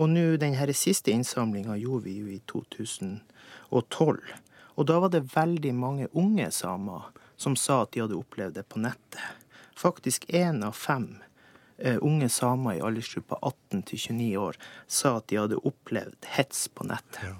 Og 0.00 0.08
nå, 0.12 0.36
denne 0.40 0.76
siste 0.76 1.12
innsamlinga 1.12 1.76
gjorde 1.80 2.06
vi 2.06 2.14
jo 2.20 2.28
i 2.30 2.38
2012. 2.48 4.22
Og 4.72 4.88
da 4.88 5.00
var 5.02 5.12
det 5.12 5.26
veldig 5.34 5.74
mange 5.76 6.08
unge 6.12 6.48
samer 6.54 7.10
som 7.36 7.56
sa 7.58 7.82
at 7.82 7.92
de 7.92 8.04
hadde 8.04 8.16
opplevd 8.16 8.60
det 8.60 8.68
på 8.70 8.80
nettet. 8.80 9.20
Faktisk 9.76 10.28
én 10.30 10.62
av 10.64 10.76
fem 10.78 11.16
unge 12.04 12.28
samer 12.30 12.78
i 12.78 12.82
aldersgruppa 12.84 13.40
18 13.42 13.82
til 13.88 14.04
29 14.14 14.28
år 14.38 14.58
sa 14.86 15.16
at 15.18 15.30
de 15.32 15.40
hadde 15.40 15.62
opplevd 15.66 16.28
hets 16.36 16.68
på 16.70 16.86
nett. 16.86 17.18
Ja. 17.24 17.34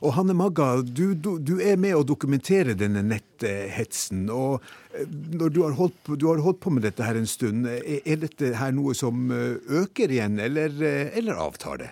Og 0.00 0.14
Hanne 0.16 0.32
Magga, 0.36 0.78
du, 0.80 1.12
du, 1.12 1.34
du, 1.36 1.58
er 1.60 1.76
med 1.80 1.92
å 1.98 2.04
dokumentere 2.06 2.72
denne 2.78 3.02
netthetsen. 3.04 4.28
og 4.32 4.64
eh, 4.96 5.04
når 5.36 5.52
du 5.52 5.60
har, 5.66 5.76
på, 5.76 6.16
du 6.16 6.26
har, 6.30 6.40
holdt 6.40 6.62
på, 6.64 6.72
med 6.72 6.86
dette 6.88 7.04
her 7.04 7.18
en 7.20 7.28
stund, 7.28 7.68
er, 7.68 8.00
er 8.00 8.22
dette 8.22 8.54
her 8.56 8.72
noe 8.76 8.96
som 8.96 9.28
eh, 9.34 9.60
øker 9.82 10.12
igjen, 10.16 10.40
eller, 10.40 10.72
eller 11.12 11.44
avtar 11.44 11.82
det? 11.84 11.90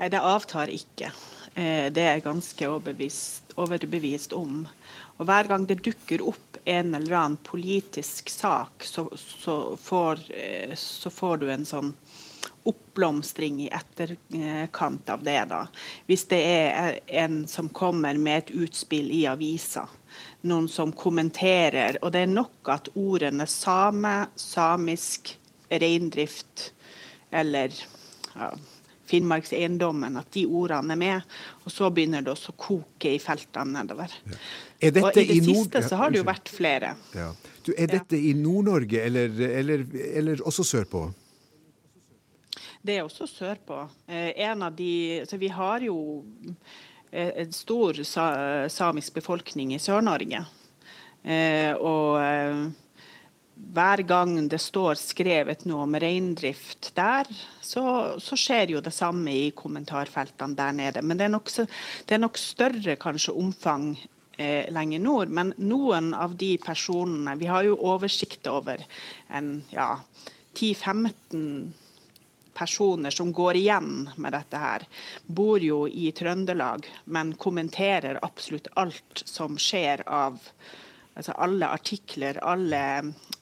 Nei, 0.00 0.08
det 0.10 0.24
avtar 0.24 0.72
ikke. 0.72 1.12
Det 1.54 2.02
er 2.02 2.16
jeg 2.16 2.24
ganske 2.24 2.66
overbevist, 2.66 3.52
overbevist 3.62 4.32
om. 4.34 4.64
Og 5.18 5.28
hver 5.28 5.50
gang 5.50 5.66
det 5.68 5.82
dukker 5.86 6.24
opp 6.26 6.58
en 6.64 6.94
eller 6.94 7.16
annen 7.16 7.40
politisk 7.44 8.30
sak, 8.30 8.84
så, 8.84 9.08
så, 9.16 9.76
får, 9.80 10.24
eh, 10.34 10.74
så 10.74 11.10
får 11.10 11.42
du 11.42 11.50
en 11.52 11.66
sånn 11.68 11.92
oppblomstring 12.64 13.60
i 13.62 13.68
etterkant 13.68 15.08
av 15.12 15.22
det. 15.22 15.40
da. 15.50 15.66
Hvis 16.08 16.24
det 16.32 16.40
er 16.40 16.98
en 17.06 17.42
som 17.48 17.68
kommer 17.68 18.16
med 18.16 18.38
et 18.38 18.54
utspill 18.64 19.10
i 19.12 19.26
avisa, 19.28 19.84
noen 20.48 20.68
som 20.72 20.92
kommenterer, 20.96 21.98
og 22.02 22.14
det 22.14 22.24
er 22.24 22.32
nok 22.32 22.72
at 22.72 22.88
ordene 22.96 23.46
same, 23.50 24.14
samisk, 24.40 25.36
reindrift 25.68 26.70
eller 27.34 27.74
ja, 28.34 28.52
Finnmarkseiendommen, 29.04 30.16
at 30.16 30.30
de 30.32 30.46
ordene 30.48 30.94
er 30.94 31.00
med. 31.00 31.34
Og 31.64 31.72
så 31.72 31.90
begynner 31.92 32.24
det 32.24 32.32
også 32.32 32.54
å 32.54 32.60
koke 32.60 33.12
i 33.12 33.20
feltene 33.20 33.82
nedover. 33.82 34.14
Ja. 34.24 34.38
Og 34.90 35.10
i 35.10 35.14
det 35.16 35.24
i 35.34 35.40
siste 35.44 35.82
så 35.88 35.98
har 36.00 36.12
det 36.12 36.20
jo 36.20 36.26
vært 36.28 36.50
flere. 36.52 36.94
Ja. 37.16 37.30
Du, 37.64 37.72
er 37.76 37.88
dette 37.88 38.18
i 38.18 38.34
Nord-Norge 38.36 39.00
eller, 39.00 39.40
eller, 39.60 39.84
eller, 40.12 40.42
også 40.44 40.66
sørpå? 40.68 41.06
Det 42.84 42.98
er 42.98 43.06
også 43.06 43.26
sørpå. 43.30 43.80
Eh, 44.06 44.32
en 44.44 44.66
av 44.66 44.74
de 44.76 45.24
Så 45.28 45.40
vi 45.40 45.48
har 45.48 45.80
jo 45.86 45.96
eh, 47.10 47.32
en 47.44 47.52
stor 47.52 48.02
samisk 48.04 49.14
befolkning 49.16 49.72
i 49.74 49.80
Sør-Norge. 49.80 50.44
Eh, 51.24 51.72
og 51.80 52.20
hver 53.54 54.02
gang 54.06 54.34
det 54.50 54.58
står 54.60 54.98
skrevet 54.98 55.64
noe 55.68 55.84
om 55.86 55.96
reindrift 56.00 56.90
der, 56.96 57.28
så, 57.62 57.84
så, 58.20 58.36
skjer 58.38 58.74
jo 58.74 58.82
det 58.84 58.92
samme 58.94 59.30
i 59.32 59.52
kommentarfeltene 59.56 60.58
der 60.58 60.74
nede. 60.76 61.02
Men 61.02 61.20
det 61.20 61.28
er 61.28 61.34
nok, 61.34 61.50
det 61.54 62.16
er 62.16 62.22
nok 62.22 62.40
større 62.40 62.96
kanskje 63.00 63.36
omfang 63.38 63.94
eh, 64.36 64.70
lenger 64.72 64.98
nord. 64.98 65.28
Men 65.28 65.54
noen 65.56 66.12
av 66.14 66.36
de 66.36 66.56
personene 66.58 67.36
Vi 67.40 67.46
har 67.50 67.64
jo 67.64 67.78
oversikt 67.80 68.46
over 68.50 68.84
en 69.28 69.56
ja, 69.70 70.00
10-15 70.54 71.72
personer 72.54 73.10
som 73.10 73.32
går 73.32 73.56
igjen 73.56 74.10
med 74.16 74.32
dette 74.32 74.58
her. 74.58 74.86
Bor 75.26 75.62
jo 75.62 75.84
i 75.88 76.12
Trøndelag, 76.14 76.86
men 77.04 77.34
kommenterer 77.34 78.20
absolutt 78.22 78.70
alt 78.78 79.24
som 79.26 79.58
skjer 79.58 80.04
av 80.06 80.38
altså 81.14 81.34
alle 81.38 81.68
artikler, 81.70 82.38
alle 82.42 82.82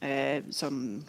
eh, 0.01 0.45
som 0.51 1.03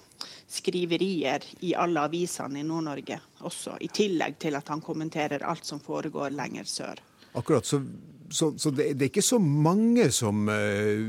skriverier 0.53 1.43
i 1.65 1.73
alle 1.75 2.03
avisene 2.07 2.61
i 2.61 2.67
Nord-Norge 2.67 3.19
også. 3.47 3.77
I 3.81 3.89
tillegg 3.89 4.37
til 4.39 4.55
at 4.59 4.69
han 4.71 4.83
kommenterer 4.85 5.43
alt 5.43 5.65
som 5.65 5.81
foregår 5.83 6.35
lenger 6.35 6.69
sør. 6.69 7.01
Akkurat, 7.33 7.65
Så, 7.65 7.81
så, 8.29 8.53
så 8.57 8.69
det, 8.69 8.93
det, 8.93 9.05
er 9.05 9.11
ikke 9.11 9.25
så 9.25 9.39
mange 9.39 10.07
som 10.11 10.47
uh, 10.49 11.03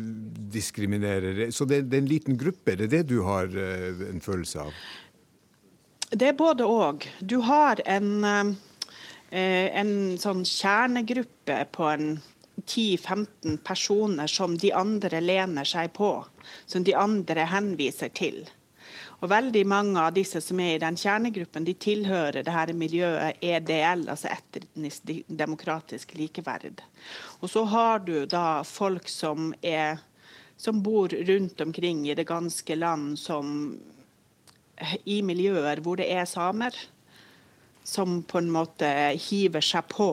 diskriminerer? 0.52 1.50
Så 1.50 1.64
det, 1.64 1.82
det, 1.88 1.96
er 1.96 2.04
en 2.04 2.10
liten 2.10 2.38
gruppe? 2.40 2.76
Det 2.76 2.88
er 2.88 2.92
det 2.98 3.02
du 3.12 3.22
har 3.24 3.48
uh, 3.48 4.04
en 4.10 4.20
følelse 4.24 4.66
av? 4.66 4.84
Det 6.14 6.30
er 6.30 6.36
både 6.38 6.66
òg. 6.68 7.08
Du 7.20 7.40
har 7.48 7.80
en, 7.90 8.10
uh, 8.24 8.52
en 9.32 9.94
sånn 10.20 10.44
kjernegruppe 10.48 11.62
på 11.74 11.88
en 11.92 12.14
10-15 12.66 13.56
personer 13.64 14.26
som 14.30 14.58
de 14.58 14.72
andre 14.72 15.20
lener 15.20 15.68
seg 15.68 15.92
på, 15.96 16.12
som 16.66 16.84
de 16.84 16.94
andre 16.96 17.48
henviser 17.50 18.12
til. 18.14 18.44
Og 19.24 19.30
veldig 19.32 19.62
mange 19.64 19.96
av 19.96 20.12
disse 20.12 20.40
som 20.44 20.58
er 20.60 20.74
i 20.74 20.80
den 20.82 20.98
kjernegruppen, 21.00 21.64
de 21.64 21.72
tilhører 21.80 22.44
det 22.44 22.52
her 22.52 22.72
miljøet 22.76 23.38
EDL, 23.40 24.02
altså 24.12 24.28
etnisk 24.28 25.08
demokratisk 25.32 26.10
likeverd. 26.18 26.82
Og 27.40 27.48
så 27.48 27.62
har 27.72 28.02
du 28.04 28.26
da 28.28 28.60
folk 28.68 29.08
som, 29.08 29.54
er, 29.64 30.02
som 30.60 30.82
bor 30.84 31.08
rundt 31.08 31.62
omkring 31.64 32.02
i 32.04 32.16
det 32.18 32.26
ganske 32.28 32.76
land, 32.76 33.14
som 33.16 33.54
i 35.08 35.22
miljøer 35.24 35.80
hvor 35.80 35.96
det 35.96 36.10
er 36.12 36.28
samer, 36.28 36.76
som 37.84 38.18
på 38.28 38.42
en 38.42 38.50
måte 38.52 38.90
hiver 39.24 39.64
seg 39.64 39.88
på 39.88 40.08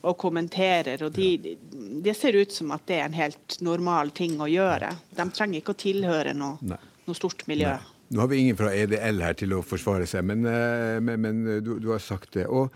og 0.00 0.18
kommenterer. 0.20 1.06
og 1.06 1.16
de, 1.16 1.56
Det 2.04 2.14
ser 2.16 2.36
ut 2.36 2.52
som 2.52 2.76
at 2.76 2.84
det 2.84 2.98
er 2.98 3.08
en 3.08 3.16
helt 3.16 3.56
normal 3.64 4.12
ting 4.12 4.36
å 4.44 4.50
gjøre. 4.50 4.92
De 5.16 5.26
trenger 5.32 5.62
ikke 5.62 5.72
å 5.72 5.80
tilhøre 5.86 6.36
noe, 6.36 6.76
noe 7.06 7.16
stort 7.16 7.46
miljø. 7.48 7.72
Nei. 7.80 7.96
Nå 8.10 8.20
har 8.20 8.28
vi 8.28 8.40
ingen 8.42 8.56
fra 8.58 8.72
EDL 8.74 9.20
her 9.22 9.36
til 9.38 9.52
å 9.54 9.60
forsvare 9.62 10.06
seg, 10.10 10.24
men, 10.26 10.42
eh, 10.48 10.98
men, 10.98 11.20
men 11.22 11.44
du, 11.62 11.76
du, 11.78 11.92
har 11.92 12.02
sagt 12.02 12.32
det. 12.34 12.48
Og 12.50 12.72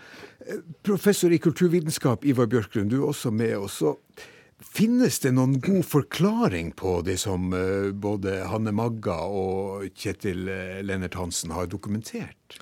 eh, 0.47 0.61
Professor 0.87 1.35
i 1.35 1.41
kulturvitenskap 1.43 2.23
Ivar 2.23 2.47
Bjørklund, 2.53 2.93
du 2.93 3.01
er 3.01 3.09
også 3.09 3.33
med 3.35 3.57
oss. 3.59 3.81
Finnes 4.63 5.19
det 5.25 5.35
noen 5.35 5.59
god 5.65 5.83
forklaring 5.91 6.71
på 6.79 7.01
det 7.07 7.19
som 7.25 7.51
eh, 7.51 7.91
både 7.91 8.45
Hanne 8.53 8.71
Magga 8.79 9.19
og 9.27 9.89
Kjetil 9.99 10.47
Lennert 10.87 11.19
Hansen 11.19 11.57
har 11.57 11.67
dokumentert? 11.67 12.61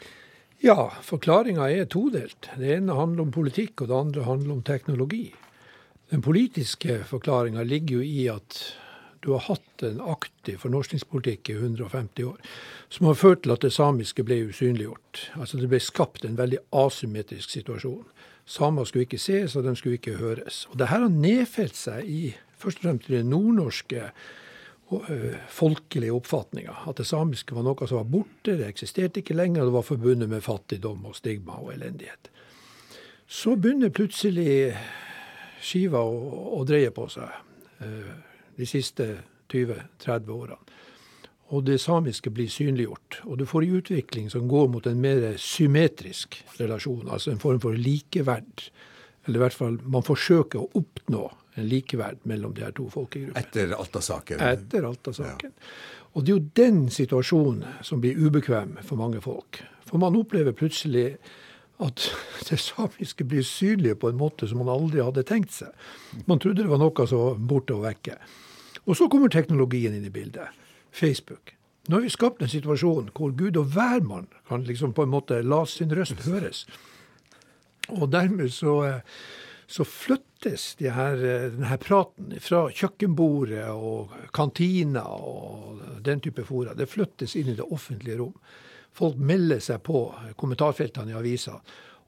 Ja, 0.64 0.88
forklaringa 1.04 1.68
er 1.74 1.90
todelt. 1.92 2.48
Det 2.56 2.72
ene 2.78 2.96
handler 2.96 3.26
om 3.26 3.34
politikk, 3.34 3.82
og 3.82 3.92
det 3.92 3.98
andre 3.98 4.24
handler 4.30 4.56
om 4.56 4.64
teknologi. 4.64 5.26
Den 6.08 6.24
politiske 6.24 7.02
forklaringa 7.08 7.66
ligger 7.68 8.00
jo 8.00 8.06
i 8.06 8.30
at 8.32 8.62
du 9.22 9.30
har 9.30 9.44
hatt 9.46 9.82
en 9.86 10.00
aktiv 10.00 10.58
fornorskningspolitikk 10.58 11.52
i 11.52 11.56
150 11.60 12.24
år, 12.26 12.38
som 12.90 13.06
har 13.06 13.18
ført 13.18 13.44
til 13.44 13.54
at 13.54 13.62
det 13.62 13.72
samiske 13.72 14.24
ble 14.26 14.40
usynliggjort. 14.48 15.28
Altså 15.38 15.60
Det 15.62 15.70
ble 15.70 15.80
skapt 15.80 16.24
en 16.26 16.38
veldig 16.38 16.58
asymmetrisk 16.74 17.54
situasjon. 17.54 18.04
Samer 18.46 18.84
skulle 18.84 19.06
ikke 19.06 19.22
ses, 19.22 19.54
og 19.56 19.64
de 19.64 19.76
skulle 19.78 20.00
ikke 20.00 20.18
høres. 20.18 20.66
Og 20.70 20.78
det 20.78 20.90
her 20.90 21.04
har 21.04 21.12
nedfelt 21.14 21.78
seg 21.78 22.08
i 22.08 22.22
først 22.58 22.82
og 22.82 22.88
fremst 22.88 23.12
det 23.14 23.22
nordnorske 23.26 24.10
folkelige 25.48 26.12
oppfatninger. 26.12 26.82
At 26.90 26.98
det 26.98 27.06
samiske 27.06 27.54
var 27.54 27.64
noe 27.64 27.86
som 27.86 28.02
var 28.02 28.10
borte, 28.10 28.58
det 28.58 28.66
eksisterte 28.66 29.22
ikke 29.22 29.38
lenger, 29.38 29.64
det 29.64 29.76
var 29.76 29.86
forbundet 29.86 30.28
med 30.28 30.42
fattigdom 30.44 31.06
og 31.06 31.16
stigma 31.16 31.62
og 31.62 31.72
elendighet. 31.76 32.28
Så 33.26 33.54
begynner 33.56 33.94
plutselig 33.94 34.74
skiva 35.62 36.02
å, 36.02 36.58
å 36.58 36.66
dreie 36.68 36.90
på 36.92 37.06
seg 37.08 37.30
de 38.62 38.68
siste 38.70 39.08
20-30 39.52 40.32
årene. 40.32 40.78
Og 41.52 41.66
det 41.66 41.82
samiske 41.82 42.30
blir 42.32 42.48
synliggjort. 42.48 43.20
Og 43.28 43.36
du 43.38 43.44
får 43.48 43.66
en 43.66 43.76
utvikling 43.82 44.30
som 44.32 44.48
går 44.48 44.70
mot 44.72 44.86
en 44.88 45.00
mer 45.02 45.34
symmetrisk 45.36 46.38
relasjon, 46.56 47.10
altså 47.12 47.34
en 47.34 47.42
form 47.42 47.60
for 47.60 47.76
likeverd. 47.76 48.70
Eller 49.26 49.38
i 49.38 49.42
hvert 49.44 49.58
fall 49.58 49.76
man 49.84 50.06
forsøker 50.06 50.62
å 50.62 50.70
oppnå 50.80 51.26
en 51.60 51.68
likeverd 51.68 52.22
mellom 52.28 52.54
de 52.56 52.64
her 52.64 52.72
to 52.76 52.86
folkegruppene. 52.92 53.42
Etter 53.42 53.74
Alta-saken? 53.76 54.40
Etter 54.40 54.88
Alta-saken. 54.88 55.52
Ja. 55.52 56.08
Og 56.12 56.24
det 56.24 56.32
er 56.32 56.38
jo 56.38 56.48
den 56.56 56.82
situasjonen 56.92 57.84
som 57.84 58.00
blir 58.00 58.16
ubekvem 58.16 58.78
for 58.84 59.00
mange 59.00 59.20
folk. 59.24 59.60
For 59.88 60.00
man 60.00 60.16
opplever 60.16 60.56
plutselig 60.56 61.18
at 61.82 62.06
det 62.48 62.60
samiske 62.60 63.26
blir 63.28 63.44
synlig 63.44 63.98
på 64.00 64.08
en 64.08 64.20
måte 64.20 64.48
som 64.48 64.62
man 64.64 64.72
aldri 64.72 65.04
hadde 65.04 65.26
tenkt 65.28 65.52
seg. 65.58 65.76
Man 66.24 66.40
trodde 66.40 66.64
det 66.64 66.72
var 66.72 66.80
noe 66.80 67.08
som 67.08 67.26
var 67.26 67.44
borte 67.52 67.76
og 67.76 67.84
vekke. 67.84 68.16
Og 68.86 68.98
så 68.98 69.08
kommer 69.08 69.30
teknologien 69.30 69.94
inn 69.94 70.06
i 70.08 70.14
bildet. 70.14 70.48
Facebook. 70.92 71.54
Nå 71.88 71.96
har 71.96 72.04
vi 72.04 72.12
skapt 72.12 72.42
en 72.42 72.50
situasjon 72.50 73.10
hvor 73.16 73.32
Gud 73.34 73.56
og 73.58 73.70
hvermann 73.74 74.28
kan 74.48 74.66
liksom 74.66 74.92
på 74.94 75.06
en 75.06 75.14
måte 75.14 75.40
la 75.42 75.62
sin 75.66 75.94
røst 75.94 76.26
høres. 76.26 76.66
Og 77.90 78.10
dermed 78.12 78.52
så 78.54 78.76
så 79.72 79.84
flyttes 79.88 80.74
de 80.76 80.90
her, 80.92 81.16
denne 81.54 81.78
praten 81.80 82.34
fra 82.44 82.66
kjøkkenbordet 82.68 83.70
og 83.72 84.12
kantina 84.36 85.06
og 85.16 85.80
den 86.04 86.20
type 86.20 86.44
fora. 86.44 86.74
Det 86.76 86.90
flyttes 86.92 87.36
inn 87.40 87.54
i 87.54 87.56
det 87.56 87.64
offentlige 87.64 88.18
rom. 88.20 88.34
Folk 88.92 89.16
melder 89.16 89.62
seg 89.64 89.80
på 89.86 90.04
kommentarfeltene 90.36 91.14
i 91.14 91.16
avisa, 91.16 91.56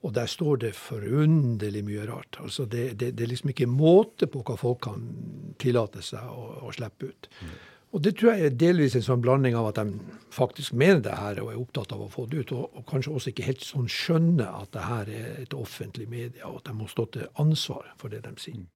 og 0.04 0.12
der 0.12 0.28
står 0.28 0.56
det 0.66 0.74
forunderlig 0.76 1.84
mye 1.86 2.06
rart. 2.10 2.36
Altså 2.40 2.66
det, 2.68 3.00
det, 3.00 3.14
det, 3.16 3.24
er 3.24 3.30
liksom 3.32 3.54
ikke 3.54 3.70
måte 3.70 4.28
på 4.28 4.42
hva 4.44 4.56
folk 4.60 4.82
kan 4.84 5.06
tillate 5.60 6.04
seg 6.04 6.20
å, 6.28 6.50
å 6.68 6.72
slippe 6.76 7.08
ut. 7.08 7.30
Mm. 7.40 7.54
Og 7.94 8.02
Det 8.02 8.16
tror 8.18 8.32
jeg 8.34 8.42
er 8.44 8.56
delvis 8.58 8.96
en 8.98 9.04
sånn 9.06 9.22
blanding 9.22 9.54
av 9.54 9.68
at 9.70 9.78
de 9.78 9.84
faktisk 10.34 10.74
mener 10.74 10.98
det 11.04 11.14
her 11.14 11.38
og 11.44 11.52
er 11.52 11.60
opptatt 11.60 11.94
av 11.94 12.02
å 12.02 12.10
få 12.10 12.26
det 12.26 12.42
ut, 12.42 12.52
og, 12.56 12.64
og 12.74 12.82
kanskje 12.90 13.14
også 13.14 13.30
ikke 13.30 13.46
helt 13.46 13.62
sånn 13.62 13.86
skjønner 13.86 14.50
at 14.50 14.74
det 14.74 14.88
her 14.88 15.12
er 15.14 15.28
et 15.44 15.54
offentlig 15.54 16.08
media, 16.10 16.50
og 16.50 16.58
at 16.58 16.72
de 16.72 16.76
må 16.80 16.90
stå 16.90 17.06
til 17.14 17.30
ansvar 17.38 17.94
for 18.02 18.10
det 18.10 18.24
de 18.26 18.34
sier. 18.42 18.66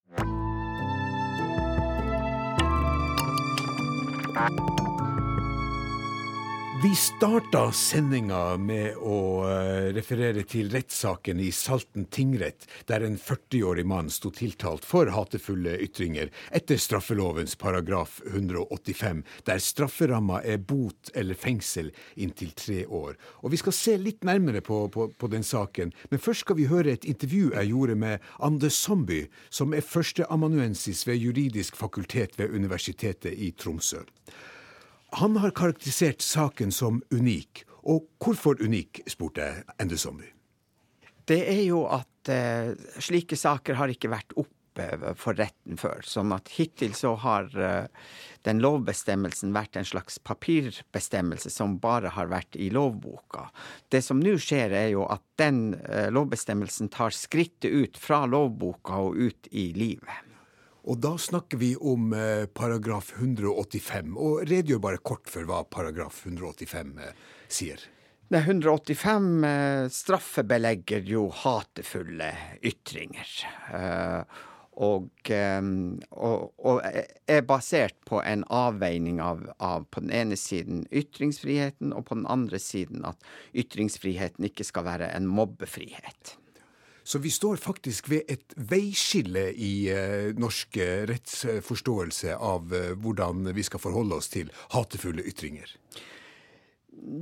Vi 6.83 6.95
starta 6.95 7.73
sendinga 7.73 8.57
med 8.63 9.01
å 9.03 9.43
eh, 9.51 9.89
referere 9.97 10.45
til 10.47 10.69
rettssaken 10.71 11.41
i 11.43 11.49
Salten 11.51 12.05
tingrett, 12.07 12.69
der 12.87 13.03
en 13.03 13.17
40-årig 13.19 13.83
mann 13.89 14.11
sto 14.15 14.31
tiltalt 14.31 14.85
for 14.87 15.11
hatefulle 15.11 15.73
ytringer 15.83 16.29
etter 16.55 16.79
straffelovens 16.79 17.57
paragraf 17.59 18.21
185, 18.29 19.25
der 19.49 19.63
strafferamma 19.65 20.39
er 20.47 20.61
bot 20.63 21.11
eller 21.19 21.35
fengsel 21.35 21.89
inntil 22.15 22.53
tre 22.55 22.85
år. 22.87 23.17
Og 23.43 23.57
Vi 23.57 23.59
skal 23.65 23.75
se 23.75 23.97
litt 23.99 24.23
nærmere 24.29 24.63
på, 24.63 24.85
på, 24.95 25.09
på 25.11 25.31
den 25.33 25.43
saken, 25.43 25.91
men 26.13 26.23
først 26.23 26.47
skal 26.47 26.61
vi 26.61 26.69
høre 26.71 26.95
et 26.95 27.09
intervju 27.11 27.57
jeg 27.57 27.73
gjorde 27.73 27.97
med 28.05 28.29
Ande 28.39 28.71
Somby, 28.71 29.25
som 29.51 29.75
er 29.75 29.83
førsteamanuensis 29.83 31.03
ved 31.11 31.19
juridisk 31.25 31.81
fakultet 31.81 32.39
ved 32.39 32.55
Universitetet 32.55 33.35
i 33.35 33.51
Tromsø. 33.59 34.05
Han 35.17 35.37
har 35.37 35.51
karakterisert 35.57 36.21
saken 36.23 36.73
som 36.73 37.03
unik. 37.11 37.65
Og 37.89 38.05
hvorfor 38.21 38.61
unik, 38.61 39.03
spurte 39.09 39.65
Ende 39.81 39.97
Zombie. 39.97 40.35
Det 41.29 41.41
er 41.49 41.65
jo 41.65 41.85
at 41.93 42.31
eh, 42.33 42.73
slike 43.01 43.37
saker 43.37 43.77
har 43.79 43.93
ikke 43.93 44.11
vært 44.13 44.33
oppe 44.37 44.59
for 45.19 45.35
retten 45.35 45.79
før. 45.81 46.05
Sånn 46.07 46.33
at 46.37 46.49
hittil 46.55 46.95
så 46.97 47.15
har 47.21 47.49
eh, 47.59 47.89
den 48.47 48.63
lovbestemmelsen 48.63 49.53
vært 49.57 49.77
en 49.77 49.89
slags 49.89 50.21
papirbestemmelse 50.25 51.51
som 51.53 51.79
bare 51.83 52.13
har 52.15 52.31
vært 52.31 52.57
i 52.57 52.71
lovboka. 52.75 53.49
Det 53.91 54.03
som 54.05 54.23
nå 54.23 54.37
skjer, 54.41 54.73
er 54.77 54.93
jo 54.95 55.09
at 55.11 55.25
den 55.41 55.75
eh, 55.83 56.09
lovbestemmelsen 56.15 56.93
tar 56.95 57.17
skrittet 57.17 57.73
ut 57.73 58.01
fra 58.01 58.25
lovboka 58.29 59.03
og 59.09 59.19
ut 59.19 59.51
i 59.51 59.71
livet. 59.77 60.28
Og 60.89 60.97
da 61.05 61.13
snakker 61.21 61.61
vi 61.61 61.75
om 61.77 62.13
eh, 62.17 62.47
paragraf 62.47 63.13
185. 63.19 64.15
Og 64.17 64.43
redegjør 64.49 64.81
bare 64.81 65.05
kort 65.05 65.29
for 65.29 65.45
hva 65.49 65.61
paragraf 65.69 66.23
185 66.25 66.95
eh, 67.05 67.17
sier. 67.45 67.83
Det 68.29 68.41
185 68.41 69.29
eh, 69.49 69.85
straffebelegger 69.93 71.05
jo 71.09 71.27
hatefulle 71.43 72.31
ytringer. 72.65 73.35
Og, 74.79 75.09
og, 75.27 76.43
og, 76.63 76.77
er 77.27 77.41
basert 77.43 77.97
på 78.07 78.21
en 78.23 78.45
avveining 78.47 79.19
av, 79.19 79.43
av, 79.59 79.89
på 79.91 80.05
den 80.05 80.13
ene 80.15 80.39
siden 80.39 80.85
ytringsfriheten, 80.95 81.91
og 81.91 82.07
på 82.07 82.21
den 82.21 82.29
andre 82.31 82.61
siden 82.63 83.03
at 83.09 83.27
ytringsfriheten 83.59 84.47
ikke 84.47 84.69
skal 84.69 84.87
være 84.87 85.11
en 85.17 85.27
mobbefrihet. 85.27 86.39
Så 87.09 87.19
vi 87.19 87.31
står 87.31 87.57
faktisk 87.57 88.11
ved 88.13 88.29
et 88.29 88.53
veiskille 88.69 89.47
i 89.57 89.89
eh, 89.89 90.35
norsk 90.37 90.77
rettsforståelse 91.09 92.35
av 92.37 92.75
eh, 92.77 92.91
hvordan 93.01 93.49
vi 93.57 93.65
skal 93.65 93.81
forholde 93.81 94.19
oss 94.21 94.29
til 94.29 94.51
hatefulle 94.75 95.25
ytringer. 95.25 95.73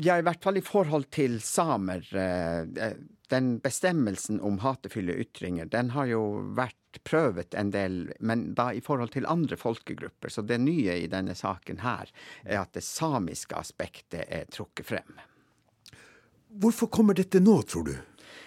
Ja, 0.03 0.17
i 0.19 0.25
hvert 0.27 0.43
fall 0.43 0.59
i 0.59 0.65
forhold 0.67 1.07
til 1.15 1.37
samer. 1.39 2.03
Uh, 2.11 2.97
den 3.31 3.53
bestemmelsen 3.63 4.41
om 4.43 4.59
hatefulle 4.65 5.15
ytringer, 5.23 5.71
den 5.71 5.95
har 5.95 6.11
jo 6.11 6.25
vært 6.59 6.99
prøvet 7.07 7.55
en 7.55 7.71
del, 7.71 8.01
men 8.19 8.49
da 8.59 8.73
i 8.75 8.83
forhold 8.83 9.15
til 9.15 9.31
andre 9.31 9.55
folkegrupper. 9.61 10.35
Så 10.35 10.43
det 10.43 10.59
nye 10.67 10.99
i 10.99 11.07
denne 11.15 11.39
saken 11.39 11.85
her 11.87 12.11
er 12.43 12.65
at 12.65 12.75
det 12.75 12.83
samiske 12.83 13.55
aspektet 13.55 14.27
er 14.27 14.51
trukket 14.51 14.91
frem. 14.91 15.17
Hvorfor 16.59 16.91
kommer 16.91 17.15
dette 17.15 17.39
nå, 17.39 17.61
tror 17.71 17.91
du? 17.93 17.97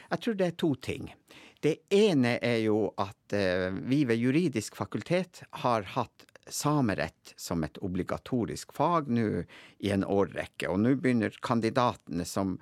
Jeg 0.09 0.23
tror 0.23 0.37
det 0.39 0.47
er 0.47 0.57
to 0.57 0.73
ting. 0.75 1.13
Det 1.59 1.75
ene 1.91 2.37
er 2.41 2.61
jo 2.63 2.87
at 2.97 3.35
eh, 3.35 3.67
vi 3.89 4.05
ved 4.07 4.21
juridisk 4.21 4.77
fakultet 4.79 5.43
har 5.63 5.87
hatt 5.95 6.25
samerett 6.49 7.33
som 7.37 7.63
et 7.63 7.77
obligatorisk 7.85 8.71
fag 8.73 9.09
nå 9.11 9.43
i 9.79 9.91
en 9.93 10.05
årrekke. 10.07 10.69
Og 10.71 10.79
nå 10.81 10.95
begynner 10.97 11.35
kandidatene 11.45 12.25
som 12.25 12.57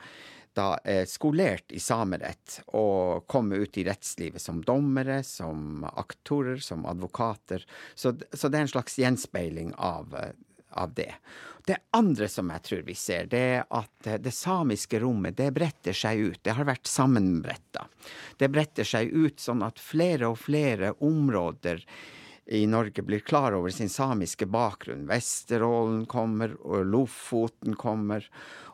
da 0.57 0.71
er 0.89 1.05
skolert 1.05 1.69
i 1.69 1.79
samerett, 1.79 2.63
å 2.73 3.21
komme 3.29 3.59
ut 3.61 3.77
i 3.77 3.85
rettslivet 3.85 4.41
som 4.41 4.63
dommere, 4.65 5.19
som 5.23 5.85
aktorer, 5.93 6.57
som 6.57 6.87
advokater. 6.89 7.61
Så, 7.93 8.15
så 8.33 8.49
det 8.49 8.57
er 8.57 8.65
en 8.65 8.73
slags 8.73 8.97
gjenspeiling 8.97 9.75
av, 9.77 10.15
av 10.77 10.93
det. 10.97 11.13
Det 11.67 11.77
andre 11.97 12.29
som 12.31 12.49
jeg 12.53 12.63
tror 12.63 12.83
vi 12.87 12.95
ser, 12.95 13.25
det 13.27 13.41
er 13.57 13.65
at 13.75 14.11
det 14.23 14.31
samiske 14.31 15.01
rommet 15.03 15.35
det 15.35 15.49
bretter 15.55 15.95
seg 15.97 16.21
ut. 16.29 16.39
Det 16.39 16.55
har 16.55 16.67
vært 16.69 16.87
sammenbretta. 16.87 17.89
Det 18.39 18.47
bretter 18.53 18.87
seg 18.87 19.11
ut 19.11 19.43
sånn 19.43 19.65
at 19.67 19.81
flere 19.83 20.31
og 20.31 20.39
flere 20.39 20.93
områder 21.03 21.83
i 22.47 22.63
Norge 22.67 23.03
blir 23.03 23.19
klar 23.19 23.51
over 23.51 23.69
sin 23.75 23.89
samiske 23.91 24.47
bakgrunn. 24.47 25.03
Vesterålen 25.09 26.05
kommer, 26.07 26.55
og 26.63 26.85
Lofoten 26.87 27.75
kommer. 27.75 28.23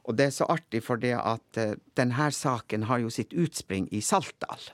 Og 0.06 0.14
det 0.20 0.30
er 0.30 0.36
så 0.36 0.46
artig 0.54 0.84
for 0.86 1.02
det 1.02 1.16
at 1.18 1.58
uh, 1.58 1.74
denne 1.98 2.30
saken 2.30 2.86
har 2.90 3.02
jo 3.02 3.10
sitt 3.14 3.34
utspring 3.34 3.90
i 3.92 4.02
Saltdal. 4.06 4.70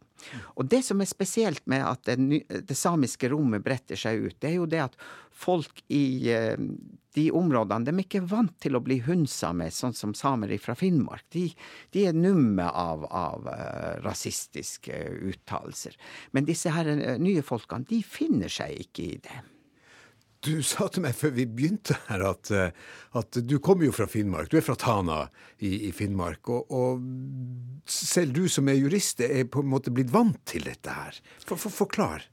Og 0.59 0.67
det 0.67 0.81
som 0.83 0.99
er 0.99 1.07
spesielt 1.07 1.63
med 1.69 1.85
at 1.85 2.03
det, 2.09 2.43
det, 2.67 2.75
samiske 2.75 3.29
rommet 3.31 3.63
bretter 3.63 3.95
seg 3.95 4.25
ut, 4.25 4.35
det 4.41 4.49
er 4.51 4.57
jo 4.57 4.67
det 4.67 4.81
at 4.89 4.97
folk 5.39 5.83
i 5.87 6.03
uh, 6.35 6.55
de 7.17 7.25
områdene 7.35 7.87
de 7.87 7.95
er 7.95 8.05
ikke 8.05 8.23
vant 8.29 8.55
til 8.61 8.77
å 8.77 8.83
bli 8.85 8.99
hunsa 9.05 9.51
med, 9.57 9.73
sånn 9.73 9.95
som 9.97 10.15
samer 10.17 10.53
fra 10.61 10.75
Finnmark. 10.77 11.25
De, 11.33 11.47
de 11.95 12.07
er 12.09 12.17
numme 12.17 12.67
av, 12.69 13.05
av 13.09 13.47
uh, 13.49 13.93
rasistiske 14.05 14.99
uttalelser. 15.31 15.97
Men 16.35 16.49
disse 16.49 16.73
her 16.75 16.91
nye 17.21 17.45
folkene, 17.45 17.87
de 17.89 18.03
finner 18.05 18.51
seg 18.51 18.77
ikke 18.85 19.07
i 19.07 19.15
det. 19.25 19.39
Du 20.39 20.61
sa 20.63 20.85
til 20.87 21.03
meg 21.03 21.17
før 21.19 21.33
vi 21.35 21.43
begynte 21.51 21.97
her 22.07 22.21
at, 22.29 22.49
eh, 22.55 22.75
at, 23.19 23.39
du 23.43 23.57
kommer 23.59 23.89
jo 23.89 23.95
fra 23.95 24.07
Finnmark. 24.07 24.47
Du 24.47 24.55
er 24.55 24.63
fra 24.63 24.77
Tana 24.79 25.25
i, 25.57 25.89
i 25.89 25.91
Finnmark. 25.95 26.47
Og, 26.47 26.71
og, 26.71 27.01
selv 27.89 28.37
du 28.37 28.45
som 28.51 28.69
er 28.71 28.79
jurist, 28.79 29.19
er 29.19 29.49
på 29.51 29.65
en 29.65 29.71
måte 29.73 29.91
blitt 29.91 30.13
vant 30.13 30.39
til 30.47 30.63
dette 30.69 30.95
her. 30.95 31.19
For, 31.43 31.59
for, 31.59 31.73
forklar. 31.81 32.23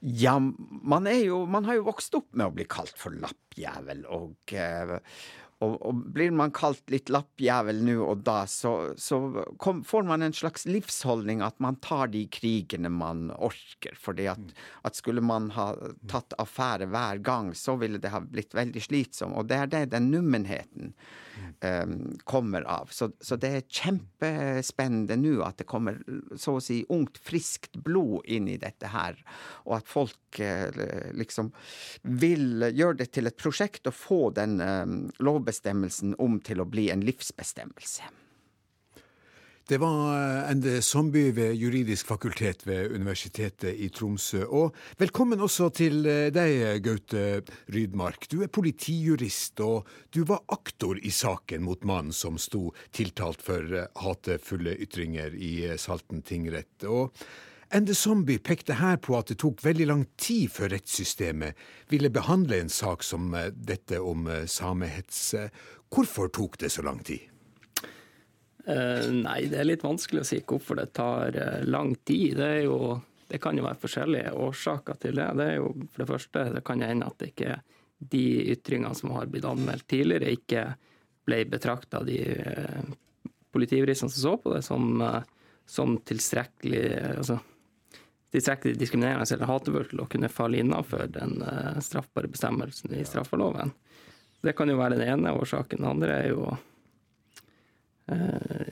Ja, 0.00 0.38
man, 0.82 1.06
jo, 1.12 1.44
man 1.46 1.64
har 1.68 1.76
jo 1.76 1.84
vokst 1.90 2.14
opp 2.16 2.32
med 2.32 2.48
å 2.48 2.56
bli 2.56 2.64
kalt 2.68 2.96
for 2.96 3.12
lappjævel. 3.20 4.06
Og, 4.08 4.54
eh, 4.56 4.94
og, 5.60 5.74
og, 5.76 5.98
blir 6.14 6.32
man 6.32 6.54
kalt 6.56 6.88
litt 6.92 7.12
lappjævel 7.12 7.82
nå 7.84 7.98
og 8.06 8.22
da, 8.24 8.38
så, 8.48 8.94
så 8.96 9.18
kom, 9.60 9.82
får 9.84 10.06
man 10.08 10.24
en 10.24 10.36
slags 10.36 10.64
livsholdning 10.64 11.44
at 11.44 11.58
man 11.60 11.76
tar 11.84 12.08
de 12.14 12.24
krigene 12.32 12.88
man 12.88 13.28
orker. 13.36 13.98
fordi 14.00 14.30
at, 14.32 14.54
at, 14.88 14.96
skulle 14.96 15.20
man 15.20 15.50
ha 15.58 15.74
tatt 16.08 16.32
affære 16.40 16.88
hver 16.88 17.20
gang, 17.20 17.52
så 17.52 17.76
ville 17.76 18.00
det 18.00 18.14
ha 18.14 18.24
blitt 18.24 18.56
veldig 18.56 18.86
slitsomt. 18.88 19.36
Og 19.36 19.52
det 19.52 19.60
er 19.60 19.74
det 19.74 19.84
den 19.92 20.08
nummenheten 20.14 20.94
um, 20.94 21.04
kommer 22.24 22.64
av. 22.68 22.88
Så, 22.94 23.10
så, 23.20 23.36
det 23.40 23.50
er 23.56 23.66
kjempespennende 23.68 25.18
nå 25.20 25.40
at 25.44 25.60
det 25.60 25.68
kommer 25.68 25.98
så 26.40 26.56
å 26.58 26.62
si 26.64 26.80
ungt, 26.88 27.20
friskt 27.20 27.76
blod 27.84 28.28
inn 28.30 28.48
i 28.48 28.58
dette 28.60 28.90
her. 28.92 29.18
Og 29.66 29.76
at 29.80 29.90
folk 29.90 30.40
uh, 30.40 30.80
liksom 31.16 31.52
vil 32.20 32.70
gjøre 32.70 33.02
det 33.02 33.10
til 33.16 33.28
et 33.28 33.38
prosjekt 33.40 33.88
å 33.90 33.94
få 33.94 34.30
den 34.36 34.58
lovbestemmelsen 35.20 36.16
om 36.22 36.40
til 36.44 36.62
å 36.62 36.68
bli 36.68 36.88
en 36.92 37.04
livsbestemmelse. 37.04 38.08
Det 39.70 39.78
var 39.78 40.16
eh, 40.18 40.50
Ende 40.50 40.82
Zombie 40.82 41.30
ved 41.30 41.52
juridisk 41.54 42.08
fakultet 42.10 42.64
ved 42.66 42.90
Universitetet 42.90 43.78
i 43.78 43.86
Tromsø. 43.94 44.40
Og 44.42 44.74
velkommen 44.98 45.38
også 45.46 45.68
til 45.70 46.02
eh, 46.10 46.32
deg, 46.34 46.80
Gaute 46.82 47.44
Rydmark. 47.70 48.26
Du 48.32 48.40
er 48.42 48.50
politijurist, 48.50 49.62
og 49.62 49.86
du 50.10 50.24
var 50.26 50.42
aktor 50.50 50.98
i 50.98 51.14
saken 51.14 51.62
mot 51.62 51.86
mannen 51.86 52.10
som 52.10 52.34
sto 52.34 52.72
tiltalt 52.90 53.46
for 53.46 53.62
eh, 53.62 53.86
hatefulle 54.02 54.74
ytringer 54.74 55.38
i 55.38 55.54
Salten 55.78 56.26
tingrett. 56.26 56.88
Og 56.90 57.14
Ende 57.70 57.94
Zombie 57.94 58.42
pekte 58.42 58.82
her 58.82 58.98
på 58.98 59.20
at 59.22 59.30
det 59.30 59.38
tok 59.44 59.62
veldig 59.62 59.86
lang 59.86 60.06
tid 60.18 60.50
før 60.50 60.74
rettssystemet 60.74 61.66
ville 61.94 62.10
behandle 62.10 62.58
en 62.58 62.74
sak 62.82 63.06
som 63.06 63.30
dette 63.54 64.02
om 64.02 64.26
samehets. 64.50 65.28
Hvorfor 65.94 66.34
tok 66.34 66.58
det 66.58 66.74
så 66.74 66.82
lang 66.82 67.04
tid? 67.06 67.29
Uh, 68.66 69.08
nei, 69.12 69.46
det 69.48 69.60
er 69.60 69.68
litt 69.68 69.84
vanskelig 69.84 70.22
å 70.22 70.28
si 70.28 70.40
hvorfor 70.44 70.80
det 70.80 70.90
tar 70.96 71.36
uh, 71.36 71.60
lang 71.64 71.94
tid. 72.04 72.36
Det, 72.36 72.50
jo, 72.66 72.98
det, 73.30 73.40
kan 73.40 73.56
jo 73.56 73.64
være 73.64 73.80
forskjellige 73.80 74.34
årsaker 74.36 75.00
til 75.00 75.20
det. 75.20 75.28
Det 75.38 75.46
er 75.46 75.58
jo 75.58 75.72
For 75.88 76.02
det 76.02 76.08
første 76.10 76.46
det 76.56 76.64
kan 76.66 76.84
hende 76.84 77.08
at 77.08 77.24
ikke 77.24 77.58
de 78.10 78.24
ytringene 78.54 78.96
som 78.96 79.12
har 79.16 79.28
blitt 79.32 79.48
anmeldt 79.48 79.88
tidligere, 79.88 80.36
ikke 80.36 80.64
ble 81.28 81.42
betrakta 81.52 82.00
de 82.04 82.20
politijuristene 83.52 84.12
som 84.12 84.22
så 84.22 84.32
på 84.40 84.54
det, 84.54 84.62
som, 84.64 85.02
som 85.68 85.98
tilstrekkelig 86.08 86.84
altså, 87.18 87.36
tilstrekkelig 88.32 88.78
diskriminerende 88.80 89.26
eller 89.36 89.50
hatefull 89.50 89.84
til 89.90 90.00
å 90.00 90.08
kunne 90.08 90.32
falle 90.32 90.62
innenfor 90.62 91.10
den 91.12 91.42
straffbare 91.84 92.30
bestemmelsen 92.32 92.96
i 92.96 93.04
straffeloven. 93.04 93.74
Det 94.40 94.56
kan 94.56 94.72
jo 94.72 94.80
være 94.80 94.96
den 94.96 95.12
ene 95.18 95.36
årsaken. 95.36 95.82
Den 95.82 95.90
andre 95.92 96.16
er 96.22 96.30
jo 96.32 96.48
Eh, 96.54 96.79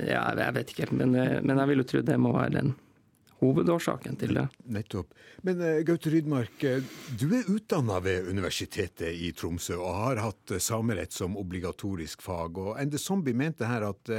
ja, 0.08 0.26
jeg 0.34 0.54
vet 0.56 0.74
ikke, 0.74 0.90
men, 0.96 1.14
eh, 1.14 1.38
men, 1.42 1.58
jeg 1.58 1.70
vil 1.70 1.82
jo 1.82 1.88
tro 1.92 2.04
det 2.04 2.18
må 2.20 2.34
være 2.36 2.54
den 2.58 2.74
hovedårsaken 3.38 4.18
til 4.18 4.34
det. 4.34 4.46
Nettopp. 4.74 5.12
Men 5.46 5.60
uh, 5.62 5.78
Gaute 5.86 6.10
Rydmark, 6.10 6.64
du 7.20 7.26
er 7.38 7.50
utdanna 7.52 8.00
ved 8.02 8.26
Universitetet 8.26 9.14
i 9.14 9.30
Tromsø 9.30 9.76
og 9.78 9.94
har 10.00 10.22
hatt 10.24 10.56
samerett 10.58 11.14
som 11.14 11.38
obligatorisk 11.38 12.24
fag. 12.24 12.58
og 12.58 12.80
Ende 12.82 12.98
Zombie 12.98 13.38
mente 13.38 13.68
her 13.70 13.86
at 13.92 14.10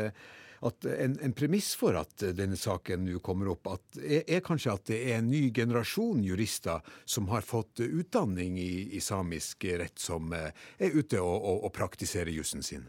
at 0.59 0.85
en, 0.85 1.19
en, 1.21 1.33
premiss 1.33 1.71
for 1.79 1.95
at 1.99 2.23
denne 2.35 2.57
saken 2.59 3.05
nå 3.07 3.21
kommer 3.23 3.51
opp, 3.53 3.69
at, 3.71 3.99
er, 4.01 4.23
er, 4.25 4.43
kanskje 4.45 4.73
at 4.73 4.85
det 4.91 4.99
er 5.07 5.19
en 5.19 5.29
ny 5.31 5.45
generasjon 5.55 6.23
jurister 6.25 6.83
som 7.05 7.29
har 7.31 7.45
fått 7.47 7.83
utdanning 7.85 8.59
i, 8.59 8.89
i 8.97 9.03
samisk 9.03 9.69
rett, 9.79 9.99
som 9.99 10.33
eh, 10.35 10.51
er 10.77 10.95
ute 10.95 11.21
og, 11.21 11.35
og, 11.37 11.63
og 11.69 11.75
praktiserer 11.75 12.33
jussen 12.35 12.65
sin? 12.65 12.87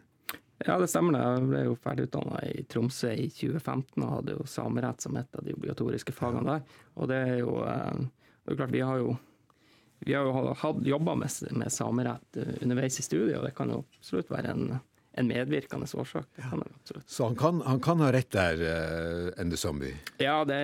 Ja, 0.67 0.77
det 0.81 0.91
stemmer. 0.93 1.17
det. 1.17 1.23
Jeg 1.25 1.49
ble 1.49 1.63
jo 1.65 1.79
ferdigutdanna 1.81 2.43
i 2.51 2.65
Tromsø 2.69 3.15
i 3.17 3.31
2015 3.33 4.05
og 4.05 4.15
hadde 4.19 4.37
jo 4.37 4.47
samerett 4.51 5.01
som 5.01 5.17
et 5.17 5.39
av 5.39 5.47
de 5.47 5.57
obligatoriske 5.57 6.15
fagene 6.17 6.59
der. 6.59 6.79
Og 7.01 7.11
det 7.11 7.21
er 7.31 7.41
jo, 7.41 7.57
eh, 7.65 8.05
det 8.45 8.55
er 8.55 8.61
klart, 8.61 8.77
vi 8.77 8.85
har 8.85 9.03
jo 9.03 9.17
vi 10.01 10.15
har 10.17 10.25
jo 10.25 10.55
jobba 10.81 11.15
med, 11.15 11.29
med 11.53 11.73
samerett 11.73 12.37
underveis 12.63 12.97
i 12.99 13.05
studiet, 13.05 13.37
og 13.37 13.45
det 13.45 13.53
kan 13.53 13.69
jo 13.69 13.83
absolutt 13.99 14.31
være 14.33 14.55
en 14.55 14.79
en 15.13 15.27
medvirkende 15.27 15.87
årsak. 15.95 16.27
Jeg. 16.37 17.03
Så 17.07 17.25
han 17.25 17.37
kan, 17.37 17.61
han 17.61 17.81
kan 17.81 18.01
ha 18.01 18.13
rett 18.13 18.31
der, 18.31 18.61
uh, 18.63 19.41
Ende 19.41 19.57
Zombie? 19.57 19.97
Ja, 20.19 20.45
det, 20.45 20.61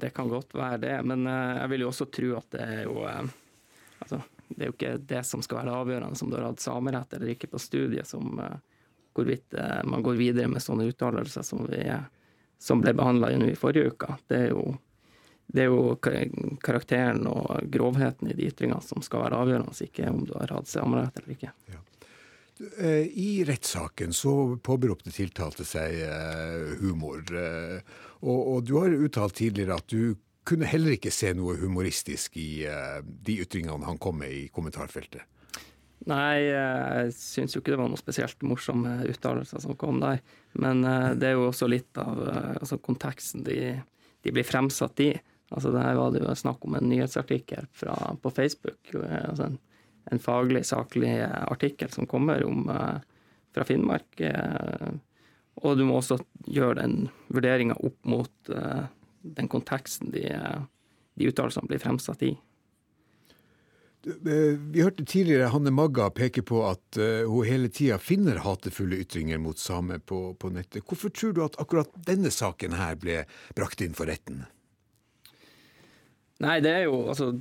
det, 0.00 0.10
kan 0.10 0.28
godt 0.28 0.54
være 0.54 0.78
det. 0.82 0.94
Men 1.04 1.26
uh, 1.26 1.58
jeg 1.60 1.72
vil 1.74 1.84
jo 1.84 1.90
også 1.92 2.08
tro 2.10 2.32
at 2.38 2.48
det 2.56 2.64
er 2.64 2.80
jo 2.86 3.02
uh, 3.04 3.20
altså, 3.98 4.22
Det 4.48 4.62
er 4.62 4.70
jo 4.70 4.76
ikke 4.76 4.94
det 5.12 5.22
som 5.26 5.44
skal 5.44 5.60
være 5.60 5.76
avgjørende, 5.82 6.22
om 6.22 6.32
du 6.32 6.38
har 6.38 6.48
hatt 6.48 6.64
samerett 6.64 7.18
eller 7.18 7.34
ikke 7.34 7.50
på 7.52 7.60
studiet, 7.60 8.08
som 8.08 8.40
hvorvidt 9.16 9.56
man 9.88 10.04
går 10.04 10.18
videre 10.18 10.50
med 10.52 10.62
sånne 10.62 10.86
uttalelser 10.90 11.44
som, 11.46 11.64
vi, 11.70 11.80
som 12.60 12.82
ble 12.84 12.92
behandla 12.96 13.32
i 13.32 13.54
forrige 13.58 13.94
uke. 13.94 14.18
Det 14.28 14.42
er 14.44 14.52
jo 14.52 14.66
det 15.46 15.62
er 15.62 15.70
jo 15.70 15.94
karakteren 16.64 17.26
og 17.30 17.68
grovheten 17.70 18.30
i 18.30 18.34
de 18.34 18.48
ytringene 18.50 18.82
som 18.82 19.02
skal 19.04 19.22
være 19.24 19.38
avgjørende, 19.44 19.76
ikke 19.86 20.08
om 20.10 20.24
du 20.26 20.34
har 20.34 20.50
hatt 20.50 20.70
samarbeid 20.70 21.20
eller 21.20 21.34
ikke. 21.36 21.52
Ja. 21.70 21.82
Eh, 22.80 23.06
I 23.12 23.44
rettssaken 23.44 24.12
så 24.16 24.56
påberopte 24.64 25.12
tiltalte 25.12 25.64
seg 25.68 26.00
eh, 26.06 26.76
humor. 26.80 27.20
Eh, 27.28 27.78
og, 28.22 28.40
og, 28.40 28.62
du 28.64 28.78
har 28.80 28.96
uttalt 28.96 29.36
tidligere 29.36 29.76
at 29.76 29.92
du 29.92 30.16
kunne 30.46 30.68
heller 30.68 30.96
ikke 30.96 31.12
se 31.12 31.32
noe 31.36 31.56
humoristisk 31.58 32.36
i 32.38 32.62
de 33.02 33.34
ytringene 33.42 33.86
han 33.88 33.98
kom 33.98 34.20
med 34.22 34.30
i 34.30 34.44
kommentarfeltet. 34.54 35.24
Nei, 36.06 36.42
jeg 36.44 37.12
syns 37.16 37.56
jo 37.56 37.62
ikke 37.62 37.72
det 37.72 37.80
var 37.80 37.88
noe 37.88 38.00
spesielt 38.00 38.42
morsomme 38.44 38.98
uttalelser 39.08 39.62
som 39.64 39.78
kom 39.80 40.02
der. 40.02 40.20
Men 40.60 40.84
det 41.16 41.30
er 41.30 41.38
jo 41.38 41.46
også 41.48 41.66
litt 41.70 41.96
av 41.98 42.20
altså, 42.60 42.76
konteksten 42.84 43.46
de, 43.46 43.72
de, 44.22 44.34
blir 44.34 44.46
fremsatt 44.46 45.00
i. 45.02 45.08
Altså, 45.48 45.72
det 45.72 45.82
her 45.82 45.96
var 45.96 46.12
det 46.12 46.20
jo 46.20 46.36
snakk 46.36 46.68
om 46.68 46.76
en 46.76 46.86
nyhetsartikkel 46.92 47.66
fra, 47.74 47.96
på 48.22 48.34
Facebook. 48.36 48.92
Altså 48.92 49.48
en 49.48 49.56
en 50.10 50.18
faglig, 50.18 50.66
saklig 50.66 51.18
artikkel 51.24 51.90
som 51.90 52.06
kommer 52.06 52.44
om, 52.44 52.68
eh, 52.70 53.00
fra 53.54 53.64
Finnmark. 53.64 54.20
Eh, 54.20 54.88
og 55.56 55.78
du 55.78 55.84
må 55.84 55.98
også 55.98 56.18
gjøre 56.46 56.82
den 56.82 57.08
vurderinga 57.28 57.74
opp 57.74 57.98
mot 58.04 58.50
eh, 58.52 58.84
den 59.22 59.48
konteksten 59.48 60.12
de, 60.12 60.28
de 61.16 61.30
uttalelsene 61.30 61.66
blir 61.66 61.82
fremsatt 61.82 62.22
i. 62.22 62.36
Vi 64.06 64.82
hørte 64.84 65.02
tidligere 65.02 65.48
Hanne 65.50 65.72
Magga 65.74 66.06
peke 66.14 66.44
på 66.46 66.60
at 66.68 66.98
hun 67.26 67.42
hele 67.48 67.66
tida 67.74 67.96
finner 67.98 68.38
hatefulle 68.44 69.00
ytringer 69.02 69.40
mot 69.42 69.58
samer 69.58 69.98
på, 69.98 70.20
på, 70.38 70.50
nettet. 70.54 70.84
Hvorfor 70.86 71.10
tror 71.10 71.34
du 71.34 71.40
at 71.42 71.58
akkurat 71.58 71.90
denne 72.06 72.30
saken 72.30 72.76
her 72.78 72.94
ble 73.02 73.24
brakt 73.58 73.82
inn 73.82 73.98
for 73.98 74.06
retten? 74.06 74.44
Nei, 76.44 76.60
det 76.62 76.70
er 76.70 76.84
jo 76.86 77.00
altså 77.10 77.32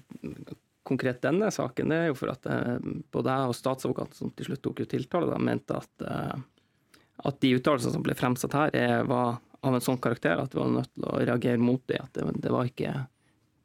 konkret 0.85 1.21
denne 1.23 1.49
saken, 1.51 1.89
det 1.89 1.97
er 1.97 2.11
jo 2.11 2.17
for 2.19 2.31
at 2.31 2.45
eh, 2.45 2.77
både 3.13 3.33
jeg 3.33 3.49
og 3.49 3.57
statsadvokaten 3.57 4.19
som 4.19 4.31
til 4.37 4.51
slutt 4.51 4.61
tok 4.67 4.83
jo 4.83 4.89
tiltale, 4.89 5.31
da, 5.31 5.39
mente 5.41 5.79
at, 5.79 6.05
eh, 6.05 7.01
at 7.25 7.41
de 7.41 7.53
uttalelsene 7.57 7.95
som 7.95 8.05
ble 8.05 8.15
fremsatt 8.17 8.55
her, 8.55 8.75
er, 8.77 9.01
var 9.09 9.39
av 9.65 9.75
en 9.75 9.83
sånn 9.83 9.99
karakter 10.01 10.37
at 10.37 10.53
vi 10.53 10.61
var 10.61 10.69
nødt 10.75 10.91
til 10.93 11.07
å 11.09 11.17
reagere 11.23 11.57
mot 11.61 11.81
det. 11.89 11.97
At 12.03 12.13
det, 12.13 12.27
det 12.43 12.53
var 12.53 12.69
ikke, 12.69 12.93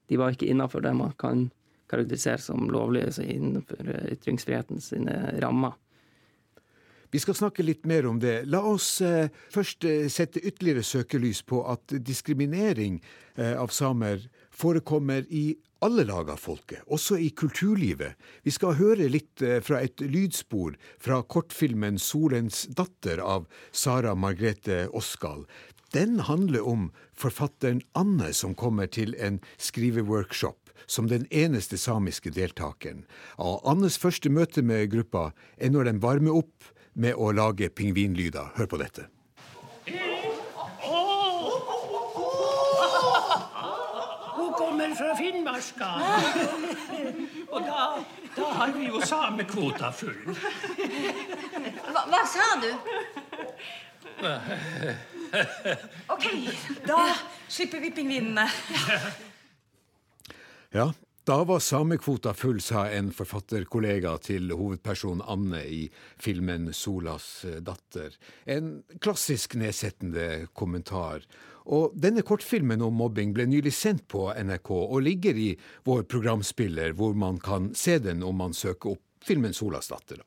de 0.08 0.20
var 0.20 0.32
ikke 0.32 0.48
innafor 0.48 0.84
det 0.86 0.94
man 0.96 1.12
kan 1.20 1.50
karakterisere 1.90 2.42
som 2.42 2.70
lovlig 2.70 3.04
altså 3.08 3.26
innenfor 3.26 3.94
ytringsfriheten 4.14 4.82
sine 4.84 5.16
rammer. 5.42 5.76
Vi 7.10 7.18
skal 7.18 7.34
snakke 7.34 7.64
litt 7.66 7.88
mer 7.90 8.06
om 8.06 8.20
det. 8.22 8.44
La 8.46 8.60
oss 8.70 9.00
eh, 9.02 9.32
først 9.50 9.84
eh, 9.88 10.06
sette 10.12 10.38
ytterligere 10.46 10.84
søkelys 10.86 11.42
på 11.42 11.64
at 11.66 11.96
diskriminering 12.06 13.00
eh, 13.34 13.56
av 13.58 13.74
samer 13.74 14.22
forekommer 14.54 15.26
i 15.26 15.56
alle 15.82 16.04
lag 16.04 16.30
av 16.30 16.38
folket, 16.40 16.84
også 16.86 17.16
i 17.18 17.30
kulturlivet. 17.34 18.14
Vi 18.44 18.52
skal 18.54 18.76
høre 18.78 19.08
litt 19.10 19.42
eh, 19.42 19.58
fra 19.64 19.80
et 19.82 20.00
lydspor 20.04 20.76
fra 21.00 21.22
kortfilmen 21.22 21.98
'Solens 21.98 22.66
datter' 22.78 23.22
av 23.24 23.48
Sara 23.72 24.14
Margrethe 24.14 24.86
Oskal. 24.92 25.46
Den 25.90 26.20
handler 26.28 26.62
om 26.62 26.90
forfatteren 27.18 27.82
Anne 27.98 28.30
som 28.36 28.54
kommer 28.54 28.86
til 28.86 29.16
en 29.18 29.40
skriveworkshop 29.58 30.69
som 30.86 31.08
den 31.08 31.26
eneste 31.30 31.78
samiske 31.78 32.30
deltakeren. 32.30 33.04
Og 33.38 33.60
Annes 33.68 33.98
første 33.98 34.30
møte 34.30 34.62
med 34.62 34.90
gruppa 34.92 35.30
er 35.58 35.72
når 35.72 35.90
de 35.90 36.02
varmer 36.02 36.42
opp 36.42 36.70
med 36.94 37.14
å 37.16 37.30
lage 37.32 37.70
pingvinlyder. 37.70 38.52
Hør 38.56 38.70
på 38.70 38.80
dette. 38.80 39.06
Hun 44.36 44.52
kommer 44.58 44.94
fra 44.98 45.14
Finnmarka. 45.18 45.90
Og 47.54 47.62
da, 47.66 47.86
da 48.36 48.50
har 48.60 48.72
vi 48.76 48.86
jo 48.86 49.00
samekvota 49.02 49.90
full. 49.94 50.36
Hva, 51.90 52.04
hva 52.06 52.20
sa 52.30 52.46
du? 52.62 52.70
OK, 56.14 56.24
da 56.86 57.00
slipper 57.48 57.82
vi 57.82 57.90
pingvinene. 57.90 58.46
Ja, 60.70 60.92
da 61.26 61.44
var 61.44 61.58
samekvota 61.58 62.30
full, 62.34 62.60
sa 62.62 62.84
en 62.94 63.08
forfatterkollega 63.10 64.12
til 64.22 64.52
hovedperson 64.54 65.18
Anne 65.26 65.64
i 65.66 65.80
filmen 66.18 66.70
'Solas 66.72 67.44
datter'. 67.66 68.14
En 68.46 68.82
klassisk 69.00 69.54
nedsettende 69.54 70.46
kommentar. 70.54 71.26
Og 71.66 71.92
denne 71.98 72.22
kortfilmen 72.22 72.82
om 72.82 72.94
mobbing 72.94 73.34
ble 73.34 73.46
nylig 73.50 73.74
sendt 73.74 74.06
på 74.08 74.30
NRK 74.30 74.70
og 74.70 75.02
ligger 75.02 75.34
i 75.34 75.58
vår 75.84 76.02
programspiller, 76.02 76.92
hvor 76.92 77.14
man 77.14 77.38
kan 77.38 77.74
se 77.74 77.98
den 77.98 78.22
om 78.22 78.36
man 78.36 78.54
søker 78.54 78.90
opp 78.90 79.02
filmen 79.26 79.52
'Solas 79.52 79.90
datter'. 79.90 80.22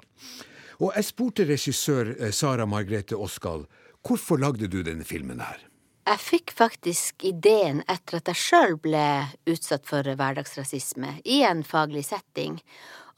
Og 0.79 0.91
jeg 0.95 1.05
spurte 1.05 1.47
regissør 1.47 2.15
eh, 2.19 2.31
Sara 2.31 2.65
Margrethe 2.65 3.15
Oskal 3.15 3.65
hvorfor 4.03 4.37
lagde 4.37 4.67
du 4.67 4.83
denne 4.83 5.03
filmen 5.03 5.39
her? 5.39 5.72
Jeg 6.03 6.19
fikk 6.19 6.51
faktisk 6.51 7.23
ideen 7.23 7.79
etter 7.87 8.19
at 8.19 8.31
jeg 8.33 8.39
sjøl 8.41 8.75
ble 8.83 9.05
utsatt 9.47 9.87
for 9.87 10.03
hverdagsrasisme 10.03 11.19
i 11.23 11.39
en 11.47 11.63
faglig 11.63 12.03
setting. 12.09 12.57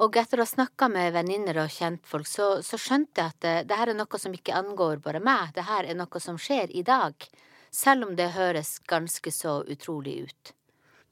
Og 0.03 0.17
etter 0.19 0.37
å 0.37 0.45
ha 0.45 0.49
snakka 0.49 0.89
med 0.91 1.15
venninner 1.15 1.63
og 1.63 1.71
kjentfolk, 1.73 2.27
så, 2.29 2.49
så 2.61 2.77
skjønte 2.77 3.23
jeg 3.23 3.33
at 3.33 3.41
det, 3.41 3.55
det, 3.71 3.79
her 3.79 3.93
er 3.93 3.97
noe 3.97 4.19
som 4.21 4.35
ikke 4.35 4.57
angår 4.59 5.01
bare 5.01 5.23
meg, 5.23 5.55
det 5.55 5.65
her 5.65 5.87
er 5.87 5.97
noe 5.97 6.21
som 6.21 6.37
skjer 6.37 6.73
i 6.75 6.83
dag 6.85 7.15
selv 7.75 8.09
om 8.09 8.15
det 8.15 8.33
høres 8.35 8.77
ganske 8.87 9.31
så 9.31 9.59
utrolig 9.67 10.19
ut. 10.27 10.53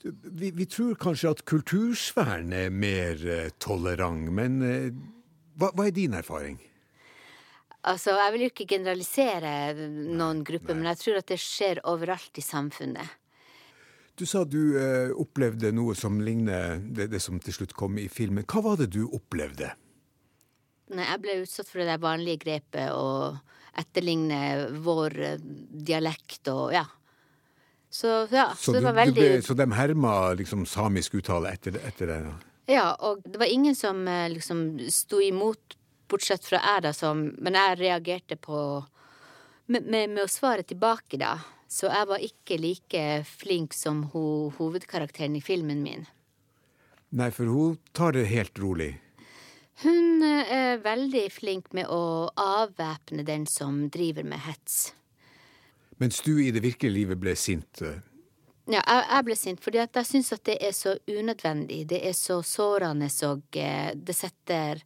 Vi, 0.04 0.52
vi 0.52 0.66
tror 0.68 0.98
kanskje 1.00 1.32
at 1.32 1.46
kultursfæren 1.48 2.54
er 2.54 2.70
mer 2.70 3.20
uh, 3.24 3.50
tolerant, 3.64 4.28
men 4.36 4.60
uh, 4.62 4.90
hva, 5.60 5.72
hva, 5.72 5.88
er 5.88 5.96
din 5.96 6.16
erfaring? 6.18 6.60
Altså, 7.84 8.16
Jeg 8.16 8.32
vil 8.34 8.46
jo 8.46 8.52
ikke 8.54 8.70
generalisere 8.70 9.74
noen 9.90 10.44
grupper, 10.48 10.78
men 10.78 10.88
jeg 10.94 11.02
tror 11.02 11.20
at 11.20 11.28
det 11.34 11.40
skjer 11.42 11.82
overalt 11.90 12.40
i 12.40 12.46
samfunnet. 12.46 13.20
Du 14.16 14.26
sa 14.30 14.44
du 14.46 14.78
eh, 14.78 15.10
opplevde 15.18 15.72
noe 15.74 15.96
som 15.98 16.20
ligner 16.22 16.78
det, 16.80 17.10
det, 17.12 17.22
som 17.22 17.40
til 17.42 17.56
slutt 17.56 17.74
kom 17.76 17.98
i 17.98 18.06
filmen. 18.14 18.46
Hva 18.46 18.62
var 18.62 18.78
det 18.80 18.92
du 18.94 19.08
opplevde? 19.08 19.72
Nei, 20.94 21.08
Jeg 21.08 21.22
ble 21.24 21.40
utsatt 21.42 21.72
for 21.72 21.82
det 21.82 21.98
vanlige 22.04 22.44
grepet 22.44 22.94
og 22.94 23.40
etterligne 23.82 24.42
vår 24.86 25.18
eh, 25.18 25.48
dialekt 25.90 26.52
og 26.54 26.76
ja. 26.76 26.86
Så 27.94 28.08
ja, 28.34 28.48
så, 28.58 28.72
så 28.72 28.78
det 28.78 28.86
var 28.86 28.96
veldig 28.98 29.22
ble, 29.22 29.42
Så 29.46 29.54
de 29.58 29.68
herma 29.78 30.34
liksom 30.38 30.66
samisk 30.70 31.18
uttale 31.20 31.52
etter, 31.54 31.78
etter 31.86 32.10
det? 32.10 32.20
Ja. 32.26 32.36
ja, 32.74 32.86
og 33.06 33.22
det 33.26 33.42
var 33.42 33.50
ingen 33.50 33.78
som 33.78 34.06
eh, 34.10 34.30
liksom 34.34 34.66
sto 34.94 35.22
imot, 35.22 35.78
bortsett 36.10 36.46
fra 36.46 36.60
jeg, 36.62 36.84
da, 36.86 36.94
som 36.96 37.26
Men 37.42 37.58
jeg 37.58 37.80
reagerte 37.80 38.38
på 38.38 38.58
med, 39.66 39.86
med, 39.86 40.10
med, 40.10 40.24
å 40.26 40.32
svare 40.32 40.66
tilbake, 40.68 41.18
da. 41.22 41.38
Så 41.72 41.88
jeg 41.90 42.10
var 42.10 42.22
ikke 42.22 42.60
like 42.60 43.04
flink 43.26 43.74
som 43.74 44.04
ho, 44.14 44.52
hovedkarakteren 44.58 45.38
i 45.40 45.42
filmen 45.42 45.82
min. 45.86 46.04
Nei, 47.14 47.30
for 47.34 47.50
hun 47.50 47.80
tar 47.96 48.14
det 48.18 48.28
helt 48.30 48.60
rolig. 48.60 48.92
Hun 49.82 50.22
eh, 50.26 50.52
er 50.54 50.84
veldig 50.84 51.28
flink 51.34 51.72
med 51.74 51.90
å 51.90 52.30
avvæpne 52.38 53.26
den 53.26 53.48
som 53.50 53.88
driver 53.94 54.26
med 54.28 54.44
hets. 54.46 54.94
Mens 56.02 56.22
du 56.26 56.36
i 56.44 56.52
det 56.54 56.62
virkelige 56.64 56.94
livet 56.94 57.22
ble 57.22 57.36
sint? 57.38 57.82
Eh? 57.82 58.02
Ja, 58.72 58.84
jeg, 58.86 59.24
ble 59.28 59.36
sint, 59.38 59.62
fordi 59.64 59.82
jeg 59.82 60.08
syns 60.08 60.34
at 60.36 60.44
det 60.48 60.60
er 60.64 60.76
så 60.78 60.96
unødvendig. 61.10 61.84
Det 61.90 62.00
er 62.06 62.14
så 62.18 62.42
sårende 62.46 63.10
og 63.28 63.58
eh, 63.60 63.92
det 63.96 64.16
setter 64.18 64.84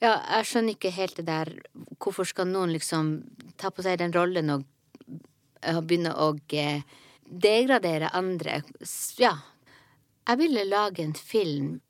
Ja, 0.00 0.14
jeg 0.38 0.48
skjønner 0.48 0.76
ikke 0.76 0.92
helt 0.96 1.18
det 1.18 1.26
der 1.28 1.50
Hvorfor 2.00 2.24
skal 2.28 2.48
noen 2.48 2.72
liksom 2.72 3.12
ta 3.60 3.68
på 3.68 3.84
seg 3.84 3.98
den 4.00 4.14
rollen 4.16 4.48
og 4.54 4.64
eh, 5.60 5.80
begynne 5.84 6.14
å 6.16 6.32
eh, 6.56 6.80
degradere 7.28 8.08
andre? 8.16 8.62
Ja. 9.20 9.34
Jeg 10.24 10.40
ville 10.40 10.64
lage 10.64 11.04
en 11.04 11.16
film 11.16 11.80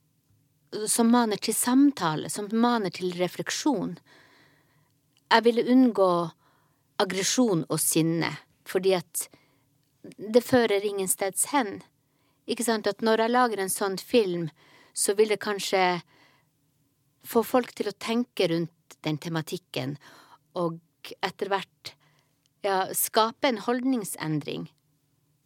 som 0.90 1.10
maner 1.10 1.36
til 1.36 1.54
samtale, 1.54 2.30
som 2.30 2.48
maner 2.52 2.90
til 2.94 3.14
refleksjon. 3.18 3.96
Jeg 5.30 5.44
ville 5.46 5.66
unngå 5.70 6.10
aggresjon 7.02 7.64
og 7.68 7.80
sinne, 7.82 8.30
fordi 8.66 8.94
at 8.98 9.26
det 10.02 10.42
fører 10.46 10.86
ingensteds 10.86 11.50
hen. 11.54 11.80
Ikke 12.50 12.66
sant, 12.66 12.86
at 12.86 13.02
når 13.02 13.24
jeg 13.24 13.34
lager 13.34 13.62
en 13.62 13.72
sånn 13.72 13.98
film, 13.98 14.48
så 14.94 15.14
vil 15.18 15.30
det 15.34 15.42
kanskje 15.42 16.00
få 17.26 17.42
folk 17.46 17.72
til 17.76 17.90
å 17.90 17.96
tenke 17.98 18.48
rundt 18.50 19.00
den 19.04 19.18
tematikken, 19.20 19.96
og 20.58 20.80
etter 21.24 21.50
hvert 21.52 21.94
ja, 22.64 22.84
skape 22.96 23.48
en 23.48 23.62
holdningsendring. 23.64 24.68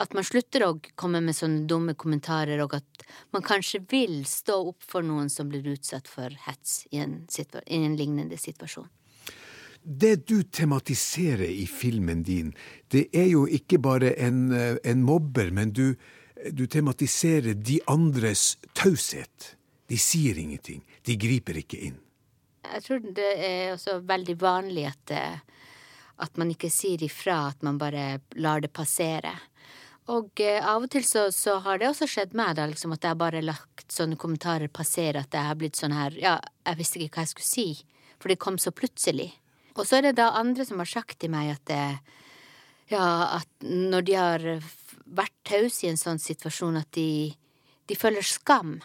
At 0.03 0.15
man 0.17 0.27
slutter 0.27 0.65
å 0.67 0.73
komme 0.99 1.21
med 1.23 1.37
sånne 1.39 1.69
dumme 1.71 1.95
kommentarer, 1.95 2.59
og 2.65 2.75
at 2.81 3.07
man 3.35 3.45
kanskje 3.47 3.85
vil 3.91 4.25
stå 4.27 4.57
opp 4.73 4.83
for 4.83 5.07
noen 5.07 5.31
som 5.31 5.49
blir 5.51 5.67
utsatt 5.77 6.11
for 6.11 6.35
hets 6.49 6.83
i 6.91 6.99
en, 7.05 7.21
i 7.31 7.79
en 7.79 7.97
lignende 7.99 8.39
situasjon. 8.41 8.91
Det 9.85 10.25
du 10.27 10.39
tematiserer 10.43 11.47
i 11.47 11.67
filmen 11.69 12.23
din, 12.25 12.55
det 12.89 13.07
er 13.13 13.29
jo 13.35 13.45
ikke 13.47 13.79
bare 13.85 14.15
en, 14.17 14.49
en 14.51 15.03
mobber, 15.05 15.53
men 15.53 15.75
du, 15.77 15.93
du 16.51 16.65
tematiserer 16.67 17.55
de 17.55 17.79
andres 17.93 18.55
taushet. 18.73 19.55
De 19.91 19.99
sier 20.01 20.39
ingenting. 20.41 20.83
De 21.05 21.17
griper 21.21 21.61
ikke 21.61 21.81
inn. 21.89 21.99
Jeg 22.65 22.85
tror 22.87 23.03
det 23.17 23.33
er 23.45 23.75
også 23.75 23.99
veldig 24.09 24.37
vanlig 24.41 24.87
at, 24.89 25.13
eh, 25.13 25.43
at 26.25 26.39
man 26.41 26.53
ikke 26.55 26.73
sier 26.73 27.03
ifra, 27.05 27.51
at 27.53 27.63
man 27.67 27.79
bare 27.79 28.21
lar 28.41 28.65
det 28.65 28.73
passere. 28.73 29.35
Og 30.13 30.41
eh, 30.41 30.61
av 30.61 30.85
og 30.85 30.91
til 30.93 31.05
så, 31.07 31.27
så 31.33 31.59
har 31.65 31.81
det 31.81 31.89
også 31.91 32.09
skjedd 32.11 32.35
meg, 32.37 32.57
da, 32.59 32.67
liksom, 32.69 32.93
at 32.97 33.05
jeg 33.05 33.21
bare 33.21 33.41
har 33.41 33.49
lagt 33.53 33.93
sånne 33.93 34.19
kommentarer 34.21 34.73
passere, 34.73 35.23
at 35.25 35.37
jeg 35.37 35.49
har 35.49 35.61
blitt 35.61 35.81
sånn 35.81 35.97
her 35.97 36.17
Ja, 36.21 36.39
jeg 36.65 36.81
visste 36.81 37.01
ikke 37.01 37.21
hva 37.21 37.27
jeg 37.27 37.35
skulle 37.35 37.51
si, 37.51 37.69
for 38.21 38.33
det 38.33 38.41
kom 38.41 38.59
så 38.61 38.73
plutselig. 38.73 39.31
Og 39.75 39.89
så 39.89 39.99
er 39.99 40.09
det 40.09 40.19
da 40.21 40.33
andre 40.39 40.67
som 40.69 40.81
har 40.81 40.89
sagt 40.89 41.19
til 41.21 41.33
meg 41.35 41.55
at 41.57 41.65
det, 41.69 41.85
ja, 42.93 43.41
at 43.41 43.65
når 43.65 44.05
de 44.07 44.19
har 44.19 44.45
vært 45.05 45.35
tause 45.45 45.85
i 45.85 45.91
en 45.91 46.01
sånn 46.01 46.21
situasjon, 46.21 46.79
at 46.81 46.91
de, 46.97 47.33
de 47.89 47.97
føler 47.99 48.25
skam 48.25 48.79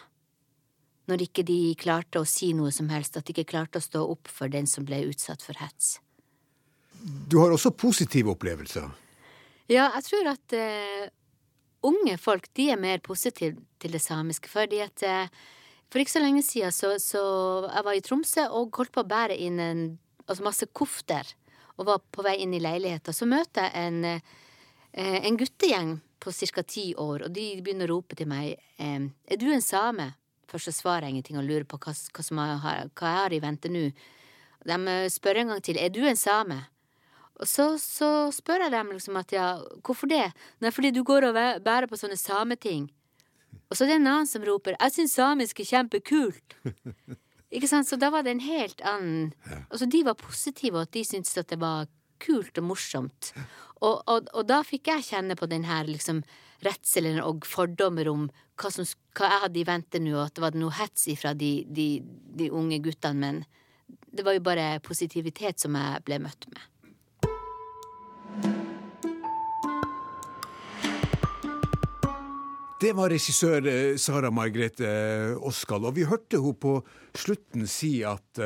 når 1.10 1.26
ikke 1.26 1.44
de 1.46 1.74
klarte 1.78 2.22
å 2.22 2.28
si 2.28 2.52
noe 2.56 2.70
som 2.74 2.88
helst, 2.92 3.18
at 3.18 3.26
de 3.26 3.34
ikke 3.34 3.50
klarte 3.52 3.80
å 3.80 3.84
stå 3.84 4.04
opp 4.14 4.30
for 4.30 4.52
den 4.52 4.68
som 4.70 4.86
ble 4.88 5.02
utsatt 5.10 5.42
for 5.44 5.58
hets. 5.60 5.98
Du 7.00 7.38
har 7.40 7.52
også 7.52 7.72
positive 7.72 8.34
opplevelser. 8.34 8.88
Ja, 9.70 9.88
jeg 9.94 10.06
tror 10.08 10.28
at 10.32 10.54
uh, 10.58 11.06
unge 11.86 12.16
folk 12.20 12.50
de 12.58 12.70
er 12.74 12.80
mer 12.80 13.00
positive 13.04 13.56
til 13.80 13.94
det 13.94 14.02
samiske, 14.02 14.50
fordi 14.50 14.82
at 14.84 15.04
uh, 15.06 15.46
for 15.90 16.02
ikke 16.02 16.16
så 16.16 16.22
lenge 16.22 16.42
siden 16.46 16.74
så, 16.74 16.94
så 17.02 17.22
jeg 17.68 17.86
var 17.86 17.96
i 17.96 18.02
Tromsø 18.04 18.46
og 18.50 18.76
holdt 18.76 18.94
på 18.94 19.04
å 19.04 19.10
bære 19.10 19.38
inn 19.38 19.58
en, 19.62 19.84
altså 20.26 20.46
masse 20.46 20.68
kofter 20.76 21.34
og 21.80 21.86
var 21.88 22.02
på 22.12 22.24
vei 22.26 22.36
inn 22.42 22.52
i 22.54 22.60
leiligheta. 22.60 23.14
Så 23.16 23.26
møter 23.30 23.70
jeg 23.70 23.88
en, 23.88 24.04
uh, 24.04 25.18
en 25.22 25.40
guttegjeng 25.40 25.96
på 26.20 26.34
ca. 26.36 26.62
ti 26.68 26.90
år, 27.00 27.24
og 27.24 27.32
de 27.32 27.46
begynner 27.64 27.88
å 27.88 27.96
rope 27.96 28.18
til 28.18 28.28
meg 28.28 28.58
Er 28.76 29.38
du 29.40 29.46
en 29.48 29.64
same? 29.64 30.10
Først 30.50 30.70
så 30.70 30.74
svarer 30.74 31.06
jeg 31.06 31.16
ingenting 31.16 31.38
og 31.40 31.46
lurer 31.46 31.66
på 31.68 31.78
hva, 31.78 31.94
hva, 31.94 32.26
som 32.26 32.42
jeg 32.42 32.58
har, 32.64 32.90
hva 32.98 33.12
jeg 33.12 33.20
har 33.20 33.34
i 33.36 33.40
vente 33.42 33.70
nå. 33.72 33.86
De 34.68 34.76
eh, 34.92 35.08
spør 35.12 35.40
en 35.40 35.54
gang 35.54 35.64
til 35.64 35.78
Er 35.80 35.92
du 35.94 36.02
en 36.04 36.18
same? 36.18 36.58
Og 37.40 37.48
så, 37.48 37.72
så 37.80 38.28
spør 38.36 38.66
jeg 38.66 38.74
dem 38.74 38.90
liksom 38.92 39.16
at 39.16 39.32
ja, 39.32 39.54
hvorfor 39.86 40.10
det? 40.10 40.26
Nei, 40.60 40.72
fordi 40.74 40.90
du 40.92 41.00
går 41.06 41.30
og 41.30 41.38
bærer 41.64 41.88
på 41.88 41.96
sånne 41.96 42.18
sameting. 42.20 42.90
Og 43.70 43.78
så 43.78 43.84
er 43.84 43.94
det 43.94 44.00
en 44.00 44.10
annen 44.10 44.28
som 44.28 44.44
roper 44.44 44.76
jeg 44.76 44.96
syns 44.96 45.16
samisk 45.16 45.62
er 45.62 45.70
kjempekult. 45.70 46.58
Ikke 47.54 47.70
sant? 47.70 47.88
Så 47.88 47.96
da 47.98 48.10
var 48.12 48.26
det 48.26 48.36
en 48.36 48.44
helt 48.44 48.82
annen 48.86 49.32
Altså, 49.70 49.88
de 49.90 50.04
var 50.06 50.18
positive, 50.20 50.76
og 50.76 50.86
at 50.86 50.94
de 50.94 51.06
syntes 51.06 51.38
at 51.40 51.50
det 51.50 51.58
var 51.62 51.88
kult 52.20 52.58
og 52.60 52.68
morsomt. 52.68 53.32
Og, 53.80 54.02
og, 54.04 54.28
og 54.36 54.44
da 54.46 54.60
fikk 54.66 54.90
jeg 54.92 55.06
kjenne 55.08 55.38
på 55.38 55.48
den 55.50 55.64
her 55.64 55.88
liksom 55.88 56.20
redselen 56.64 57.20
og 57.24 57.46
fordommer 57.48 58.10
om 58.10 58.26
hva, 58.60 58.70
som, 58.72 58.86
hva 59.16 59.30
jeg 59.30 59.44
hadde 59.46 59.60
i 59.60 59.66
vente 59.68 60.02
nå, 60.02 60.16
at 60.20 60.34
det 60.36 60.44
var 60.44 60.58
noe 60.58 60.74
hets 60.76 61.08
ifra 61.12 61.32
de, 61.36 61.52
de, 61.68 61.88
de 62.36 62.50
unge 62.52 62.80
guttene, 62.84 63.20
men 63.20 63.40
det 64.10 64.26
var 64.26 64.36
jo 64.36 64.44
bare 64.44 64.74
positivitet 64.84 65.62
som 65.62 65.78
jeg 65.78 66.04
ble 66.06 66.20
møtt 66.26 66.46
med. 66.50 66.66
Det 72.80 72.94
var 72.96 73.12
regissør 73.12 73.66
eh, 73.68 73.98
Sara 74.00 74.30
Margrethe 74.32 74.88
eh, 74.88 75.34
Oskal, 75.36 75.84
og 75.84 75.98
vi 75.98 76.06
hørte 76.08 76.40
hun 76.40 76.56
på 76.56 76.78
slutten 77.12 77.66
si 77.68 77.98
at 78.08 78.40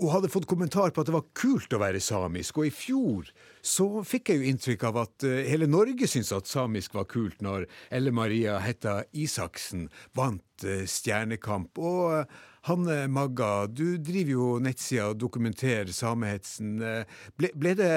hun 0.00 0.10
hadde 0.10 0.30
fått 0.32 0.46
kommentar 0.50 0.90
på 0.90 1.02
at 1.02 1.08
det 1.08 1.14
var 1.14 1.26
kult 1.36 1.74
å 1.74 1.80
være 1.82 2.00
samisk, 2.02 2.58
og 2.58 2.68
i 2.68 2.72
fjor 2.74 3.28
så 3.64 3.86
fikk 4.06 4.32
jeg 4.32 4.40
jo 4.40 4.48
inntrykk 4.50 4.86
av 4.90 4.98
at 5.04 5.26
eh, 5.28 5.44
hele 5.48 5.68
Norge 5.70 6.08
syntes 6.10 6.32
at 6.36 6.50
samisk 6.50 6.96
var 6.98 7.06
kult 7.10 7.44
når 7.44 7.68
Elle 7.94 8.12
Maria 8.14 8.58
Hetta 8.64 9.02
Isaksen 9.16 9.86
vant 10.16 10.66
eh, 10.66 10.84
Stjernekamp. 10.90 11.78
Og 11.78 12.18
eh, 12.18 12.42
Hanne 12.68 12.98
Magga, 13.12 13.66
du 13.68 13.96
driver 14.00 14.34
jo 14.34 14.50
nettsida 14.64 15.10
og 15.12 15.18
dokumenterer 15.20 15.92
samehetsen. 15.94 16.76
Eh, 16.82 17.18
Ble, 17.38 17.52
ble 17.54 17.74
det 17.78 17.94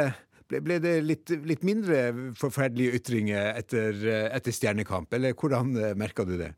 ble, 0.48 0.62
ble 0.64 0.80
det 0.84 0.98
litt, 1.04 1.32
litt 1.48 1.64
mindre 1.68 2.32
forferdelige 2.40 3.02
ytringer 3.02 3.54
etter, 3.58 3.98
etter 4.32 4.56
Stjernekamp, 4.56 5.12
eller 5.18 5.36
hvordan 5.36 5.74
merka 6.00 6.24
du 6.28 6.38
det? 6.40 6.54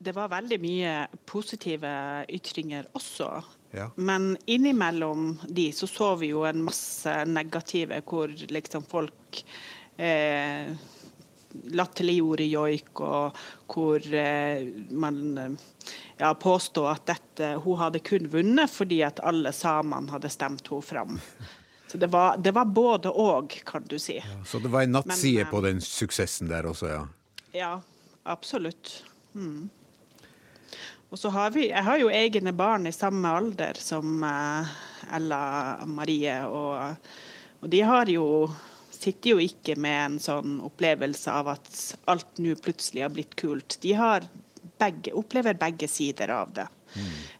Det 0.00 0.14
var 0.16 0.30
veldig 0.32 0.56
mye 0.62 0.92
positive 1.28 1.90
ytringer 2.32 2.86
også. 2.96 3.26
Ja. 3.76 3.90
Men 4.00 4.32
innimellom 4.48 5.34
de 5.48 5.66
så 5.76 5.86
så 5.86 6.14
vi 6.16 6.30
jo 6.32 6.46
en 6.48 6.62
masse 6.64 7.12
negative 7.28 8.00
hvor 8.08 8.32
liksom 8.32 8.86
folk 8.88 9.42
eh, 10.00 10.72
latterliggjorde 11.76 12.46
joik, 12.48 13.00
og 13.04 13.36
hvor 13.70 14.06
eh, 14.14 14.64
man 14.90 15.20
eh, 15.38 15.50
ja, 16.16 16.32
påstod 16.34 16.88
at 16.90 17.06
dette, 17.10 17.50
hun 17.64 17.78
hadde 17.80 18.00
kun 18.04 18.28
vunnet 18.32 18.72
fordi 18.72 19.02
at 19.06 19.20
alle 19.20 19.52
samene 19.52 20.14
hadde 20.14 20.30
stemt 20.32 20.70
henne 20.70 20.86
fram. 20.86 21.18
Så 21.90 21.98
det 21.98 22.08
var, 22.14 22.38
det 22.38 22.54
var 22.54 22.70
både 22.70 23.10
og, 23.10 23.52
kan 23.66 23.84
du 23.90 23.98
si. 23.98 24.16
Så 24.46 24.62
det 24.62 24.70
var 24.70 24.86
en 24.86 24.94
nattside 24.94 25.44
eh, 25.44 25.50
på 25.50 25.60
den 25.66 25.84
suksessen 25.84 26.48
der 26.48 26.68
også, 26.70 26.88
ja. 26.88 27.04
Ja, 27.52 27.72
absolutt. 28.22 29.02
Mm. 29.34 29.68
Og 31.10 31.18
så 31.18 31.30
har 31.34 31.50
vi 31.50 31.68
Jeg 31.68 31.82
har 31.84 31.98
jo 31.98 32.10
egne 32.10 32.52
barn 32.54 32.86
i 32.86 32.94
samme 32.94 33.28
alder 33.28 33.78
som 33.82 34.22
eh, 34.24 34.74
Ella 35.16 35.42
Marie, 35.86 36.36
og, 36.46 37.10
og 37.60 37.72
de 37.72 37.80
har 37.86 38.10
jo 38.12 38.26
sitter 39.00 39.32
jo 39.32 39.40
ikke 39.40 39.78
med 39.80 39.98
en 40.04 40.18
sånn 40.20 40.58
opplevelse 40.66 41.32
av 41.32 41.54
at 41.54 41.70
alt 42.10 42.40
nå 42.42 42.52
plutselig 42.60 43.06
har 43.06 43.12
blitt 43.14 43.32
kult. 43.40 43.78
De 43.80 43.94
har 43.96 44.26
begge, 44.80 45.14
opplever 45.16 45.56
begge 45.56 45.88
sider 45.88 46.32
av 46.34 46.52
det. 46.52 46.66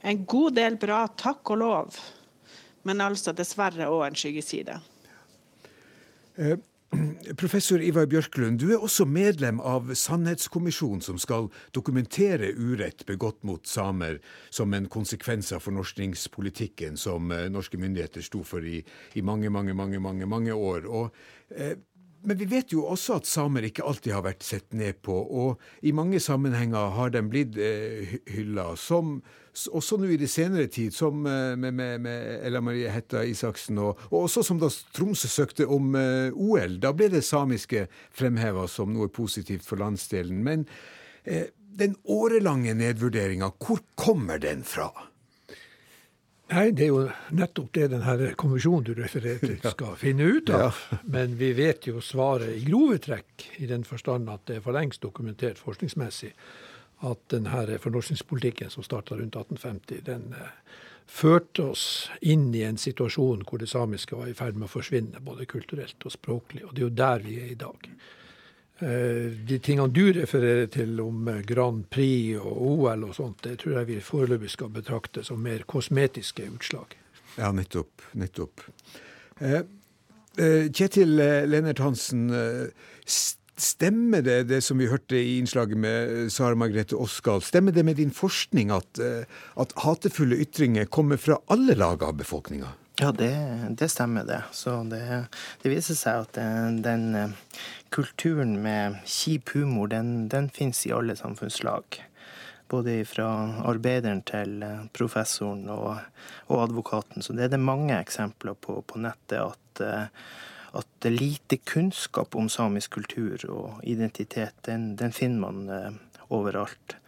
En 0.00 0.24
god 0.24 0.56
del 0.56 0.78
bra, 0.80 1.02
takk 1.20 1.52
og 1.52 1.60
lov, 1.60 1.98
men 2.88 3.02
altså 3.04 3.34
dessverre 3.36 3.90
òg 3.90 4.06
en 4.06 4.16
skyggeside. 4.16 4.78
Eh, 6.40 6.56
Professor 7.36 7.82
Ivar 7.82 8.06
Bjørklund, 8.10 8.58
du 8.58 8.72
er 8.74 8.82
også 8.82 9.04
medlem 9.06 9.60
av 9.62 9.92
Sannhetskommisjonen 9.94 11.02
som 11.04 11.18
skal 11.22 11.48
dokumentere 11.76 12.50
urett 12.56 13.04
begått 13.08 13.42
mot 13.46 13.66
samer 13.68 14.18
som 14.50 14.74
en 14.74 14.88
konsekvens 14.90 15.52
av 15.54 15.62
fornorskningspolitikken 15.66 16.98
som 17.00 17.30
eh, 17.34 17.46
norske 17.52 17.78
myndigheter 17.80 18.24
sto 18.26 18.42
for 18.46 18.66
i, 18.66 18.80
i 19.14 19.22
mange, 19.22 19.52
mange, 19.54 19.76
mange, 19.76 20.02
mange, 20.02 20.26
mange 20.26 20.56
år. 20.56 20.88
Og, 20.90 21.22
eh, 21.54 21.76
men 22.22 22.36
vi 22.36 22.46
vet 22.50 22.72
jo 22.74 22.84
også 22.90 23.20
at 23.20 23.28
samer 23.28 23.64
ikke 23.68 23.84
alltid 23.86 24.12
har 24.12 24.24
vært 24.26 24.44
sett 24.44 24.74
ned 24.76 24.98
på, 25.04 25.14
og 25.14 25.60
i 25.86 25.92
mange 25.96 26.20
sammenhenger 26.20 26.92
har 26.96 27.12
de 27.14 27.22
blitt 27.24 27.56
eh, 27.56 28.18
hylla, 28.28 28.74
som 28.76 29.20
også 29.50 29.98
nå 29.98 30.10
i 30.12 30.18
det 30.20 30.28
senere 30.30 30.68
tid, 30.72 30.92
som 30.94 31.24
eh, 31.26 31.56
med, 31.56 31.74
med, 31.74 32.04
med 32.04 32.46
Ella 32.46 32.60
Marie 32.64 32.90
Hetta 32.92 33.24
Isaksen, 33.26 33.80
og, 33.82 34.00
og 34.10 34.26
også 34.26 34.44
som 34.46 34.60
da 34.60 34.68
Tromsø 34.96 35.30
søkte 35.32 35.66
om 35.66 35.94
eh, 35.98 36.34
OL. 36.34 36.78
Da 36.82 36.92
ble 36.96 37.10
det 37.14 37.24
samiske 37.26 37.86
fremheva 38.16 38.66
som 38.70 38.92
noe 38.94 39.10
positivt 39.12 39.66
for 39.66 39.80
landsdelen. 39.80 40.44
Men 40.46 40.66
eh, 41.24 41.48
den 41.80 41.96
årelange 42.04 42.74
nedvurderinga, 42.76 43.52
hvor 43.58 43.80
kommer 43.98 44.42
den 44.42 44.64
fra? 44.66 44.90
Nei, 46.50 46.70
det 46.74 46.86
er 46.86 46.90
jo 46.90 47.02
nettopp 47.38 47.68
det 47.76 47.86
denne 47.92 48.32
konvensjonen 48.38 48.86
du 48.88 48.92
refererer 48.98 49.38
til 49.38 49.70
skal 49.70 49.94
finne 50.00 50.26
ut 50.26 50.50
av. 50.54 50.78
Men 51.06 51.36
vi 51.38 51.52
vet 51.54 51.86
jo 51.86 52.02
svaret 52.02 52.56
i 52.56 52.64
grove 52.66 52.98
trekk, 53.02 53.46
i 53.62 53.68
den 53.70 53.86
forstand 53.86 54.30
at 54.32 54.48
det 54.50 54.58
er 54.58 54.64
for 54.64 54.74
lengst 54.74 55.04
dokumentert 55.04 55.60
forskningsmessig 55.62 56.32
at 57.06 57.22
denne 57.32 57.78
fornorskningspolitikken 57.80 58.70
som 58.72 58.84
starta 58.84 59.16
rundt 59.16 59.36
1850, 59.36 60.02
den 60.04 60.34
eh, 60.36 60.50
førte 61.10 61.70
oss 61.72 61.84
inn 62.20 62.50
i 62.54 62.64
en 62.66 62.78
situasjon 62.78 63.46
hvor 63.48 63.62
det 63.62 63.70
samiske 63.70 64.18
var 64.18 64.28
i 64.28 64.36
ferd 64.36 64.58
med 64.58 64.68
å 64.68 64.74
forsvinne, 64.74 65.22
både 65.24 65.48
kulturelt 65.48 66.04
og 66.04 66.14
språklig. 66.14 66.66
Og 66.66 66.74
det 66.74 66.82
er 66.82 66.88
jo 66.88 66.98
der 67.00 67.24
vi 67.24 67.38
er 67.40 67.54
i 67.54 67.60
dag. 67.62 67.88
Eh, 68.80 69.32
de 69.44 69.58
tingene 69.60 69.92
du 69.92 70.06
refererer 70.16 70.70
til 70.72 70.94
om 71.04 71.26
eh, 71.28 71.42
Grand 71.44 71.82
Prix 71.92 72.38
og 72.40 72.62
OL 72.70 73.04
og 73.10 73.12
sånt, 73.16 73.42
det 73.44 73.58
tror 73.60 73.80
jeg 73.80 73.88
vi 73.90 73.98
foreløpig 74.04 74.54
skal 74.54 74.72
betrakte 74.72 75.24
som 75.26 75.42
mer 75.44 75.66
kosmetiske 75.68 76.46
utslag. 76.48 76.96
Ja, 77.36 77.50
nettopp. 77.52 78.06
Nettopp. 78.16 78.64
Eh, 79.40 79.60
Kjetil 80.40 81.18
Lennart 81.18 81.82
Hansen, 81.82 82.30
stemmer 83.60 84.22
det 84.24 84.36
det 84.48 84.60
som 84.64 84.78
vi 84.80 84.86
hørte 84.88 85.18
i 85.18 85.34
innslaget 85.40 85.76
med 85.76 86.30
Sara 86.32 86.56
Margrethe 86.56 86.96
Oskal, 86.96 87.42
stemmer 87.44 87.74
det 87.76 87.84
med 87.84 87.98
din 87.98 88.14
forskning 88.14 88.70
at, 88.72 89.02
at 89.60 89.74
hatefulle 89.84 90.38
ytringer 90.40 90.88
kommer 90.88 91.20
fra 91.20 91.36
alle 91.52 91.76
lag 91.76 92.06
av 92.06 92.14
befolkninga? 92.22 92.70
Ja, 93.00 93.12
det, 93.12 93.66
det, 93.70 93.88
stemmer, 93.88 94.24
det. 94.24 94.42
Så 94.52 94.82
det, 94.84 95.24
det, 95.62 95.70
viser 95.72 95.96
seg 95.96 96.26
at 96.26 96.34
den, 96.36 96.82
den 96.84 97.14
eh, 97.16 97.30
kulturen 97.88 98.58
med 98.60 98.98
kjip 99.08 99.54
humor, 99.54 99.88
den, 99.88 100.28
den 100.28 100.50
fins 100.52 100.82
i 100.84 100.92
alle 100.92 101.16
samfunnslag. 101.16 101.96
Både 102.68 102.98
fra 103.08 103.30
arbeideren 103.72 104.20
til 104.28 104.60
eh, 104.66 104.84
professoren 104.92 105.64
og, 105.72 105.94
og, 106.50 106.58
advokaten. 106.66 107.24
Så 107.24 107.32
det 107.32 107.46
er 107.46 107.54
det 107.54 107.62
mange 107.64 107.96
eksempler 107.96 108.60
på 108.60 108.82
på 108.84 109.00
nettet 109.00 109.46
at, 109.46 109.84
eh, 109.86 110.06
at 110.76 111.08
lite 111.08 111.56
kunnskap 111.64 112.36
om 112.36 112.52
samisk 112.52 112.98
kultur 113.00 113.48
og 113.48 113.80
identitet, 113.80 114.60
den, 114.68 114.90
den 115.00 115.16
finner 115.16 115.48
man 115.48 116.00
overalt. 116.28 116.98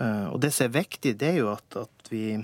Og 0.00 0.38
det 0.40 0.54
som 0.56 0.70
er 0.70 0.78
viktig, 0.78 1.18
det 1.20 1.34
er 1.34 1.42
jo 1.42 1.50
at, 1.52 1.76
at 1.76 2.06
vi 2.08 2.38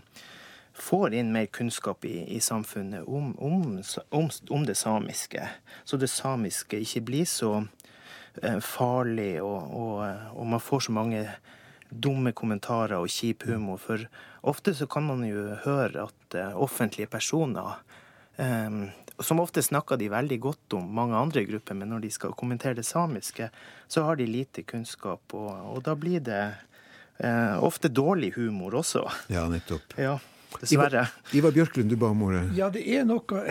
får 0.76 1.14
inn 1.14 1.32
mer 1.32 1.46
kunnskap 1.46 2.04
i, 2.04 2.18
i 2.36 2.40
samfunnet 2.40 3.08
om, 3.08 3.32
om, 3.38 3.82
om, 4.10 4.30
om, 4.48 4.66
det 4.66 4.76
samiske. 4.76 5.48
Så 5.84 5.96
det 5.96 6.10
samiske 6.12 6.80
ikke 6.84 7.00
blir 7.08 7.28
så 7.28 7.52
eh, 8.42 8.60
farlig, 8.60 9.40
og, 9.42 9.72
og, 9.72 10.02
og, 10.34 10.44
man 10.46 10.60
får 10.60 10.86
så 10.88 10.96
mange 10.96 11.24
dumme 11.88 12.32
kommentarer 12.36 12.98
og 12.98 13.10
kjip 13.12 13.46
humor. 13.48 13.80
For 13.80 14.04
ofte 14.46 14.74
så 14.76 14.88
kan 14.90 15.08
man 15.08 15.24
jo 15.24 15.48
høre 15.64 16.08
at 16.08 16.38
eh, 16.38 16.54
offentlige 16.54 17.10
personer 17.10 17.80
um, 18.36 18.86
som 19.18 19.40
ofte 19.40 19.62
snakker 19.62 19.96
de 19.96 20.10
veldig 20.12 20.38
godt 20.40 20.76
om 20.76 20.88
mange 20.94 21.16
andre 21.16 21.46
grupper, 21.48 21.74
men 21.74 21.88
når 21.88 22.04
de 22.04 22.12
skal 22.12 22.36
kommentere 22.36 22.76
det 22.76 22.84
samiske, 22.84 23.48
så 23.88 24.04
har 24.04 24.20
de 24.20 24.26
lite 24.28 24.62
kunnskap, 24.68 25.32
og, 25.32 25.52
og 25.72 25.82
da 25.86 25.94
blir 25.96 26.20
det 26.20 26.42
eh, 27.18 27.56
ofte 27.64 27.88
dårlig 27.88 28.34
humor 28.36 28.76
også. 28.82 29.06
Ja, 29.32 29.46
nettopp. 29.48 29.96
Ja. 29.96 30.18
Dessverre. 30.60 31.06
Ivar, 31.06 31.38
Ivar 31.40 31.54
Bjørklund, 31.56 31.90
du 31.90 31.96
ba 32.00 32.10
om 32.12 32.22
ordet. 32.26 32.44
Ja, 32.56 32.70
det 32.72 32.84
er 32.88 33.04
noe 33.08 33.42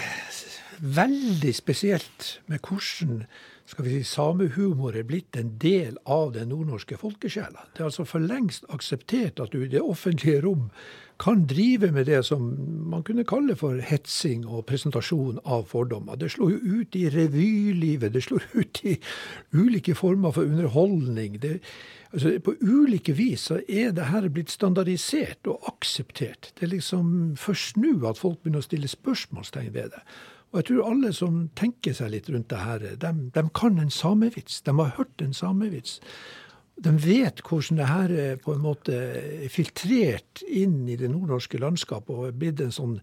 veldig 0.80 1.54
spesielt 1.56 2.32
med 2.52 2.64
hvordan 2.66 3.26
skal 3.66 3.86
vi 3.86 3.96
si, 3.96 4.04
samehumor 4.06 4.94
er 4.98 5.08
blitt 5.10 5.38
en 5.40 5.56
del 5.62 5.98
av 6.06 6.36
den 6.36 6.52
nordnorske 6.54 7.00
folkesjela. 7.02 7.66
Det 7.74 7.82
er 7.82 7.90
altså 7.90 8.06
for 8.06 8.22
lengst 8.22 8.68
akseptert 8.70 9.42
at 9.42 9.56
du 9.56 9.64
i 9.64 9.72
det 9.72 9.82
offentlige 9.82 10.44
rom 10.46 10.70
kan 11.20 11.46
drive 11.48 11.92
med 11.96 12.06
det 12.06 12.26
som 12.28 12.44
man 12.92 13.04
kunne 13.04 13.24
kalle 13.26 13.56
for 13.56 13.80
hetsing 13.80 14.44
og 14.46 14.66
presentasjon 14.70 15.40
av 15.48 15.64
fordommer. 15.72 16.20
Det 16.20 16.30
slår 16.34 16.52
jo 16.52 16.82
ut 16.82 16.96
i 17.00 17.06
revylivet, 17.10 18.14
det 18.14 18.24
slår 18.26 18.44
ut 18.60 18.82
i 18.84 18.98
ulike 19.56 19.96
former 19.96 20.36
for 20.36 20.44
underholdning. 20.44 21.40
Det, 21.42 21.60
altså 22.12 22.36
På 22.44 22.54
ulike 22.62 23.16
vis 23.16 23.48
så 23.50 23.62
er 23.68 23.96
det 23.96 24.12
her 24.12 24.30
blitt 24.30 24.52
standardisert 24.52 25.48
og 25.48 25.64
akseptert. 25.72 26.52
Det 26.54 26.68
er 26.68 26.76
liksom 26.76 27.36
først 27.40 27.80
nå 27.82 27.98
at 28.06 28.20
folk 28.20 28.44
begynner 28.44 28.62
å 28.62 28.68
stille 28.68 28.92
spørsmålstegn 28.92 29.74
ved 29.74 29.96
det. 29.96 30.06
Og 30.56 30.62
jeg 30.62 30.70
tror 30.70 30.86
alle 30.88 31.10
som 31.12 31.40
tenker 31.60 31.92
seg 31.98 32.14
litt 32.14 32.30
rundt 32.32 32.48
det 32.48 32.62
her, 32.64 32.84
de, 32.96 33.10
de 33.36 33.42
kan 33.60 33.76
en 33.84 33.92
samevits. 33.92 34.62
De 34.64 34.72
har 34.78 34.94
hørt 34.96 35.20
en 35.20 35.36
samevits. 35.36 35.98
De 36.80 36.94
vet 37.04 37.44
hvordan 37.44 37.82
det 37.82 37.88
her 37.90 38.14
er 38.24 38.40
på 38.40 38.56
en 38.56 38.64
måte 38.64 38.96
er 38.96 39.52
filtrert 39.52 40.46
inn 40.48 40.86
i 40.88 40.96
det 41.00 41.12
nordnorske 41.12 41.60
landskapet 41.60 42.16
og 42.16 42.30
er 42.30 42.40
blitt 42.40 42.64
en 42.64 42.72
sånn 42.72 42.96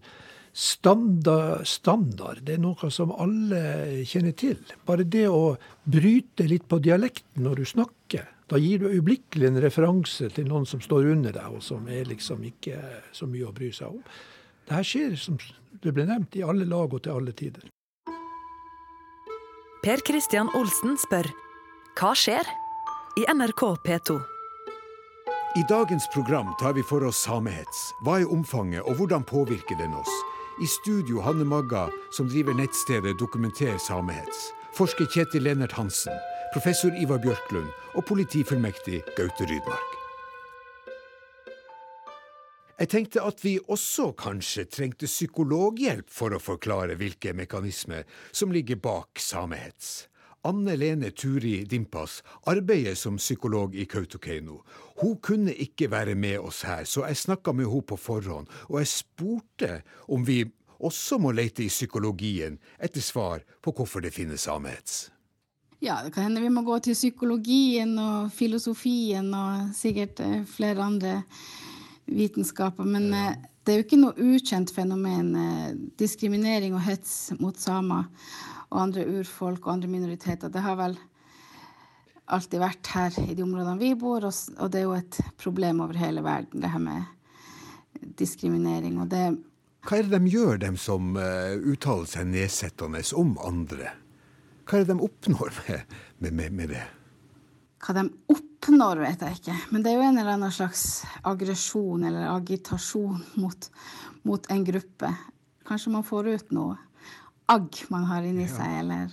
standard, 0.49 1.61
standard. 1.69 2.41
Det 2.41 2.57
er 2.57 2.65
noe 2.65 2.89
som 2.93 3.13
alle 3.13 4.01
kjenner 4.09 4.33
til. 4.33 4.57
Bare 4.89 5.05
det 5.05 5.27
å 5.29 5.53
bryte 5.85 6.49
litt 6.49 6.65
på 6.69 6.81
dialekten 6.81 7.45
når 7.45 7.61
du 7.61 7.65
snakker, 7.69 8.29
da 8.49 8.57
gir 8.61 8.81
du 8.81 8.89
øyeblikkelig 8.89 9.49
en 9.49 9.61
referanse 9.61 10.33
til 10.33 10.49
noen 10.49 10.65
som 10.69 10.81
står 10.81 11.13
under 11.13 11.37
deg, 11.37 11.53
og 11.53 11.61
som 11.65 11.85
er 11.85 12.09
liksom 12.09 12.41
ikke 12.49 12.81
så 13.13 13.29
mye 13.29 13.45
å 13.45 13.53
bry 13.53 13.69
seg 13.73 13.93
om. 13.93 14.01
Det 14.67 14.75
her 14.77 14.87
skjer, 14.87 15.15
som 15.19 15.37
det 15.83 15.93
ble 15.93 16.05
nevnt, 16.07 16.35
i 16.39 16.43
alle 16.43 16.65
lag 16.69 16.93
og 16.93 17.03
til 17.03 17.17
alle 17.17 17.33
tider. 17.35 17.65
Per 19.83 20.03
Christian 20.07 20.51
Olsen 20.55 20.95
spør 21.01 21.27
hva 21.99 22.13
skjer 22.17 22.47
i 23.19 23.25
NRK 23.29 23.63
P2? 23.85 24.15
I 25.59 25.63
dagens 25.69 26.07
program 26.13 26.53
tar 26.57 26.73
vi 26.73 26.81
for 26.89 27.03
oss 27.05 27.19
samehets. 27.27 27.81
Hva 28.01 28.21
er 28.23 28.31
omfanget, 28.33 28.81
og 28.87 28.97
hvordan 28.97 29.27
påvirker 29.27 29.77
den 29.77 29.93
oss? 29.93 30.13
I 30.63 30.69
studio 30.69 31.21
Hanne 31.21 31.45
Magga, 31.45 31.89
som 32.15 32.29
driver 32.31 32.57
nettstedet 32.57 33.19
Dokumenter 33.19 33.77
samehets. 33.77 34.49
Forsker 34.73 35.05
Kjetil 35.13 35.45
Lennart 35.45 35.75
Hansen 35.77 36.17
professor 36.53 36.91
Ivar 37.01 37.17
Bjørklund 37.17 37.69
og 37.97 38.05
politifullmektig 38.05 39.01
Gaute 39.17 39.49
Rydmark. 39.49 40.02
Jeg 42.79 42.89
tenkte 42.89 43.21
at 43.21 43.43
vi 43.45 43.59
også 43.69 44.09
kanskje 44.17 44.65
trengte 44.65 45.05
psykologhjelp 45.05 46.09
for 46.09 46.33
å 46.33 46.41
forklare 46.41 46.97
hvilke 46.97 47.35
mekanismer 47.37 48.07
som 48.33 48.53
ligger 48.53 48.79
bak 48.81 49.21
samehets. 49.21 50.07
Anne 50.43 50.73
Lene 50.75 51.13
Turi 51.15 51.61
Dimpas 51.69 52.17
arbeider 52.49 52.97
som 52.99 53.19
psykolog 53.21 53.77
i 53.77 53.85
Kautokeino. 53.85 54.57
Hun 54.99 55.15
kunne 55.23 55.53
ikke 55.53 55.87
være 55.93 56.17
med 56.19 56.41
oss 56.41 56.63
her, 56.67 56.83
så 56.83 57.05
jeg 57.07 57.21
snakka 57.21 57.53
med 57.53 57.69
henne 57.69 57.87
på 57.87 57.95
forhånd, 57.95 58.49
og 58.67 58.81
jeg 58.81 58.91
spurte 58.91 59.71
om 60.11 60.25
vi 60.27 60.41
også 60.83 61.21
må 61.21 61.31
lete 61.31 61.63
i 61.63 61.71
psykologien 61.71 62.57
etter 62.81 63.05
svar 63.05 63.45
på 63.61 63.71
hvorfor 63.71 64.03
det 64.03 64.11
finnes 64.17 64.49
samehets. 64.49 65.11
Ja, 65.83 66.01
det 66.03 66.13
kan 66.15 66.25
hende 66.25 66.41
vi 66.41 66.51
må 66.51 66.63
gå 66.63 66.79
til 66.79 66.95
psykologien 66.95 67.97
og 67.99 68.31
filosofien 68.33 69.29
og 69.35 69.71
sikkert 69.75 70.19
eh, 70.23 70.41
flere 70.47 70.83
andre 70.83 71.17
vitenskaper. 72.05 72.87
Men 72.87 73.09
ja. 73.11 73.31
Eh, 73.31 73.49
det 73.63 73.71
er 73.71 73.77
jo 73.79 73.83
ikke 73.85 73.97
noe 74.01 74.25
ukjent 74.35 74.73
fenomen. 74.75 75.29
Eh, 75.39 75.67
diskriminering 75.99 76.75
og 76.75 76.83
hets 76.83 77.31
mot 77.39 77.55
samer 77.55 78.09
og 78.73 78.81
andre 78.81 79.05
urfolk 79.07 79.63
og 79.63 79.77
andre 79.77 79.91
minoriteter. 79.91 80.51
Det 80.51 80.63
har 80.65 80.75
vel 80.81 80.97
alltid 82.33 82.59
vært 82.59 82.89
her 82.91 83.15
i 83.23 83.35
de 83.37 83.45
områdene 83.45 83.79
vi 83.79 83.93
bor, 83.99 84.25
og 84.25 84.67
det 84.71 84.81
er 84.81 84.85
jo 84.87 84.97
et 84.97 85.19
problem 85.39 85.79
over 85.85 85.99
hele 85.99 86.23
verden, 86.25 86.63
det 86.63 86.71
her 86.73 86.83
med 86.83 88.11
diskriminering. 88.19 88.99
Og 88.99 89.11
det 89.11 89.23
Hva 89.83 89.99
er 89.99 90.07
det 90.07 90.19
de 90.19 90.31
gjør, 90.31 90.59
dem 90.59 90.75
som 90.79 91.15
uttaler 91.15 92.07
seg 92.09 92.27
nedsettende 92.31 93.03
om 93.19 93.37
andre? 93.43 93.93
Hva 94.63 94.79
er 94.79 94.85
det 94.85 94.95
de 94.95 95.07
oppnår 95.07 95.55
med, 96.19 96.31
med, 96.31 96.51
med, 96.51 96.69
det? 96.71 96.83
Hva 97.83 97.95
de 97.97 98.05
oppnår, 98.31 99.01
vet 99.03 99.25
jeg 99.25 99.39
ikke. 99.39 99.57
Men 99.73 99.83
det 99.83 99.91
er 99.91 99.97
jo 99.97 100.05
en 100.07 100.19
eller 100.21 100.37
annen 100.37 100.53
slags 100.55 101.03
aggresjon 101.27 102.05
eller 102.07 102.29
agitasjon 102.31 103.19
mot, 103.41 103.67
mot, 104.23 104.47
en 104.53 104.63
gruppe. 104.63 105.09
Kanskje 105.67 105.91
man 105.91 106.07
får 106.07 106.31
ut 106.31 106.55
noe 106.55 106.77
agg 107.51 107.81
man 107.91 108.05
har 108.07 108.23
inni 108.23 108.47
ja. 108.47 108.53
seg, 108.55 108.77
eller 108.85 109.11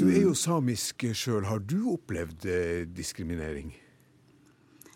Du 0.00 0.06
er 0.08 0.22
jo 0.24 0.32
samisk 0.36 1.04
sjøl. 1.12 1.44
Har 1.44 1.60
du 1.60 1.82
opplevd 1.92 2.48
eh, 2.48 2.86
diskriminering? 2.88 3.74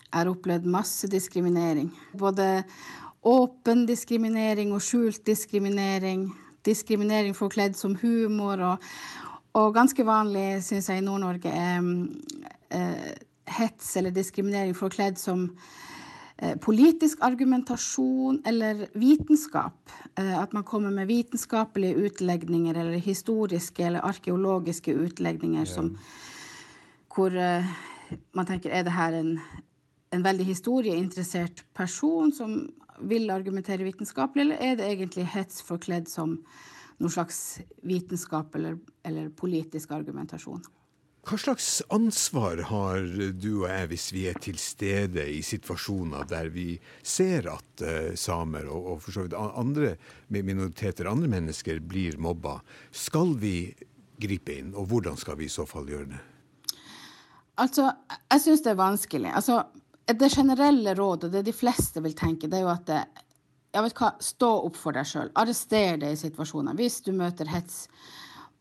Jeg 0.07 0.17
har 0.17 0.31
opplevd 0.33 0.65
masse 0.73 1.11
diskriminering. 1.13 1.91
Både 2.17 2.65
åpen 3.27 3.85
diskriminering 3.85 4.73
og 4.73 4.81
skjult 4.81 5.21
diskriminering. 5.29 6.31
Diskriminering 6.65 7.37
forkledd 7.37 7.77
som 7.77 7.99
humor. 8.01 8.65
og 8.73 8.91
og 9.57 9.73
ganske 9.73 10.05
vanlig, 10.05 10.61
syns 10.67 10.91
jeg, 10.91 11.01
i 11.01 11.05
Nord-Norge 11.05 11.49
er 11.49 11.79
eh, 11.79 12.36
hets 13.47 13.97
eller 13.97 14.11
diskriminering 14.11 14.75
forkledd 14.75 15.19
som 15.19 15.47
eh, 16.39 16.57
politisk 16.63 17.23
argumentasjon 17.25 18.43
eller 18.47 18.87
vitenskap. 18.99 19.93
Eh, 20.19 20.39
at 20.39 20.53
man 20.53 20.65
kommer 20.65 20.91
med 20.91 21.07
vitenskapelige 21.07 21.95
utlegninger 21.95 22.75
eller 22.75 22.99
historiske 22.99 23.87
eller 23.87 24.07
arkeologiske 24.07 24.95
utlegninger 24.95 25.67
ja. 25.67 25.73
som 25.75 25.97
hvor 27.17 27.33
man 28.37 28.45
tenker 28.45 28.75
er 28.77 28.83
det 28.85 28.93
her 28.93 29.15
en, 29.17 29.39
en 30.13 30.25
veldig 30.25 30.45
historieinteressert 30.45 31.63
person 31.75 32.29
som 32.33 32.59
vil 33.01 33.31
argumentere 33.31 33.87
vitenskapelig, 33.87 34.43
eller 34.45 34.61
er 34.61 34.77
det 34.77 34.89
egentlig 34.91 35.27
hets 35.33 35.63
forkledd 35.65 36.09
som 36.13 36.37
noe 37.01 37.13
slags 37.13 37.59
vitenskap 37.85 38.55
eller, 38.57 38.79
eller 39.05 39.31
politisk 39.37 39.93
argumentasjon? 39.97 40.63
Hva 41.27 41.35
slags 41.43 41.83
ansvar 41.91 42.61
har 42.69 43.01
du 43.35 43.49
og 43.65 43.65
jeg 43.67 43.87
hvis 43.91 44.05
vi 44.15 44.21
er 44.31 44.37
til 44.39 44.61
stede 44.63 45.25
i 45.27 45.41
situasjoner 45.43 46.29
der 46.31 46.53
vi 46.55 46.77
ser 47.03 47.49
at 47.51 47.83
uh, 47.83 48.13
samer 48.15 48.69
og, 48.71 48.85
og, 48.93 49.01
for 49.03 49.17
så 49.17 49.25
vidt 49.25 49.35
andre 49.35 49.97
minoriteter, 50.31 51.09
andre 51.11 51.27
mennesker, 51.33 51.81
blir 51.83 52.15
mobba? 52.23 52.61
Skal 52.95 53.35
vi 53.43 53.73
gripe 54.23 54.55
inn, 54.55 54.71
og 54.79 54.87
hvordan 54.93 55.19
skal 55.19 55.41
vi 55.41 55.49
i 55.49 55.53
så 55.53 55.67
fall 55.67 55.91
gjøre 55.91 56.13
det? 56.13 56.21
Altså, 57.59 57.89
jeg 58.31 58.45
syns 58.45 58.63
det 58.63 58.71
er 58.77 58.79
vanskelig. 58.79 59.33
Altså, 59.35 59.59
det 60.07 60.31
generelle 60.31 60.95
rådet, 60.95 61.33
det 61.35 61.43
de 61.49 61.57
fleste 61.57 62.05
vil 62.05 62.15
tenke, 62.15 62.47
det 62.47 62.61
er 62.61 62.69
jo 62.69 62.71
at 62.71 62.87
det, 62.87 63.01
jeg 63.75 63.89
vet 63.89 63.99
hva, 63.99 64.13
stå 64.23 64.53
opp 64.69 64.79
for 64.79 64.95
deg 64.95 65.11
sjøl. 65.11 65.35
Arrester 65.35 65.99
deg 66.05 66.15
i 66.15 66.21
situasjoner. 66.23 66.79
Hvis 66.79 67.01
du 67.03 67.11
møter 67.19 67.51
hets, 67.51 67.89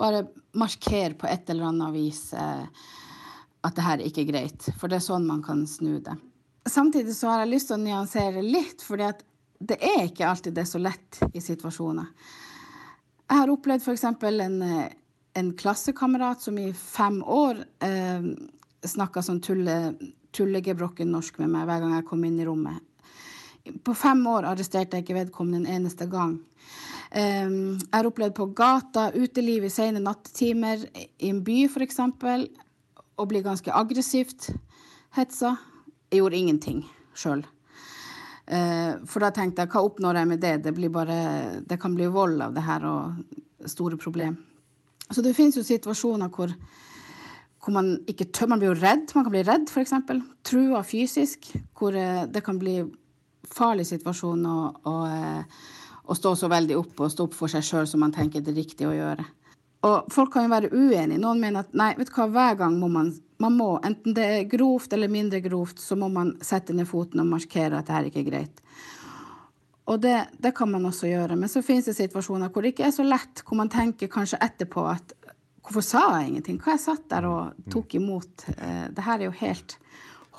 bare 0.02 0.26
marker 0.56 1.14
på 1.20 1.28
et 1.28 1.50
eller 1.50 1.70
annet 1.70 1.94
vis 1.96 2.22
eh, 2.34 2.64
at 3.66 3.76
det 3.76 3.86
her 3.86 4.04
ikke 4.06 4.24
er 4.24 4.32
greit. 4.32 4.68
For 4.80 4.92
det 4.92 5.00
er 5.00 5.06
sånn 5.06 5.28
man 5.28 5.44
kan 5.46 5.66
snu 5.70 6.00
det. 6.04 6.16
Samtidig 6.66 7.14
så 7.18 7.30
har 7.30 7.44
jeg 7.44 7.54
lyst 7.54 7.70
til 7.70 7.78
å 7.78 7.84
nyansere 7.84 8.42
litt, 8.42 8.82
for 8.82 8.98
det 8.98 9.78
er 9.78 10.08
ikke 10.08 10.28
alltid 10.30 10.56
det 10.56 10.66
er 10.66 10.72
så 10.72 10.82
lett 10.82 11.22
i 11.34 11.42
situasjoner. 11.44 12.10
Jeg 13.26 13.42
har 13.42 13.54
opplevd 13.54 13.86
f.eks. 13.86 14.06
En, 14.06 14.60
eh, 14.62 14.90
en 15.34 15.54
klassekamerat 15.58 16.42
som 16.42 16.58
i 16.62 16.72
fem 16.78 17.22
år 17.24 17.64
eh, 17.86 18.28
snakka 18.86 19.24
sånn 19.26 19.42
tulle, 19.46 19.96
tullegebrokken 20.36 21.10
norsk 21.12 21.40
med 21.42 21.54
meg 21.54 21.70
hver 21.70 21.82
gang 21.84 21.96
jeg 21.98 22.10
kom 22.10 22.26
inn 22.28 22.42
i 22.42 22.46
rommet. 22.46 22.82
På 23.86 23.96
fem 23.98 24.22
år 24.30 24.46
arresterte 24.52 24.98
jeg 24.98 25.08
ikke 25.08 25.18
vedkommende 25.18 25.64
en 25.64 25.80
eneste 25.80 26.06
gang. 26.10 26.38
Jeg 27.12 27.90
har 27.94 28.08
opplevd 28.10 28.36
på 28.36 28.48
gata, 28.58 29.10
uteliv 29.14 29.68
i 29.68 29.72
sene 29.72 30.02
nattetimer, 30.04 30.82
i 30.96 31.30
en 31.30 31.44
by 31.46 31.66
f.eks., 31.70 32.00
å 33.16 33.26
bli 33.30 33.42
ganske 33.46 33.72
aggressivt 33.72 34.50
hetsa. 35.16 35.54
Jeg 36.12 36.20
gjorde 36.20 36.40
ingenting 36.40 36.82
sjøl. 37.16 37.46
Ehm, 38.52 39.06
for 39.08 39.24
da 39.24 39.32
tenkte 39.34 39.64
jeg, 39.64 39.72
hva 39.72 39.86
oppnår 39.88 40.20
jeg 40.20 40.30
med 40.34 40.42
det? 40.44 40.56
Det, 40.66 40.74
bare, 40.92 41.20
det 41.64 41.80
kan 41.82 41.96
bli 41.96 42.10
vold 42.12 42.44
av 42.44 42.58
det 42.58 42.66
her 42.66 42.84
og 42.90 43.70
store 43.72 43.98
problem. 44.02 44.36
Så 45.08 45.24
det 45.24 45.36
finnes 45.38 45.56
jo 45.56 45.64
situasjoner 45.64 46.34
hvor 46.34 46.52
hvor 47.66 47.74
man 47.74 47.96
ikke 48.06 48.28
tør, 48.30 48.52
man 48.52 48.62
blir 48.62 48.70
jo 48.70 48.78
redd. 48.78 49.10
Man 49.18 49.26
kan 49.26 49.34
bli 49.34 49.42
redd, 49.42 49.72
f.eks. 49.74 49.94
Trua 50.46 50.84
fysisk. 50.86 51.48
Hvor 51.74 51.96
eh, 51.98 52.28
det 52.30 52.44
kan 52.46 52.60
bli 52.62 52.76
farlig 53.50 53.88
situasjon 53.90 54.46
å, 54.46 54.58
å, 54.86 54.94
eh, 55.10 55.64
å, 56.06 56.16
stå 56.18 56.36
så 56.40 56.50
veldig 56.52 56.78
opp 56.80 57.02
og 57.02 57.12
stå 57.12 57.28
opp 57.28 57.36
for 57.38 57.52
seg 57.52 57.66
sjøl 57.66 57.90
som 57.90 58.04
man 58.06 58.14
tenker 58.16 58.44
det 58.44 58.54
er 58.54 58.62
riktig 58.62 58.88
å 58.90 58.96
gjøre. 58.96 59.26
Og 59.86 60.10
folk 60.14 60.32
kan 60.34 60.48
jo 60.48 60.54
være 60.54 60.72
uenige. 60.74 61.22
Noen 61.22 61.42
mener 61.42 61.66
at 61.66 61.76
nei, 61.78 61.92
vet 61.98 62.10
du 62.10 62.16
hva, 62.16 62.30
hver 62.34 62.60
gang 62.64 62.78
må 62.82 62.90
man, 62.90 63.12
man 63.42 63.58
må, 63.58 63.76
enten 63.86 64.16
det 64.18 64.26
er 64.26 64.48
grovt 64.50 64.94
eller 64.98 65.12
mindre 65.12 65.44
grovt, 65.46 65.82
så 65.82 65.98
må 66.00 66.10
man 66.10 66.34
sette 66.46 66.74
ned 66.74 66.90
foten 66.90 67.22
og 67.22 67.30
markere 67.36 67.80
at 67.80 67.90
det 67.90 67.98
her 67.98 68.10
ikke 68.10 68.24
er 68.24 68.30
greit. 68.32 68.64
Og 69.86 70.02
det, 70.02 70.16
det, 70.42 70.56
kan 70.58 70.72
man 70.72 70.88
også 70.90 71.12
gjøre. 71.12 71.38
Men 71.38 71.52
så 71.52 71.62
finnes 71.62 71.86
det 71.86 71.94
situasjoner 72.00 72.50
hvor 72.50 72.66
det 72.66 72.74
ikke 72.74 72.88
er 72.88 72.96
så 72.96 73.06
lett, 73.06 73.44
hvor 73.46 73.60
man 73.60 73.70
tenker 73.70 74.10
kanskje 74.12 74.42
etterpå 74.46 74.88
at 74.90 75.16
Hvorfor 75.66 75.82
sa 75.82 76.02
jeg 76.20 76.28
ingenting? 76.30 76.60
Hva 76.62 76.76
jeg 76.76 76.82
satt 76.84 77.08
der 77.10 77.26
og 77.26 77.70
tok 77.74 77.96
imot? 77.98 78.44
Eh, 78.54 78.84
det 78.94 79.02
her 79.02 79.18
er 79.18 79.26
jo 79.26 79.38
helt 79.40 79.74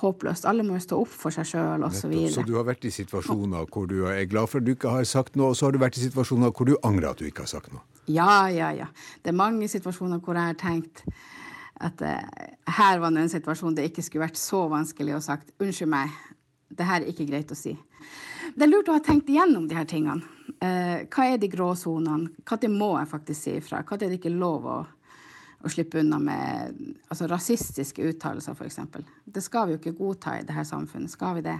håpløst. 0.01 0.45
Alle 0.49 0.65
må 0.65 0.77
jo 0.77 0.83
stå 0.83 0.99
opp 1.03 1.13
for 1.23 1.33
seg 1.33 1.47
sjøl 1.51 1.85
osv. 1.87 2.13
Så, 2.27 2.33
så 2.37 2.45
du 2.47 2.55
har 2.57 2.67
vært 2.67 2.85
i 2.87 2.93
situasjoner 2.93 3.67
hvor 3.73 3.87
du 3.89 3.99
er 4.09 4.25
glad 4.29 4.51
for 4.51 4.61
at 4.61 4.67
du 4.67 4.73
ikke 4.75 4.93
har 4.93 5.07
sagt 5.09 5.37
noe, 5.39 5.53
og 5.53 5.59
så 5.59 5.67
har 5.67 5.75
du 5.75 5.81
vært 5.81 5.99
i 5.99 6.05
situasjoner 6.05 6.53
hvor 6.53 6.69
du 6.69 6.75
angrer 6.87 7.11
at 7.11 7.21
du 7.21 7.27
ikke 7.29 7.45
har 7.45 7.51
sagt 7.51 7.73
noe? 7.73 7.83
Ja, 8.07 8.47
ja, 8.53 8.71
ja. 8.75 8.87
Det 9.23 9.33
er 9.33 9.39
mange 9.39 9.67
situasjoner 9.71 10.21
hvor 10.23 10.37
jeg 10.39 10.53
har 10.53 10.59
tenkt 10.59 11.03
at 11.83 12.01
uh, 12.01 12.45
her 12.77 13.01
var 13.03 13.13
det 13.13 13.25
en 13.25 13.35
situasjon 13.35 13.75
det 13.77 13.89
ikke 13.91 14.05
skulle 14.05 14.25
vært 14.25 14.39
så 14.39 14.63
vanskelig 14.71 15.17
å 15.17 15.21
sagt 15.21 15.51
unnskyld 15.61 15.91
meg, 15.91 16.15
det 16.73 16.87
her 16.87 17.03
er 17.03 17.11
ikke 17.11 17.27
greit 17.29 17.51
å 17.53 17.57
si. 17.57 17.75
Det 18.55 18.65
er 18.65 18.71
lurt 18.71 18.89
å 18.89 18.95
ha 18.95 19.03
tenkt 19.03 19.29
igjennom 19.29 19.67
de 19.69 19.77
her 19.77 19.87
tingene. 19.89 20.23
Uh, 20.57 21.03
hva 21.11 21.27
er 21.27 21.41
de 21.41 21.49
gråsonene? 21.51 22.31
Når 22.47 22.71
må 22.73 22.93
jeg 22.97 23.11
faktisk 23.11 23.43
si 23.43 23.57
ifra? 23.59 23.83
Når 23.85 23.99
er 23.99 24.13
det 24.13 24.21
ikke 24.21 24.33
lov 24.33 24.65
å 24.65 24.77
å 25.63 25.71
slippe 25.71 26.01
unna 26.03 26.19
med 26.21 26.77
altså, 27.07 27.27
rasistiske 27.29 28.05
uttalelser, 28.11 28.53
f.eks. 28.53 28.79
Det 29.25 29.43
skal 29.43 29.67
vi 29.67 29.75
jo 29.75 29.81
ikke 29.81 29.97
godta 29.97 30.37
i 30.37 30.45
dette 30.45 30.65
samfunnet. 30.69 31.11
Skal 31.13 31.39
vi 31.39 31.47
det? 31.49 31.57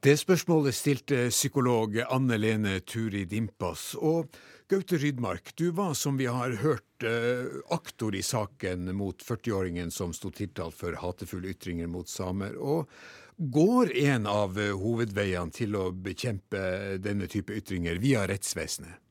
Det 0.00 0.14
spørsmålet 0.16 0.72
stilte 0.72 1.26
psykolog 1.28 1.98
Anne 2.06 2.38
Lene 2.40 2.78
Turi 2.80 3.26
Dimpas. 3.28 3.90
Og 4.00 4.32
Gaute 4.70 4.96
Rydmark, 4.96 5.52
du 5.60 5.70
var, 5.76 5.92
som 5.98 6.16
vi 6.16 6.24
har 6.30 6.54
hørt, 6.62 7.04
eh, 7.04 7.58
aktor 7.68 8.14
i 8.16 8.22
saken 8.22 8.94
mot 8.96 9.20
40-åringen 9.20 9.90
som 9.90 10.14
sto 10.16 10.30
tiltalt 10.30 10.74
for 10.74 10.96
hatefulle 10.96 11.52
ytringer 11.52 11.90
mot 11.90 12.08
samer. 12.08 12.56
Og 12.56 12.88
går 13.36 13.92
en 14.06 14.26
av 14.26 14.56
hovedveiene 14.56 15.52
til 15.52 15.76
å 15.76 15.90
bekjempe 15.92 16.96
denne 17.02 17.28
type 17.28 17.52
ytringer 17.52 18.00
via 18.00 18.24
rettsvesenet? 18.28 19.09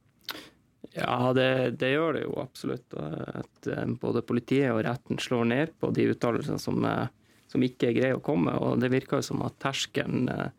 Ja, 0.93 1.33
det, 1.33 1.71
det, 1.79 1.91
gjør 1.93 2.13
det 2.17 2.23
jo 2.25 2.37
absolutt. 2.41 2.93
At 2.97 3.67
eh, 3.69 3.85
både 4.01 4.23
politiet 4.25 4.71
og 4.73 4.83
retten 4.87 5.21
slår 5.21 5.49
ned 5.51 5.75
på 5.79 5.91
de 5.95 6.07
uttalelsene 6.13 6.59
som, 6.61 6.81
eh, 6.85 7.05
som, 7.51 7.63
ikke 7.65 7.93
greie 7.97 8.17
å 8.17 8.23
komme. 8.25 8.55
Og 8.57 8.81
det 8.81 8.91
virker 8.93 9.19
jo 9.19 9.29
som 9.31 9.45
at 9.45 9.59
terskelen 9.61 10.29
eh, 10.33 10.49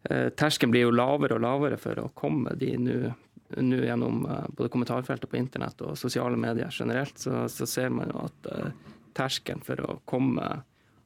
Terskelen 0.00 0.70
blir 0.72 0.86
jo 0.86 0.94
lavere 0.96 1.36
og 1.36 1.42
lavere 1.44 1.76
for 1.76 1.98
å 2.00 2.06
komme 2.16 2.54
de 2.56 2.70
nå 2.80 3.80
gjennom 3.84 4.22
både 4.56 4.70
kommentarfeltet 4.72 5.28
på 5.28 5.36
internett 5.36 5.82
og 5.84 5.98
sosiale 6.00 6.38
medier 6.40 6.72
generelt, 6.72 7.18
så, 7.20 7.42
så 7.52 7.66
ser 7.68 7.90
man 7.92 8.08
jo 8.08 8.22
at 8.22 8.48
uh, 8.48 8.94
terskelen 9.12 9.60
for 9.66 9.82
å 9.84 9.98
komme, 10.08 10.46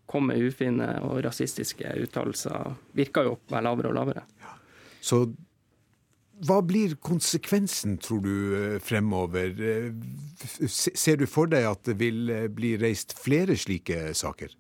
komme 0.07 0.37
ufine 0.39 0.93
og 1.09 1.25
rasistiske 1.27 1.91
uttalelser 2.05 2.77
virker 2.95 3.27
jo 3.27 3.35
å 3.35 3.41
være 3.51 3.67
lavere 3.67 3.91
og 3.91 3.99
lavere. 3.99 4.25
Ja. 4.45 4.55
Så 5.03 5.25
hva 6.43 6.59
blir 6.67 6.97
konsekvensen, 7.05 7.99
tror 7.99 8.21
du, 8.21 8.35
eh, 8.59 8.79
fremover? 8.83 9.55
Eh, 9.63 9.93
ser 10.69 11.17
du 11.17 11.27
for 11.27 11.47
deg 11.47 11.67
at 11.69 11.85
det 11.87 11.95
vil 12.01 12.31
eh, 12.31 12.49
bli 12.49 12.75
reist 12.81 13.15
flere 13.19 13.57
slike 13.57 14.15
saker? 14.15 14.55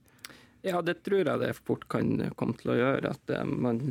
Ja, 0.63 0.81
det 0.83 1.03
tror 1.05 1.25
jeg 1.25 1.41
det 1.43 1.53
fort 1.59 1.89
kan 1.93 2.31
komme 2.39 2.57
til 2.61 2.73
å 2.73 2.79
gjøre. 2.79 3.11
at 3.11 3.47
man 3.47 3.83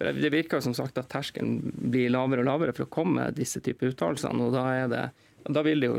det 0.00 0.30
virker 0.32 0.62
som 0.64 0.72
sagt 0.72 0.96
at 0.96 1.10
terskelen 1.12 1.74
blir 1.92 2.08
lavere 2.08 2.40
og 2.40 2.46
lavere 2.46 2.72
for 2.72 2.86
å 2.86 2.92
komme 2.92 3.26
med 3.26 3.36
disse 3.36 3.60
typer 3.60 3.90
uttalelsene. 3.92 4.46
Og 4.46 4.54
da, 4.54 4.86
det, 4.88 5.02
da, 5.44 5.62
vil 5.62 5.80
det 5.80 5.90
jo 5.90 5.98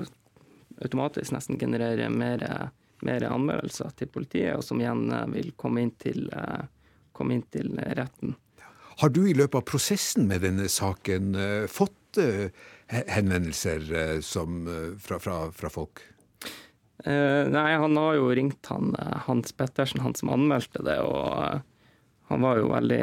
automatisk 0.82 1.36
nesten 1.36 1.60
generere 1.62 2.10
mer, 2.10 2.72
mer, 3.06 3.28
anmeldelser 3.30 3.94
til 4.00 4.10
politiet, 4.10 4.56
og 4.58 4.66
som 4.66 4.82
igjen 4.82 5.06
vil 5.36 5.52
komme 5.54 5.86
inn 5.86 5.94
til, 6.02 6.26
komme 7.14 7.38
inn 7.38 7.46
til 7.54 7.70
retten. 7.78 8.34
Har 9.02 9.10
du 9.10 9.24
i 9.26 9.34
løpet 9.34 9.58
av 9.58 9.66
prosessen 9.66 10.28
med 10.30 10.44
denne 10.46 10.68
saken 10.70 11.34
uh, 11.34 11.66
fått 11.66 12.20
uh, 12.22 12.54
henvendelser 12.86 13.88
uh, 13.90 14.20
som, 14.22 14.68
fra, 15.02 15.18
fra, 15.18 15.38
fra, 15.50 15.70
folk? 15.74 16.04
nei, 17.02 17.70
han 17.82 17.98
har 17.98 18.14
jo 18.14 18.28
ringt 18.38 18.68
han, 18.70 18.92
Hans 19.26 19.56
Pettersen, 19.58 20.04
han 20.06 20.14
som 20.14 20.30
anmeldte 20.30 20.84
det, 20.86 21.00
og 21.02 21.64
han 22.30 22.44
var 22.46 22.60
jo 22.60 22.68
veldig 22.70 23.00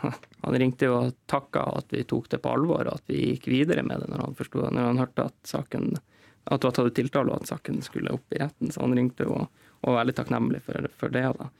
Han 0.46 0.56
ringte 0.56 0.88
jo 0.88 0.94
og 1.02 1.18
takka 1.28 1.66
at 1.82 1.92
vi 1.92 2.00
tok 2.08 2.30
det 2.32 2.40
på 2.40 2.54
alvor, 2.56 2.88
og 2.88 2.94
at 2.94 3.12
vi 3.12 3.34
gikk 3.34 3.50
videre 3.52 3.84
med 3.84 4.00
det 4.00 4.08
når 4.08 4.24
han, 4.24 4.38
forstod, 4.38 4.70
når 4.72 4.88
han 4.88 5.02
hørte 5.02 5.26
at 5.28 5.36
saken 5.52 5.90
at 6.00 6.62
du 6.62 6.70
hadde 6.70 6.78
tatt 6.78 6.96
tiltale 6.96 7.34
og 7.34 7.42
at 7.42 7.52
saken 7.52 7.82
skulle 7.84 8.16
opp 8.16 8.32
i 8.32 8.40
retten. 8.40 8.72
Så 8.72 8.80
han 8.80 8.96
ringte 8.96 9.28
jo 9.28 9.36
og, 9.36 9.60
og 9.82 9.92
var 9.92 10.00
veldig 10.00 10.16
takknemlig 10.16 10.62
for, 10.64 10.88
for 10.96 11.12
det. 11.12 11.26
da. 11.36 11.50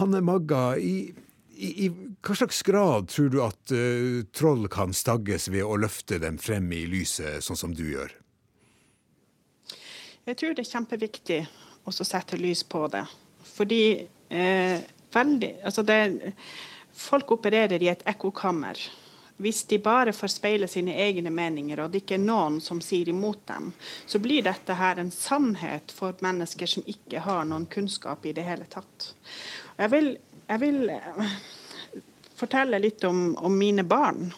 Hanne 0.00 0.24
Magga, 0.26 0.64
i 0.82 1.14
i, 1.56 1.86
i, 1.86 1.90
hva 2.20 2.36
slags 2.36 2.62
grad 2.62 3.08
tror 3.08 3.30
du 3.32 3.38
at 3.44 3.72
uh, 3.72 4.22
troll 4.36 4.68
kan 4.72 4.92
stagges 4.96 5.48
ved 5.48 5.64
å 5.64 5.78
løfte 5.80 6.20
dem 6.22 6.38
frem 6.42 6.68
i 6.76 6.84
lyset, 6.90 7.40
sånn 7.44 7.58
som 7.58 7.74
du 7.76 7.86
gjør? 7.88 8.12
Jeg 10.26 10.40
tror 10.40 10.56
det 10.56 10.64
er 10.64 10.72
kjempeviktig 10.74 11.40
å 11.86 11.94
sette 11.94 12.38
lys 12.40 12.64
på 12.66 12.82
det. 12.90 13.04
Fordi 13.46 13.82
eh, 14.28 14.80
veldig, 15.14 15.50
altså 15.64 15.84
det, 15.86 16.32
folk 16.96 17.30
opererer 17.36 17.82
i 17.82 17.92
et 17.92 18.02
ekkokammer. 18.10 18.80
Hvis 19.36 19.62
de 19.68 19.78
bare 19.84 20.14
får 20.16 20.32
speile 20.32 20.68
sine 20.68 20.96
egne 20.96 21.30
meninger, 21.30 21.78
og 21.84 21.92
det 21.92 22.02
ikke 22.02 22.16
er 22.16 22.24
noen 22.24 22.56
som 22.64 22.80
sier 22.82 23.10
imot 23.12 23.42
dem, 23.46 23.68
så 24.08 24.18
blir 24.18 24.42
dette 24.42 24.74
her 24.74 24.98
en 24.98 25.12
sannhet 25.12 25.92
for 25.92 26.16
mennesker 26.24 26.72
som 26.74 26.86
ikke 26.88 27.20
har 27.22 27.44
noen 27.44 27.68
kunnskap 27.70 28.24
i 28.26 28.32
det 28.36 28.46
hele 28.48 28.64
tatt. 28.72 29.12
Jeg 29.76 29.92
vil 29.92 30.14
jeg 30.46 30.62
vil 30.62 30.90
eh, 30.94 31.38
fortelle 32.38 32.80
litt 32.82 33.04
om, 33.08 33.32
om, 33.36 33.56
mine 33.58 33.84
barn. 33.86 34.32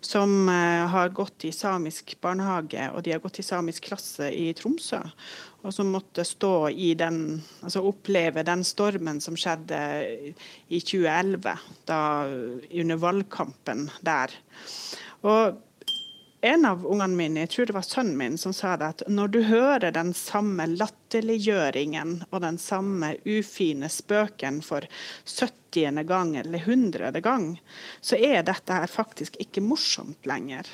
som 0.00 0.48
eh, 0.48 0.86
har 0.88 1.10
gått 1.12 1.44
i 1.44 1.52
samisk 1.52 2.14
barnehage, 2.20 2.86
og 2.94 3.02
de 3.04 3.12
har 3.12 3.20
gått 3.20 3.38
i 3.38 3.44
samisk 3.44 3.84
klasse 3.90 4.30
i 4.32 4.52
Tromsø. 4.56 5.02
Og 5.60 5.74
som 5.76 5.90
måtte 5.92 6.24
stå 6.24 6.70
i 6.72 6.94
den, 6.96 7.42
altså 7.60 7.82
oppleve 7.84 8.42
den 8.48 8.64
stormen 8.64 9.20
som 9.20 9.36
skjedde 9.36 9.80
i 10.72 10.80
2011, 10.80 11.52
da, 11.84 12.00
under 12.70 13.02
valgkampen 13.02 13.90
der. 14.00 14.32
Og 15.20 15.60
en 16.40 16.64
av 16.64 16.86
ungene 16.86 17.16
mine, 17.16 17.42
jeg 17.44 17.50
tror 17.52 17.68
det 17.68 17.74
var 17.76 17.84
sønnen 17.84 18.16
min, 18.16 18.36
som 18.40 18.54
sa 18.56 18.72
det 18.80 18.86
at 18.94 19.02
når 19.12 19.32
du 19.34 19.40
hører 19.44 19.92
den 19.92 20.12
samme 20.16 20.64
latterliggjøringen 20.72 22.14
og 22.30 22.40
den 22.44 22.56
samme 22.60 23.12
ufine 23.28 23.90
spøken 23.92 24.62
for 24.64 24.86
70. 25.28 26.00
gang 26.08 26.32
eller 26.40 26.64
100. 26.64 27.20
gang, 27.24 27.52
så 28.00 28.16
er 28.16 28.46
dette 28.48 28.78
her 28.78 28.88
faktisk 28.88 29.36
ikke 29.42 29.64
morsomt 29.64 30.24
lenger. 30.28 30.68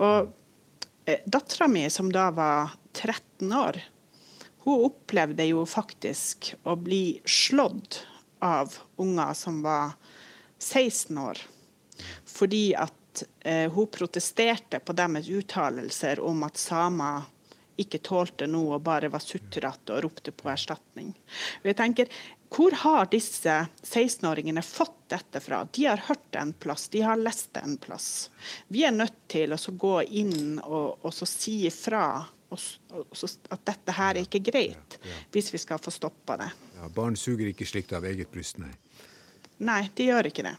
Og 0.00 0.32
eh, 1.04 1.20
dattera 1.26 1.68
mi, 1.68 1.84
som 1.92 2.08
da 2.12 2.30
var 2.32 2.72
13 2.96 3.52
år, 3.52 3.82
hun 4.64 4.88
opplevde 4.88 5.44
jo 5.50 5.66
faktisk 5.68 6.54
å 6.64 6.78
bli 6.80 7.20
slått 7.28 8.06
av 8.40 8.72
unger 8.96 9.36
som 9.36 9.60
var 9.64 9.98
16 10.58 11.18
år. 11.20 11.40
Fordi 12.24 12.66
at 12.80 13.03
eh, 13.40 13.70
hun 13.72 13.86
protesterte 13.92 14.80
på 14.80 14.96
deres 14.96 15.28
uttalelser 15.28 16.20
om 16.20 16.42
at 16.46 16.60
samer 16.60 17.30
ikke 17.80 17.98
tålte 18.06 18.46
noe 18.46 18.76
og 18.76 18.84
bare 18.86 19.10
var 19.10 19.22
sutrete 19.22 19.94
og 19.94 20.04
ropte 20.04 20.34
på 20.34 20.50
erstatning. 20.52 21.14
Og 21.62 21.70
jeg 21.70 21.78
tenker, 21.80 22.08
Hvor 22.54 22.70
har 22.84 23.08
disse 23.10 23.50
16-åringene 23.82 24.62
fått 24.62 25.08
dette 25.10 25.40
fra? 25.42 25.64
De 25.66 25.88
har 25.88 26.04
hørt 26.06 26.22
det 26.30 26.38
en 26.38 26.52
plass, 26.52 26.86
de 26.88 27.00
har 27.02 27.18
lest 27.18 27.48
det 27.56 27.64
en 27.66 27.76
plass. 27.76 28.30
Vi 28.68 28.84
er 28.86 28.94
nødt 28.94 29.16
til 29.26 29.50
å 29.52 29.58
gå 29.58 29.96
inn 30.02 30.60
og, 30.62 31.02
og 31.02 31.16
si 31.26 31.66
ifra 31.66 32.04
at 32.54 33.64
dette 33.66 33.96
her 33.96 34.14
er 34.14 34.22
ikke 34.22 34.38
greit, 34.38 34.98
ja, 35.00 35.10
ja. 35.10 35.18
hvis 35.34 35.50
vi 35.50 35.58
skal 35.58 35.82
få 35.82 35.90
stoppa 35.90 36.36
det. 36.38 36.50
Ja, 36.76 36.88
barn 36.94 37.16
suger 37.18 37.50
ikke 37.50 37.66
slikt 37.66 37.92
av 37.96 38.06
eget 38.06 38.30
bryst, 38.30 38.60
nei. 38.62 38.70
Nei, 39.64 39.88
de 39.94 40.08
gjør 40.10 40.30
ikke 40.30 40.46
det. 40.46 40.54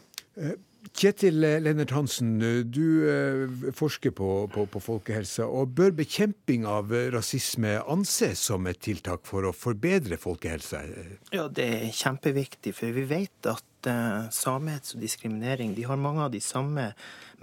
Eh, 0.86 0.90
Kjetil 0.94 1.40
Lennart 1.40 1.90
Hansen, 1.90 2.38
du 2.70 3.08
eh, 3.08 3.72
forsker 3.72 4.10
på, 4.10 4.48
på, 4.52 4.66
på, 4.66 4.80
folkehelse. 4.80 5.44
og 5.44 5.74
Bør 5.76 5.90
bekjemping 5.90 6.66
av 6.66 6.92
rasisme 7.12 7.80
anses 7.86 8.38
som 8.38 8.66
et 8.66 8.80
tiltak 8.80 9.26
for 9.26 9.46
å 9.46 9.52
forbedre 9.52 10.16
folkehelsa? 10.16 10.84
Ja, 11.32 11.48
det 11.48 11.66
er 11.66 11.92
kjempeviktig, 11.92 12.74
for 12.74 12.92
vi 12.94 13.06
vet 13.08 13.50
at 13.50 13.88
uh, 13.88 14.26
samhets 14.30 14.94
og 14.94 15.02
diskriminering 15.02 15.74
de 15.76 15.86
har 15.86 15.96
mange 15.96 16.24
av 16.24 16.32
de 16.34 16.40
samme 16.40 16.92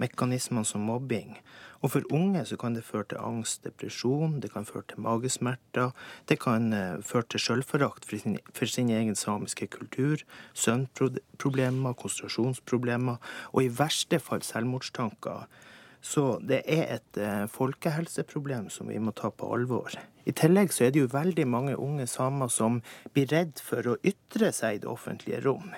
mekanismene 0.00 0.66
som 0.66 0.84
mobbing. 0.84 1.36
Og 1.84 1.90
for 1.92 2.06
unge 2.16 2.40
så 2.48 2.56
kan 2.56 2.72
det 2.72 2.86
føre 2.86 3.04
til 3.10 3.20
angst, 3.20 3.60
depresjon, 3.66 4.38
det 4.40 4.54
kan 4.54 4.64
føre 4.64 4.86
til 4.88 5.02
magesmerter. 5.04 5.90
Det 6.28 6.38
kan 6.40 6.72
uh, 6.72 7.02
føre 7.04 7.28
til 7.28 7.42
selvforakt 7.44 8.06
for, 8.08 8.16
sin, 8.22 8.38
for 8.56 8.70
sin 8.70 8.88
egen 8.88 9.14
samiske 9.14 9.68
kultur, 9.74 10.24
søvnproblemer, 10.56 11.92
konsentrasjonsproblemer 11.92 13.20
og 13.52 13.60
i 13.60 13.68
verste 13.68 14.18
fall 14.18 14.40
selvmordstanker. 14.42 15.44
Så 16.04 16.38
det 16.40 16.62
er 16.64 16.96
et 16.96 17.20
uh, 17.20 17.44
folkehelseproblem 17.52 18.70
som 18.72 18.88
vi 18.88 18.96
må 18.96 19.12
ta 19.12 19.28
på 19.28 19.50
alvor. 19.52 19.92
I 20.24 20.32
tillegg 20.32 20.72
så 20.72 20.86
er 20.86 20.96
det 20.96 21.04
jo 21.04 21.12
veldig 21.12 21.46
mange 21.48 21.76
unge 21.76 22.08
samer 22.08 22.48
som 22.48 22.80
blir 23.12 23.28
redd 23.28 23.60
for 23.60 23.92
å 23.92 23.98
ytre 24.00 24.54
seg 24.56 24.78
i 24.78 24.82
det 24.86 24.88
offentlige 24.88 25.44
rom. 25.44 25.68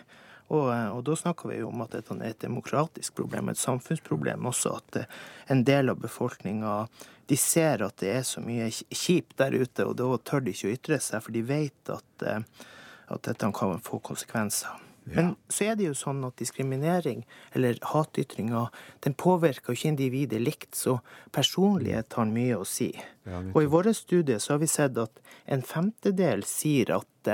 Og, 0.49 0.71
eh, 0.71 0.89
og, 0.93 1.03
da 1.07 1.17
snakker 1.19 1.51
vi 1.51 1.59
jo 1.61 1.73
om 1.73 1.83
at 1.83 1.97
dette 1.97 2.15
er 2.21 2.31
et 2.31 2.45
demokratisk 2.45 3.17
problem, 3.19 3.51
et 3.51 3.61
samfunnsproblem 3.61 4.47
også. 4.47 4.77
At 4.79 5.01
eh, 5.03 5.21
en 5.53 5.65
del 5.67 5.91
av 5.91 6.01
befolkninga 6.03 6.79
de 7.27 7.39
ser 7.41 7.83
at 7.83 7.99
det 7.99 8.13
er 8.21 8.25
så 8.27 8.43
mye 8.45 8.71
kjipt 8.71 9.37
der 9.41 9.57
ute, 9.59 9.87
og 9.87 9.97
da 9.99 10.09
tør 10.23 10.45
de 10.47 10.55
ikke 10.55 10.71
å 10.71 10.75
ytre 10.77 11.01
seg, 11.03 11.25
for 11.25 11.35
de 11.35 11.43
vet 11.47 11.95
at, 11.95 12.27
eh, 12.27 12.67
at 13.11 13.27
dette 13.27 13.55
kan 13.59 13.83
få 13.83 13.99
konsekvenser. 14.07 14.83
Ja. 15.07 15.15
Men 15.15 15.29
så 15.51 15.69
er 15.69 15.77
det 15.79 15.87
jo 15.87 15.95
sånn 15.95 16.25
at 16.27 16.39
diskriminering, 16.39 17.21
eller 17.55 17.79
hatytringer, 17.93 18.73
den 19.07 19.15
påvirker 19.15 19.75
ikke 19.75 19.93
individet 19.93 20.41
likt, 20.43 20.73
så 20.75 20.99
personlighet 21.35 22.17
har 22.19 22.27
mye 22.31 22.59
å 22.59 22.67
si. 22.67 22.91
Ja, 23.27 23.45
og 23.53 23.61
i 23.63 23.71
våre 23.71 23.95
studier 23.95 24.43
så 24.43 24.57
har 24.57 24.63
vi 24.63 24.71
sett 24.71 24.99
at 24.99 25.23
en 25.47 25.63
femtedel 25.67 26.43
sier 26.47 26.91
at 26.99 27.31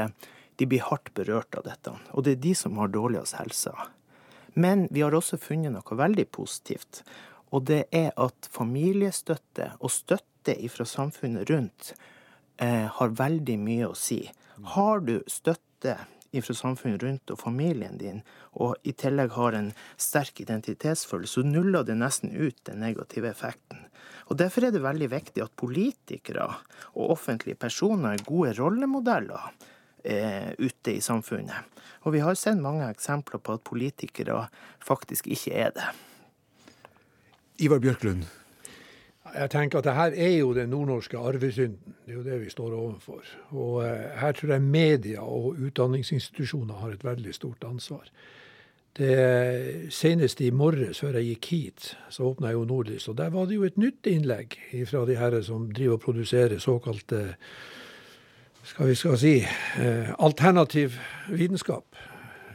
de 0.63 0.67
blir 0.71 0.85
hardt 0.87 1.11
berørt 1.19 1.57
av 1.59 1.65
dette. 1.67 1.91
Og 2.15 2.23
det 2.23 2.37
er 2.37 2.43
de 2.45 2.55
som 2.55 2.77
har 2.79 2.93
dårligst 2.95 3.35
helse. 3.35 3.73
Men 4.55 4.85
vi 4.95 5.03
har 5.03 5.15
også 5.17 5.41
funnet 5.43 5.75
noe 5.75 5.97
veldig 5.99 6.29
positivt. 6.31 7.01
Og 7.51 7.65
det 7.67 7.89
er 7.91 8.13
at 8.15 8.47
familiestøtte 8.55 9.73
og 9.81 9.91
støtte 9.91 10.55
fra 10.71 10.87
samfunnet 10.87 11.51
rundt 11.51 11.91
eh, 12.63 12.87
har 12.95 13.19
veldig 13.19 13.59
mye 13.59 13.91
å 13.91 13.99
si. 13.99 14.21
Har 14.77 15.03
du 15.03 15.17
støtte 15.27 15.97
fra 16.33 16.57
samfunnet 16.57 17.03
rundt 17.03 17.35
og 17.35 17.43
familien 17.43 17.99
din, 17.99 18.23
og 18.55 18.79
i 18.89 18.95
tillegg 18.97 19.35
har 19.35 19.59
en 19.59 19.73
sterk 20.01 20.41
identitetsfølelse, 20.47 21.43
så 21.43 21.45
nuller 21.45 21.85
det 21.85 21.99
nesten 21.99 22.31
ut 22.31 22.63
den 22.71 22.81
negative 22.87 23.29
effekten. 23.35 23.83
Og 24.31 24.39
Derfor 24.41 24.69
er 24.69 24.73
det 24.73 24.87
veldig 24.87 25.11
viktig 25.13 25.43
at 25.45 25.59
politikere 25.59 26.47
og 26.95 27.13
offentlige 27.19 27.59
personer 27.61 28.15
er 28.15 28.27
gode 28.31 28.55
rollemodeller 28.57 29.51
ute 30.03 30.93
i 30.93 31.01
samfunnet. 31.01 31.73
Og 32.03 32.17
vi 32.17 32.23
har 32.25 32.35
sett 32.35 32.59
mange 32.59 32.89
eksempler 32.91 33.39
på 33.39 33.55
at 33.55 33.65
politikere 33.67 34.47
faktisk 34.83 35.29
ikke 35.31 35.53
er 35.55 35.75
det. 35.77 35.91
Ivar 37.63 37.79
Bjørklund. 37.79 38.25
Jeg 39.33 39.51
tenker 39.51 39.79
at 39.79 39.87
det 39.87 39.95
her 39.95 40.15
er 40.19 40.35
jo 40.35 40.53
den 40.53 40.73
nordnorske 40.75 41.19
arvesynden. 41.19 41.95
Det 42.05 42.13
er 42.13 42.17
jo 42.19 42.25
det 42.27 42.41
vi 42.43 42.51
står 42.51 42.75
overfor. 42.75 43.23
Og 43.51 43.85
eh, 43.87 44.19
her 44.19 44.33
tror 44.33 44.53
jeg 44.53 44.63
media 44.63 45.23
og 45.23 45.57
utdanningsinstitusjoner 45.63 46.75
har 46.83 46.93
et 46.93 47.05
veldig 47.05 47.35
stort 47.35 47.65
ansvar. 47.65 48.11
Det 48.99 49.93
Senest 49.95 50.41
i 50.45 50.51
morges, 50.51 51.01
før 51.01 51.17
jeg 51.17 51.31
gikk 51.31 51.47
hit, 51.53 51.87
så 52.13 52.27
åpna 52.29 52.51
jeg 52.51 52.59
jo 52.59 52.67
Nordlys. 52.69 53.09
Og 53.09 53.17
der 53.17 53.31
var 53.33 53.47
det 53.47 53.57
jo 53.57 53.65
et 53.65 53.79
nytt 53.81 54.11
innlegg 54.11 54.59
fra 54.91 55.07
de 55.09 55.17
herre 55.17 55.41
som 55.47 55.71
driver 55.73 55.97
og 55.97 56.05
produserer 56.05 56.61
såkalte 56.61 57.23
skal 58.63 58.87
vi 58.87 58.95
skal 58.95 59.19
si, 59.19 59.35
eh, 59.43 60.15
alternativ 60.19 60.99
vitenskap. 61.29 61.97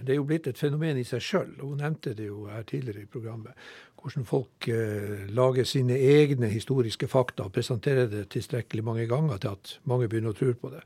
Det 0.03 0.14
er 0.14 0.20
jo 0.22 0.28
blitt 0.30 0.47
et 0.47 0.58
fenomen 0.58 0.97
i 0.97 1.03
seg 1.03 1.22
sjøl. 1.22 1.51
Hun 1.60 1.82
nevnte 1.82 2.14
det 2.16 2.30
jo 2.30 2.45
her 2.47 2.64
tidligere 2.64 3.03
i 3.03 3.12
programmet. 3.12 3.53
Hvordan 3.97 4.26
folk 4.26 4.68
eh, 4.72 5.28
lager 5.28 5.66
sine 5.68 5.97
egne 5.97 6.47
historiske 6.47 7.08
fakta 7.08 7.47
og 7.47 7.53
presenterer 7.53 8.08
det 8.08 8.30
tilstrekkelig 8.30 8.84
mange 8.84 9.08
ganger 9.08 9.38
til 9.38 9.55
at 9.58 9.80
mange 9.86 10.08
begynner 10.08 10.36
å 10.36 10.38
tro 10.38 10.53
på 10.53 10.72
det. 10.72 10.84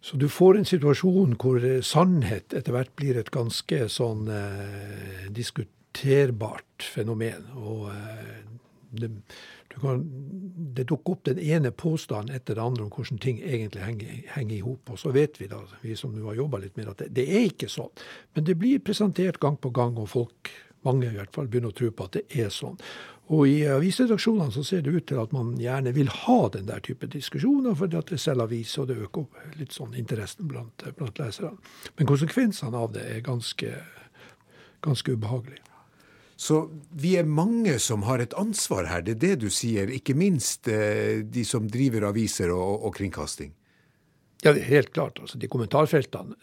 Så 0.00 0.16
du 0.16 0.28
får 0.30 0.56
en 0.56 0.68
situasjon 0.68 1.34
hvor 1.40 1.64
eh, 1.66 1.82
sannhet 1.82 2.54
etter 2.54 2.76
hvert 2.76 2.92
blir 2.96 3.18
et 3.18 3.32
ganske 3.34 3.88
sånn 3.90 4.28
eh, 4.30 5.26
diskuterbart 5.34 6.86
fenomen. 6.94 7.48
Og 7.58 7.88
eh, 7.90 8.44
det, 9.00 9.10
kan, 9.80 10.04
det 10.76 10.86
dukker 10.90 11.16
opp 11.16 11.24
den 11.28 11.40
ene 11.42 11.72
påstanden 11.72 12.34
etter 12.36 12.58
det 12.58 12.64
andre 12.64 12.86
om 12.86 12.92
hvordan 12.94 13.20
ting 13.22 13.40
egentlig 13.40 13.82
henger, 13.84 14.22
henger 14.34 14.56
i 14.56 14.62
hop. 14.64 14.92
Og 14.92 15.00
så 15.00 15.12
vet 15.16 15.40
vi, 15.40 15.50
da, 15.52 15.62
vi 15.82 15.96
som 15.98 16.14
nå 16.14 16.28
har 16.30 16.38
jobba 16.38 16.62
litt 16.62 16.78
med 16.78 16.92
at 16.92 17.04
det, 17.04 17.10
det, 17.18 17.26
er 17.26 17.50
ikke 17.50 17.70
sånn. 17.72 17.92
Men 18.36 18.48
det 18.48 18.56
blir 18.60 18.84
presentert 18.84 19.40
gang 19.42 19.58
på 19.60 19.72
gang, 19.76 19.98
og 20.00 20.10
folk, 20.12 20.52
mange 20.86 21.10
i 21.10 21.18
hvert 21.18 21.34
fall, 21.34 21.50
begynner 21.50 21.74
å 21.74 21.76
tro 21.76 21.90
på 21.90 22.08
at 22.08 22.18
det 22.18 22.26
er 22.44 22.50
sånn. 22.54 22.78
Og 23.34 23.48
i 23.50 23.64
avisredaksjonene 23.66 24.54
så 24.54 24.62
ser 24.62 24.84
det 24.86 24.92
ut 24.94 25.06
til 25.10 25.18
at 25.18 25.32
man 25.34 25.56
gjerne 25.58 25.90
vil 25.96 26.10
ha 26.14 26.38
den 26.54 26.68
der 26.68 26.82
type 26.86 27.08
diskusjoner, 27.10 27.74
fordi 27.74 27.98
at 27.98 28.12
det 28.12 28.20
selger 28.22 28.46
aviser, 28.46 28.84
og 28.84 28.90
det 28.92 29.00
øker 29.02 29.24
opp 29.24 29.56
litt 29.58 29.74
sånn 29.74 29.96
interessen 29.98 30.46
blant, 30.46 30.86
blant 30.98 31.18
leserne. 31.18 31.56
Men 31.98 32.10
konsekvensene 32.12 32.78
av 32.78 32.94
det 32.94 33.02
er 33.16 33.24
ganske, 33.26 33.72
ganske 34.86 35.16
ubehagelige. 35.18 35.64
Så 36.36 36.66
vi 36.92 37.14
er 37.16 37.24
mange 37.24 37.78
som 37.80 38.04
har 38.04 38.20
et 38.20 38.34
ansvar 38.36 38.90
her, 38.90 39.04
det 39.04 39.16
er 39.16 39.22
det 39.22 39.36
du 39.46 39.48
sier. 39.52 39.88
Ikke 39.92 40.14
minst 40.16 40.68
eh, 40.68 41.22
de 41.24 41.44
som 41.48 41.68
driver 41.72 42.10
aviser 42.10 42.52
og, 42.52 42.84
og, 42.84 42.92
kringkasting. 42.98 43.54
Ja, 44.44 44.52
det 44.52 44.66
er 44.66 44.68
helt 44.68 44.92
klart. 44.92 45.18
altså 45.20 45.40
De 45.40 45.48
kommentarfeltene. 45.48 46.36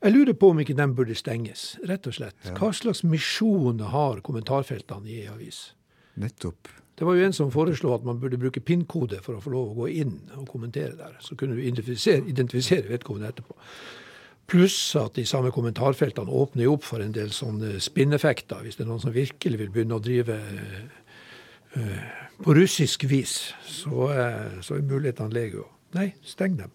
Jeg 0.00 0.12
lurer 0.14 0.34
på 0.34 0.50
om 0.50 0.60
ikke 0.62 0.74
de 0.74 0.88
burde 0.96 1.14
stenges, 1.14 1.76
rett 1.86 2.08
og 2.08 2.16
slett. 2.16 2.36
Ja. 2.48 2.56
Hva 2.58 2.72
slags 2.74 3.04
misjon 3.06 3.82
har 3.92 4.22
kommentarfeltene 4.26 5.12
i 5.12 5.22
avis? 5.30 5.70
Nettopp. 6.18 6.72
Det 6.98 7.06
var 7.06 7.16
jo 7.16 7.24
en 7.24 7.32
som 7.32 7.52
foreslo 7.54 7.94
at 7.94 8.02
man 8.04 8.18
burde 8.20 8.36
bruke 8.40 8.60
PIN-kode 8.60 9.22
for 9.24 9.38
å 9.38 9.40
få 9.40 9.54
lov 9.54 9.70
å 9.70 9.78
gå 9.84 9.86
inn 10.02 10.18
og 10.36 10.50
kommentere 10.50 10.98
der. 10.98 11.14
Så 11.24 11.36
kunne 11.38 11.56
du 11.56 11.62
identifisere, 11.62 12.26
identifisere 12.28 12.90
vedkommende 12.90 13.30
etterpå. 13.30 13.56
Pluss 14.50 14.78
at 14.98 15.14
de 15.14 15.26
samme 15.28 15.52
kommentarfeltene 15.54 16.32
åpner 16.42 16.70
opp 16.72 16.86
for 16.88 17.02
en 17.04 17.14
del 17.14 17.30
sånne 17.34 17.78
spinneffekter, 17.82 18.64
hvis 18.64 18.78
det 18.78 18.84
er 18.84 18.90
noen 18.90 19.02
som 19.02 19.14
virkelig 19.14 19.60
vil 19.60 19.70
begynne 19.70 19.98
å 19.98 20.02
drive 20.02 20.40
uh, 21.76 22.02
på 22.42 22.56
russisk 22.58 23.06
vis, 23.10 23.52
så, 23.62 24.10
uh, 24.10 24.58
så 24.64 24.78
er 24.78 24.86
mulighetene 24.90 25.34
legio. 25.36 25.68
Nei, 25.94 26.10
steng 26.26 26.58
dem. 26.58 26.74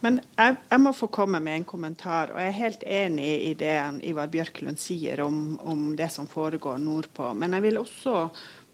Men 0.00 0.20
jeg, 0.32 0.56
jeg, 0.70 0.80
må 0.80 0.92
få 0.96 1.10
komme 1.12 1.40
med 1.44 1.60
en 1.60 1.66
kommentar. 1.68 2.32
og 2.32 2.40
Jeg 2.40 2.48
er 2.48 2.56
helt 2.56 2.84
enig 2.88 3.30
i 3.50 3.52
det 3.58 3.76
Ivar 4.08 4.30
Bjørklund 4.32 4.80
sier 4.80 5.20
om, 5.26 5.58
om 5.60 5.90
det 5.96 6.08
som 6.12 6.28
foregår 6.30 6.80
nordpå. 6.80 7.34
Men 7.36 7.58
jeg 7.58 7.66
vil 7.68 7.80
også 7.82 8.14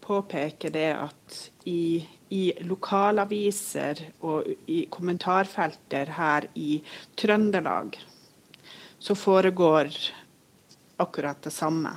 påpeke 0.06 0.70
det 0.70 0.92
at 0.94 1.40
i, 1.66 1.98
i 2.28 2.52
lokalaviser 2.66 4.00
og 4.26 4.48
i 4.66 4.84
kommentarfelter 4.90 6.10
her 6.16 6.48
i 6.54 6.80
Trøndelag 7.18 7.98
så 8.98 9.14
foregår 9.14 9.90
akkurat 10.96 11.42
det 11.42 11.50
samme. 11.50 11.92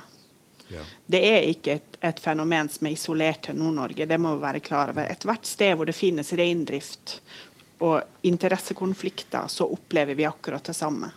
Ja. 0.68 0.82
Det 1.06 1.20
er 1.26 1.48
ikke 1.50 1.72
et, 1.80 1.96
et, 2.00 2.20
fenomen 2.22 2.68
som 2.70 2.86
er 2.86 2.94
isolert 2.94 3.42
til 3.48 3.58
Nord-Norge. 3.58 4.06
Det 4.06 4.18
må 4.22 4.36
vi 4.36 4.44
være 4.44 4.60
klar 4.62 4.92
over. 4.92 5.08
Ethvert 5.10 5.48
sted 5.48 5.74
hvor 5.74 5.88
det 5.88 5.96
finnes 5.98 6.30
reindrift 6.38 7.16
og 7.82 8.28
interessekonflikter, 8.28 9.48
så 9.48 9.66
opplever 9.66 10.14
vi 10.14 10.28
akkurat 10.28 10.70
det 10.70 10.76
samme. 10.76 11.10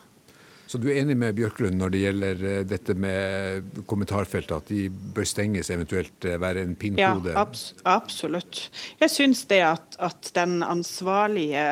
Så 0.67 0.79
du 0.81 0.87
er 0.89 1.01
enig 1.01 1.15
med 1.19 1.35
Bjørklund 1.37 1.77
når 1.77 1.93
det 1.93 2.01
gjelder 2.01 2.43
eh, 2.49 2.63
dette 2.67 2.95
med 2.97 3.83
kommentarfeltet, 3.89 4.55
at 4.55 4.71
de 4.71 4.87
bør 4.89 5.27
stenges, 5.27 5.71
eventuelt 5.73 6.27
eh, 6.27 6.39
være 6.41 6.63
en 6.63 6.75
pinnkode? 6.79 7.33
Ja, 7.33 7.43
abs 7.43 7.73
absolutt. 7.85 8.67
Jeg 9.01 9.13
syns 9.13 9.43
det 9.51 9.61
at, 9.67 9.97
at, 9.99 10.31
den 10.33 10.61
ansvarlige 10.65 11.65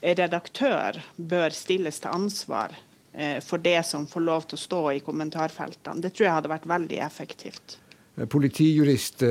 redaktør 0.00 0.98
bør 1.16 1.54
stilles 1.54 2.00
til 2.02 2.12
ansvar 2.12 2.74
eh, 3.14 3.38
for 3.44 3.62
det 3.62 3.78
som 3.88 4.08
får 4.10 4.26
lov 4.26 4.48
til 4.50 4.58
å 4.58 4.64
stå 4.64 4.82
i 4.96 5.04
kommentarfeltene. 5.06 6.02
Det 6.02 6.12
tror 6.14 6.28
jeg 6.28 6.38
hadde 6.40 6.52
vært 6.52 6.68
veldig 6.68 7.00
effektivt. 7.06 7.78
Eh, 8.18 8.26
politijurist 8.26 9.22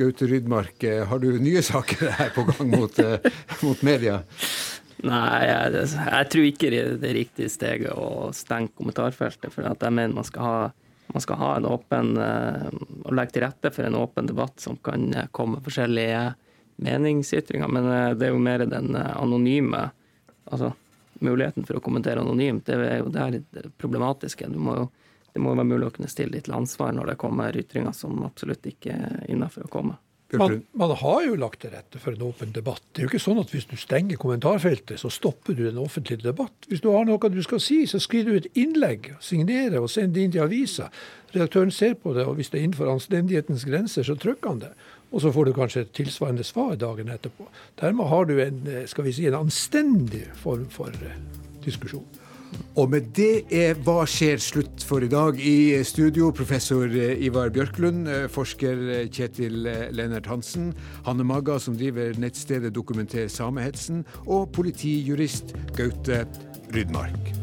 Gaute 0.00 0.30
Rydmark, 0.32 0.88
har 1.12 1.22
du 1.22 1.30
nye 1.38 1.62
saker 1.62 2.16
her 2.18 2.34
på 2.34 2.48
gang 2.50 2.72
mot, 2.72 3.02
mot 3.62 3.86
media? 3.86 4.22
Nei, 5.06 5.46
jeg, 5.46 5.86
jeg, 5.94 6.28
tror 6.32 6.48
ikke 6.48 6.70
det 6.72 6.80
er 6.82 6.96
det 6.98 7.14
riktige 7.14 7.52
steget 7.52 7.94
å 7.94 8.32
stenge 8.34 8.72
kommentarfeltet. 8.78 9.52
For 9.54 9.66
jeg 9.66 9.94
mener 9.94 10.16
man 10.16 10.26
skal 10.26 10.46
ha, 10.46 10.56
man 11.14 11.24
skal 11.24 11.38
ha 11.38 11.52
en 11.56 11.68
åpen 11.70 12.10
og 12.18 13.14
legge 13.14 13.36
til 13.36 13.46
rette 13.46 13.72
for 13.74 13.86
en 13.86 13.98
åpen 13.98 14.30
debatt 14.30 14.58
som 14.62 14.80
kan 14.82 15.06
komme 15.30 15.62
forskjellige 15.62 16.24
meningsytringer. 16.82 17.70
Men 17.70 17.88
det 18.18 18.26
er 18.26 18.34
jo 18.34 18.42
mer 18.42 18.66
den 18.66 18.96
anonyme 18.98 19.90
Altså 20.48 20.70
muligheten 21.20 21.66
for 21.68 21.76
å 21.76 21.82
kommentere 21.84 22.22
anonymt. 22.22 22.64
Det 22.64 22.76
er 22.80 23.02
jo 23.02 23.10
det 23.12 23.66
problematiske. 23.76 24.46
Du 24.48 24.56
må 24.56 24.78
jo 24.78 24.86
det 25.32 25.42
må 25.44 25.52
være 25.54 25.68
mulig 25.68 25.86
å 25.86 25.92
kunne 25.94 26.10
stille 26.10 26.34
litt 26.34 26.48
til 26.48 26.56
ansvar 26.56 26.94
når 26.96 27.12
det 27.12 27.20
kommer 27.20 27.56
ytringer 27.60 27.92
som 27.94 28.22
absolutt 28.26 28.64
ikke 28.66 28.94
er 28.96 29.26
innafor 29.30 29.66
å 29.66 29.72
komme. 29.72 29.98
Man, 30.36 30.58
man, 30.76 30.90
har 31.00 31.22
jo 31.24 31.36
lagt 31.40 31.62
til 31.62 31.70
rette 31.72 32.00
for 32.02 32.12
en 32.12 32.26
åpen 32.26 32.50
debatt. 32.52 32.82
Det 32.92 33.00
er 33.00 33.06
jo 33.06 33.10
ikke 33.14 33.22
sånn 33.22 33.38
at 33.40 33.52
hvis 33.54 33.64
du 33.70 33.78
stenger 33.80 34.18
kommentarfeltet, 34.20 35.00
så 35.00 35.08
stopper 35.08 35.56
du 35.56 35.62
den 35.64 35.80
offentlige 35.80 36.20
debatt. 36.20 36.68
Hvis 36.68 36.82
du 36.84 36.90
har 36.92 37.06
noe 37.08 37.30
du 37.32 37.40
skal 37.46 37.62
si, 37.64 37.78
så 37.88 37.96
skriver 38.02 38.36
du 38.36 38.42
et 38.42 38.60
innlegg, 38.60 39.14
signerer 39.24 39.80
og 39.80 39.88
sender 39.88 40.18
det 40.18 40.26
inn 40.26 40.34
til 40.36 40.44
avisa. 40.44 40.90
Redaktøren 41.32 41.72
ser 41.72 41.96
på 41.96 42.12
det, 42.12 42.26
og 42.28 42.36
hvis 42.36 42.52
det 42.52 42.60
er 42.60 42.68
innenfor 42.68 42.92
anstendighetens 42.92 43.64
grenser, 43.68 44.04
så 44.04 44.18
trykker 44.20 44.52
han 44.52 44.62
det. 44.66 44.72
Og 45.08 45.24
så 45.24 45.32
får 45.32 45.48
du 45.48 45.54
kanskje 45.56 45.86
et 45.86 45.96
tilsvarende 45.96 46.44
svar 46.44 46.76
dagen 46.76 47.08
etterpå. 47.08 47.48
Dermed 47.80 48.12
har 48.12 48.28
du 48.28 48.36
en, 48.44 48.62
skal 48.88 49.08
vi 49.08 49.16
si, 49.16 49.24
en 49.30 49.40
anstendig 49.46 50.26
form 50.36 50.68
for 50.72 50.92
eh, 50.92 51.20
diskusjon. 51.64 52.04
Og 52.78 52.90
med 52.92 53.10
det 53.16 53.48
er 53.50 53.74
Hva 53.82 54.04
skjer? 54.06 54.38
slutt 54.38 54.84
for 54.86 55.02
i 55.02 55.10
dag. 55.10 55.40
I 55.40 55.82
studio 55.84 56.30
professor 56.30 56.86
eh, 56.86 57.18
Ivar 57.26 57.50
Bjørklund, 57.50 58.06
eh, 58.08 58.28
forsker 58.30 58.84
eh, 58.94 59.08
Kjetil 59.10 59.66
Lennart 59.90 60.30
Hansen, 60.30 60.70
Hanne 61.06 61.26
Magga, 61.26 61.58
som 61.58 61.76
driver 61.76 62.14
nettstedet 62.18 62.74
Dokumenter 62.74 63.28
samehetsen, 63.28 64.04
og 64.26 64.52
politijurist 64.54 65.56
Gaute 65.76 66.24
Rydmark. 66.74 67.34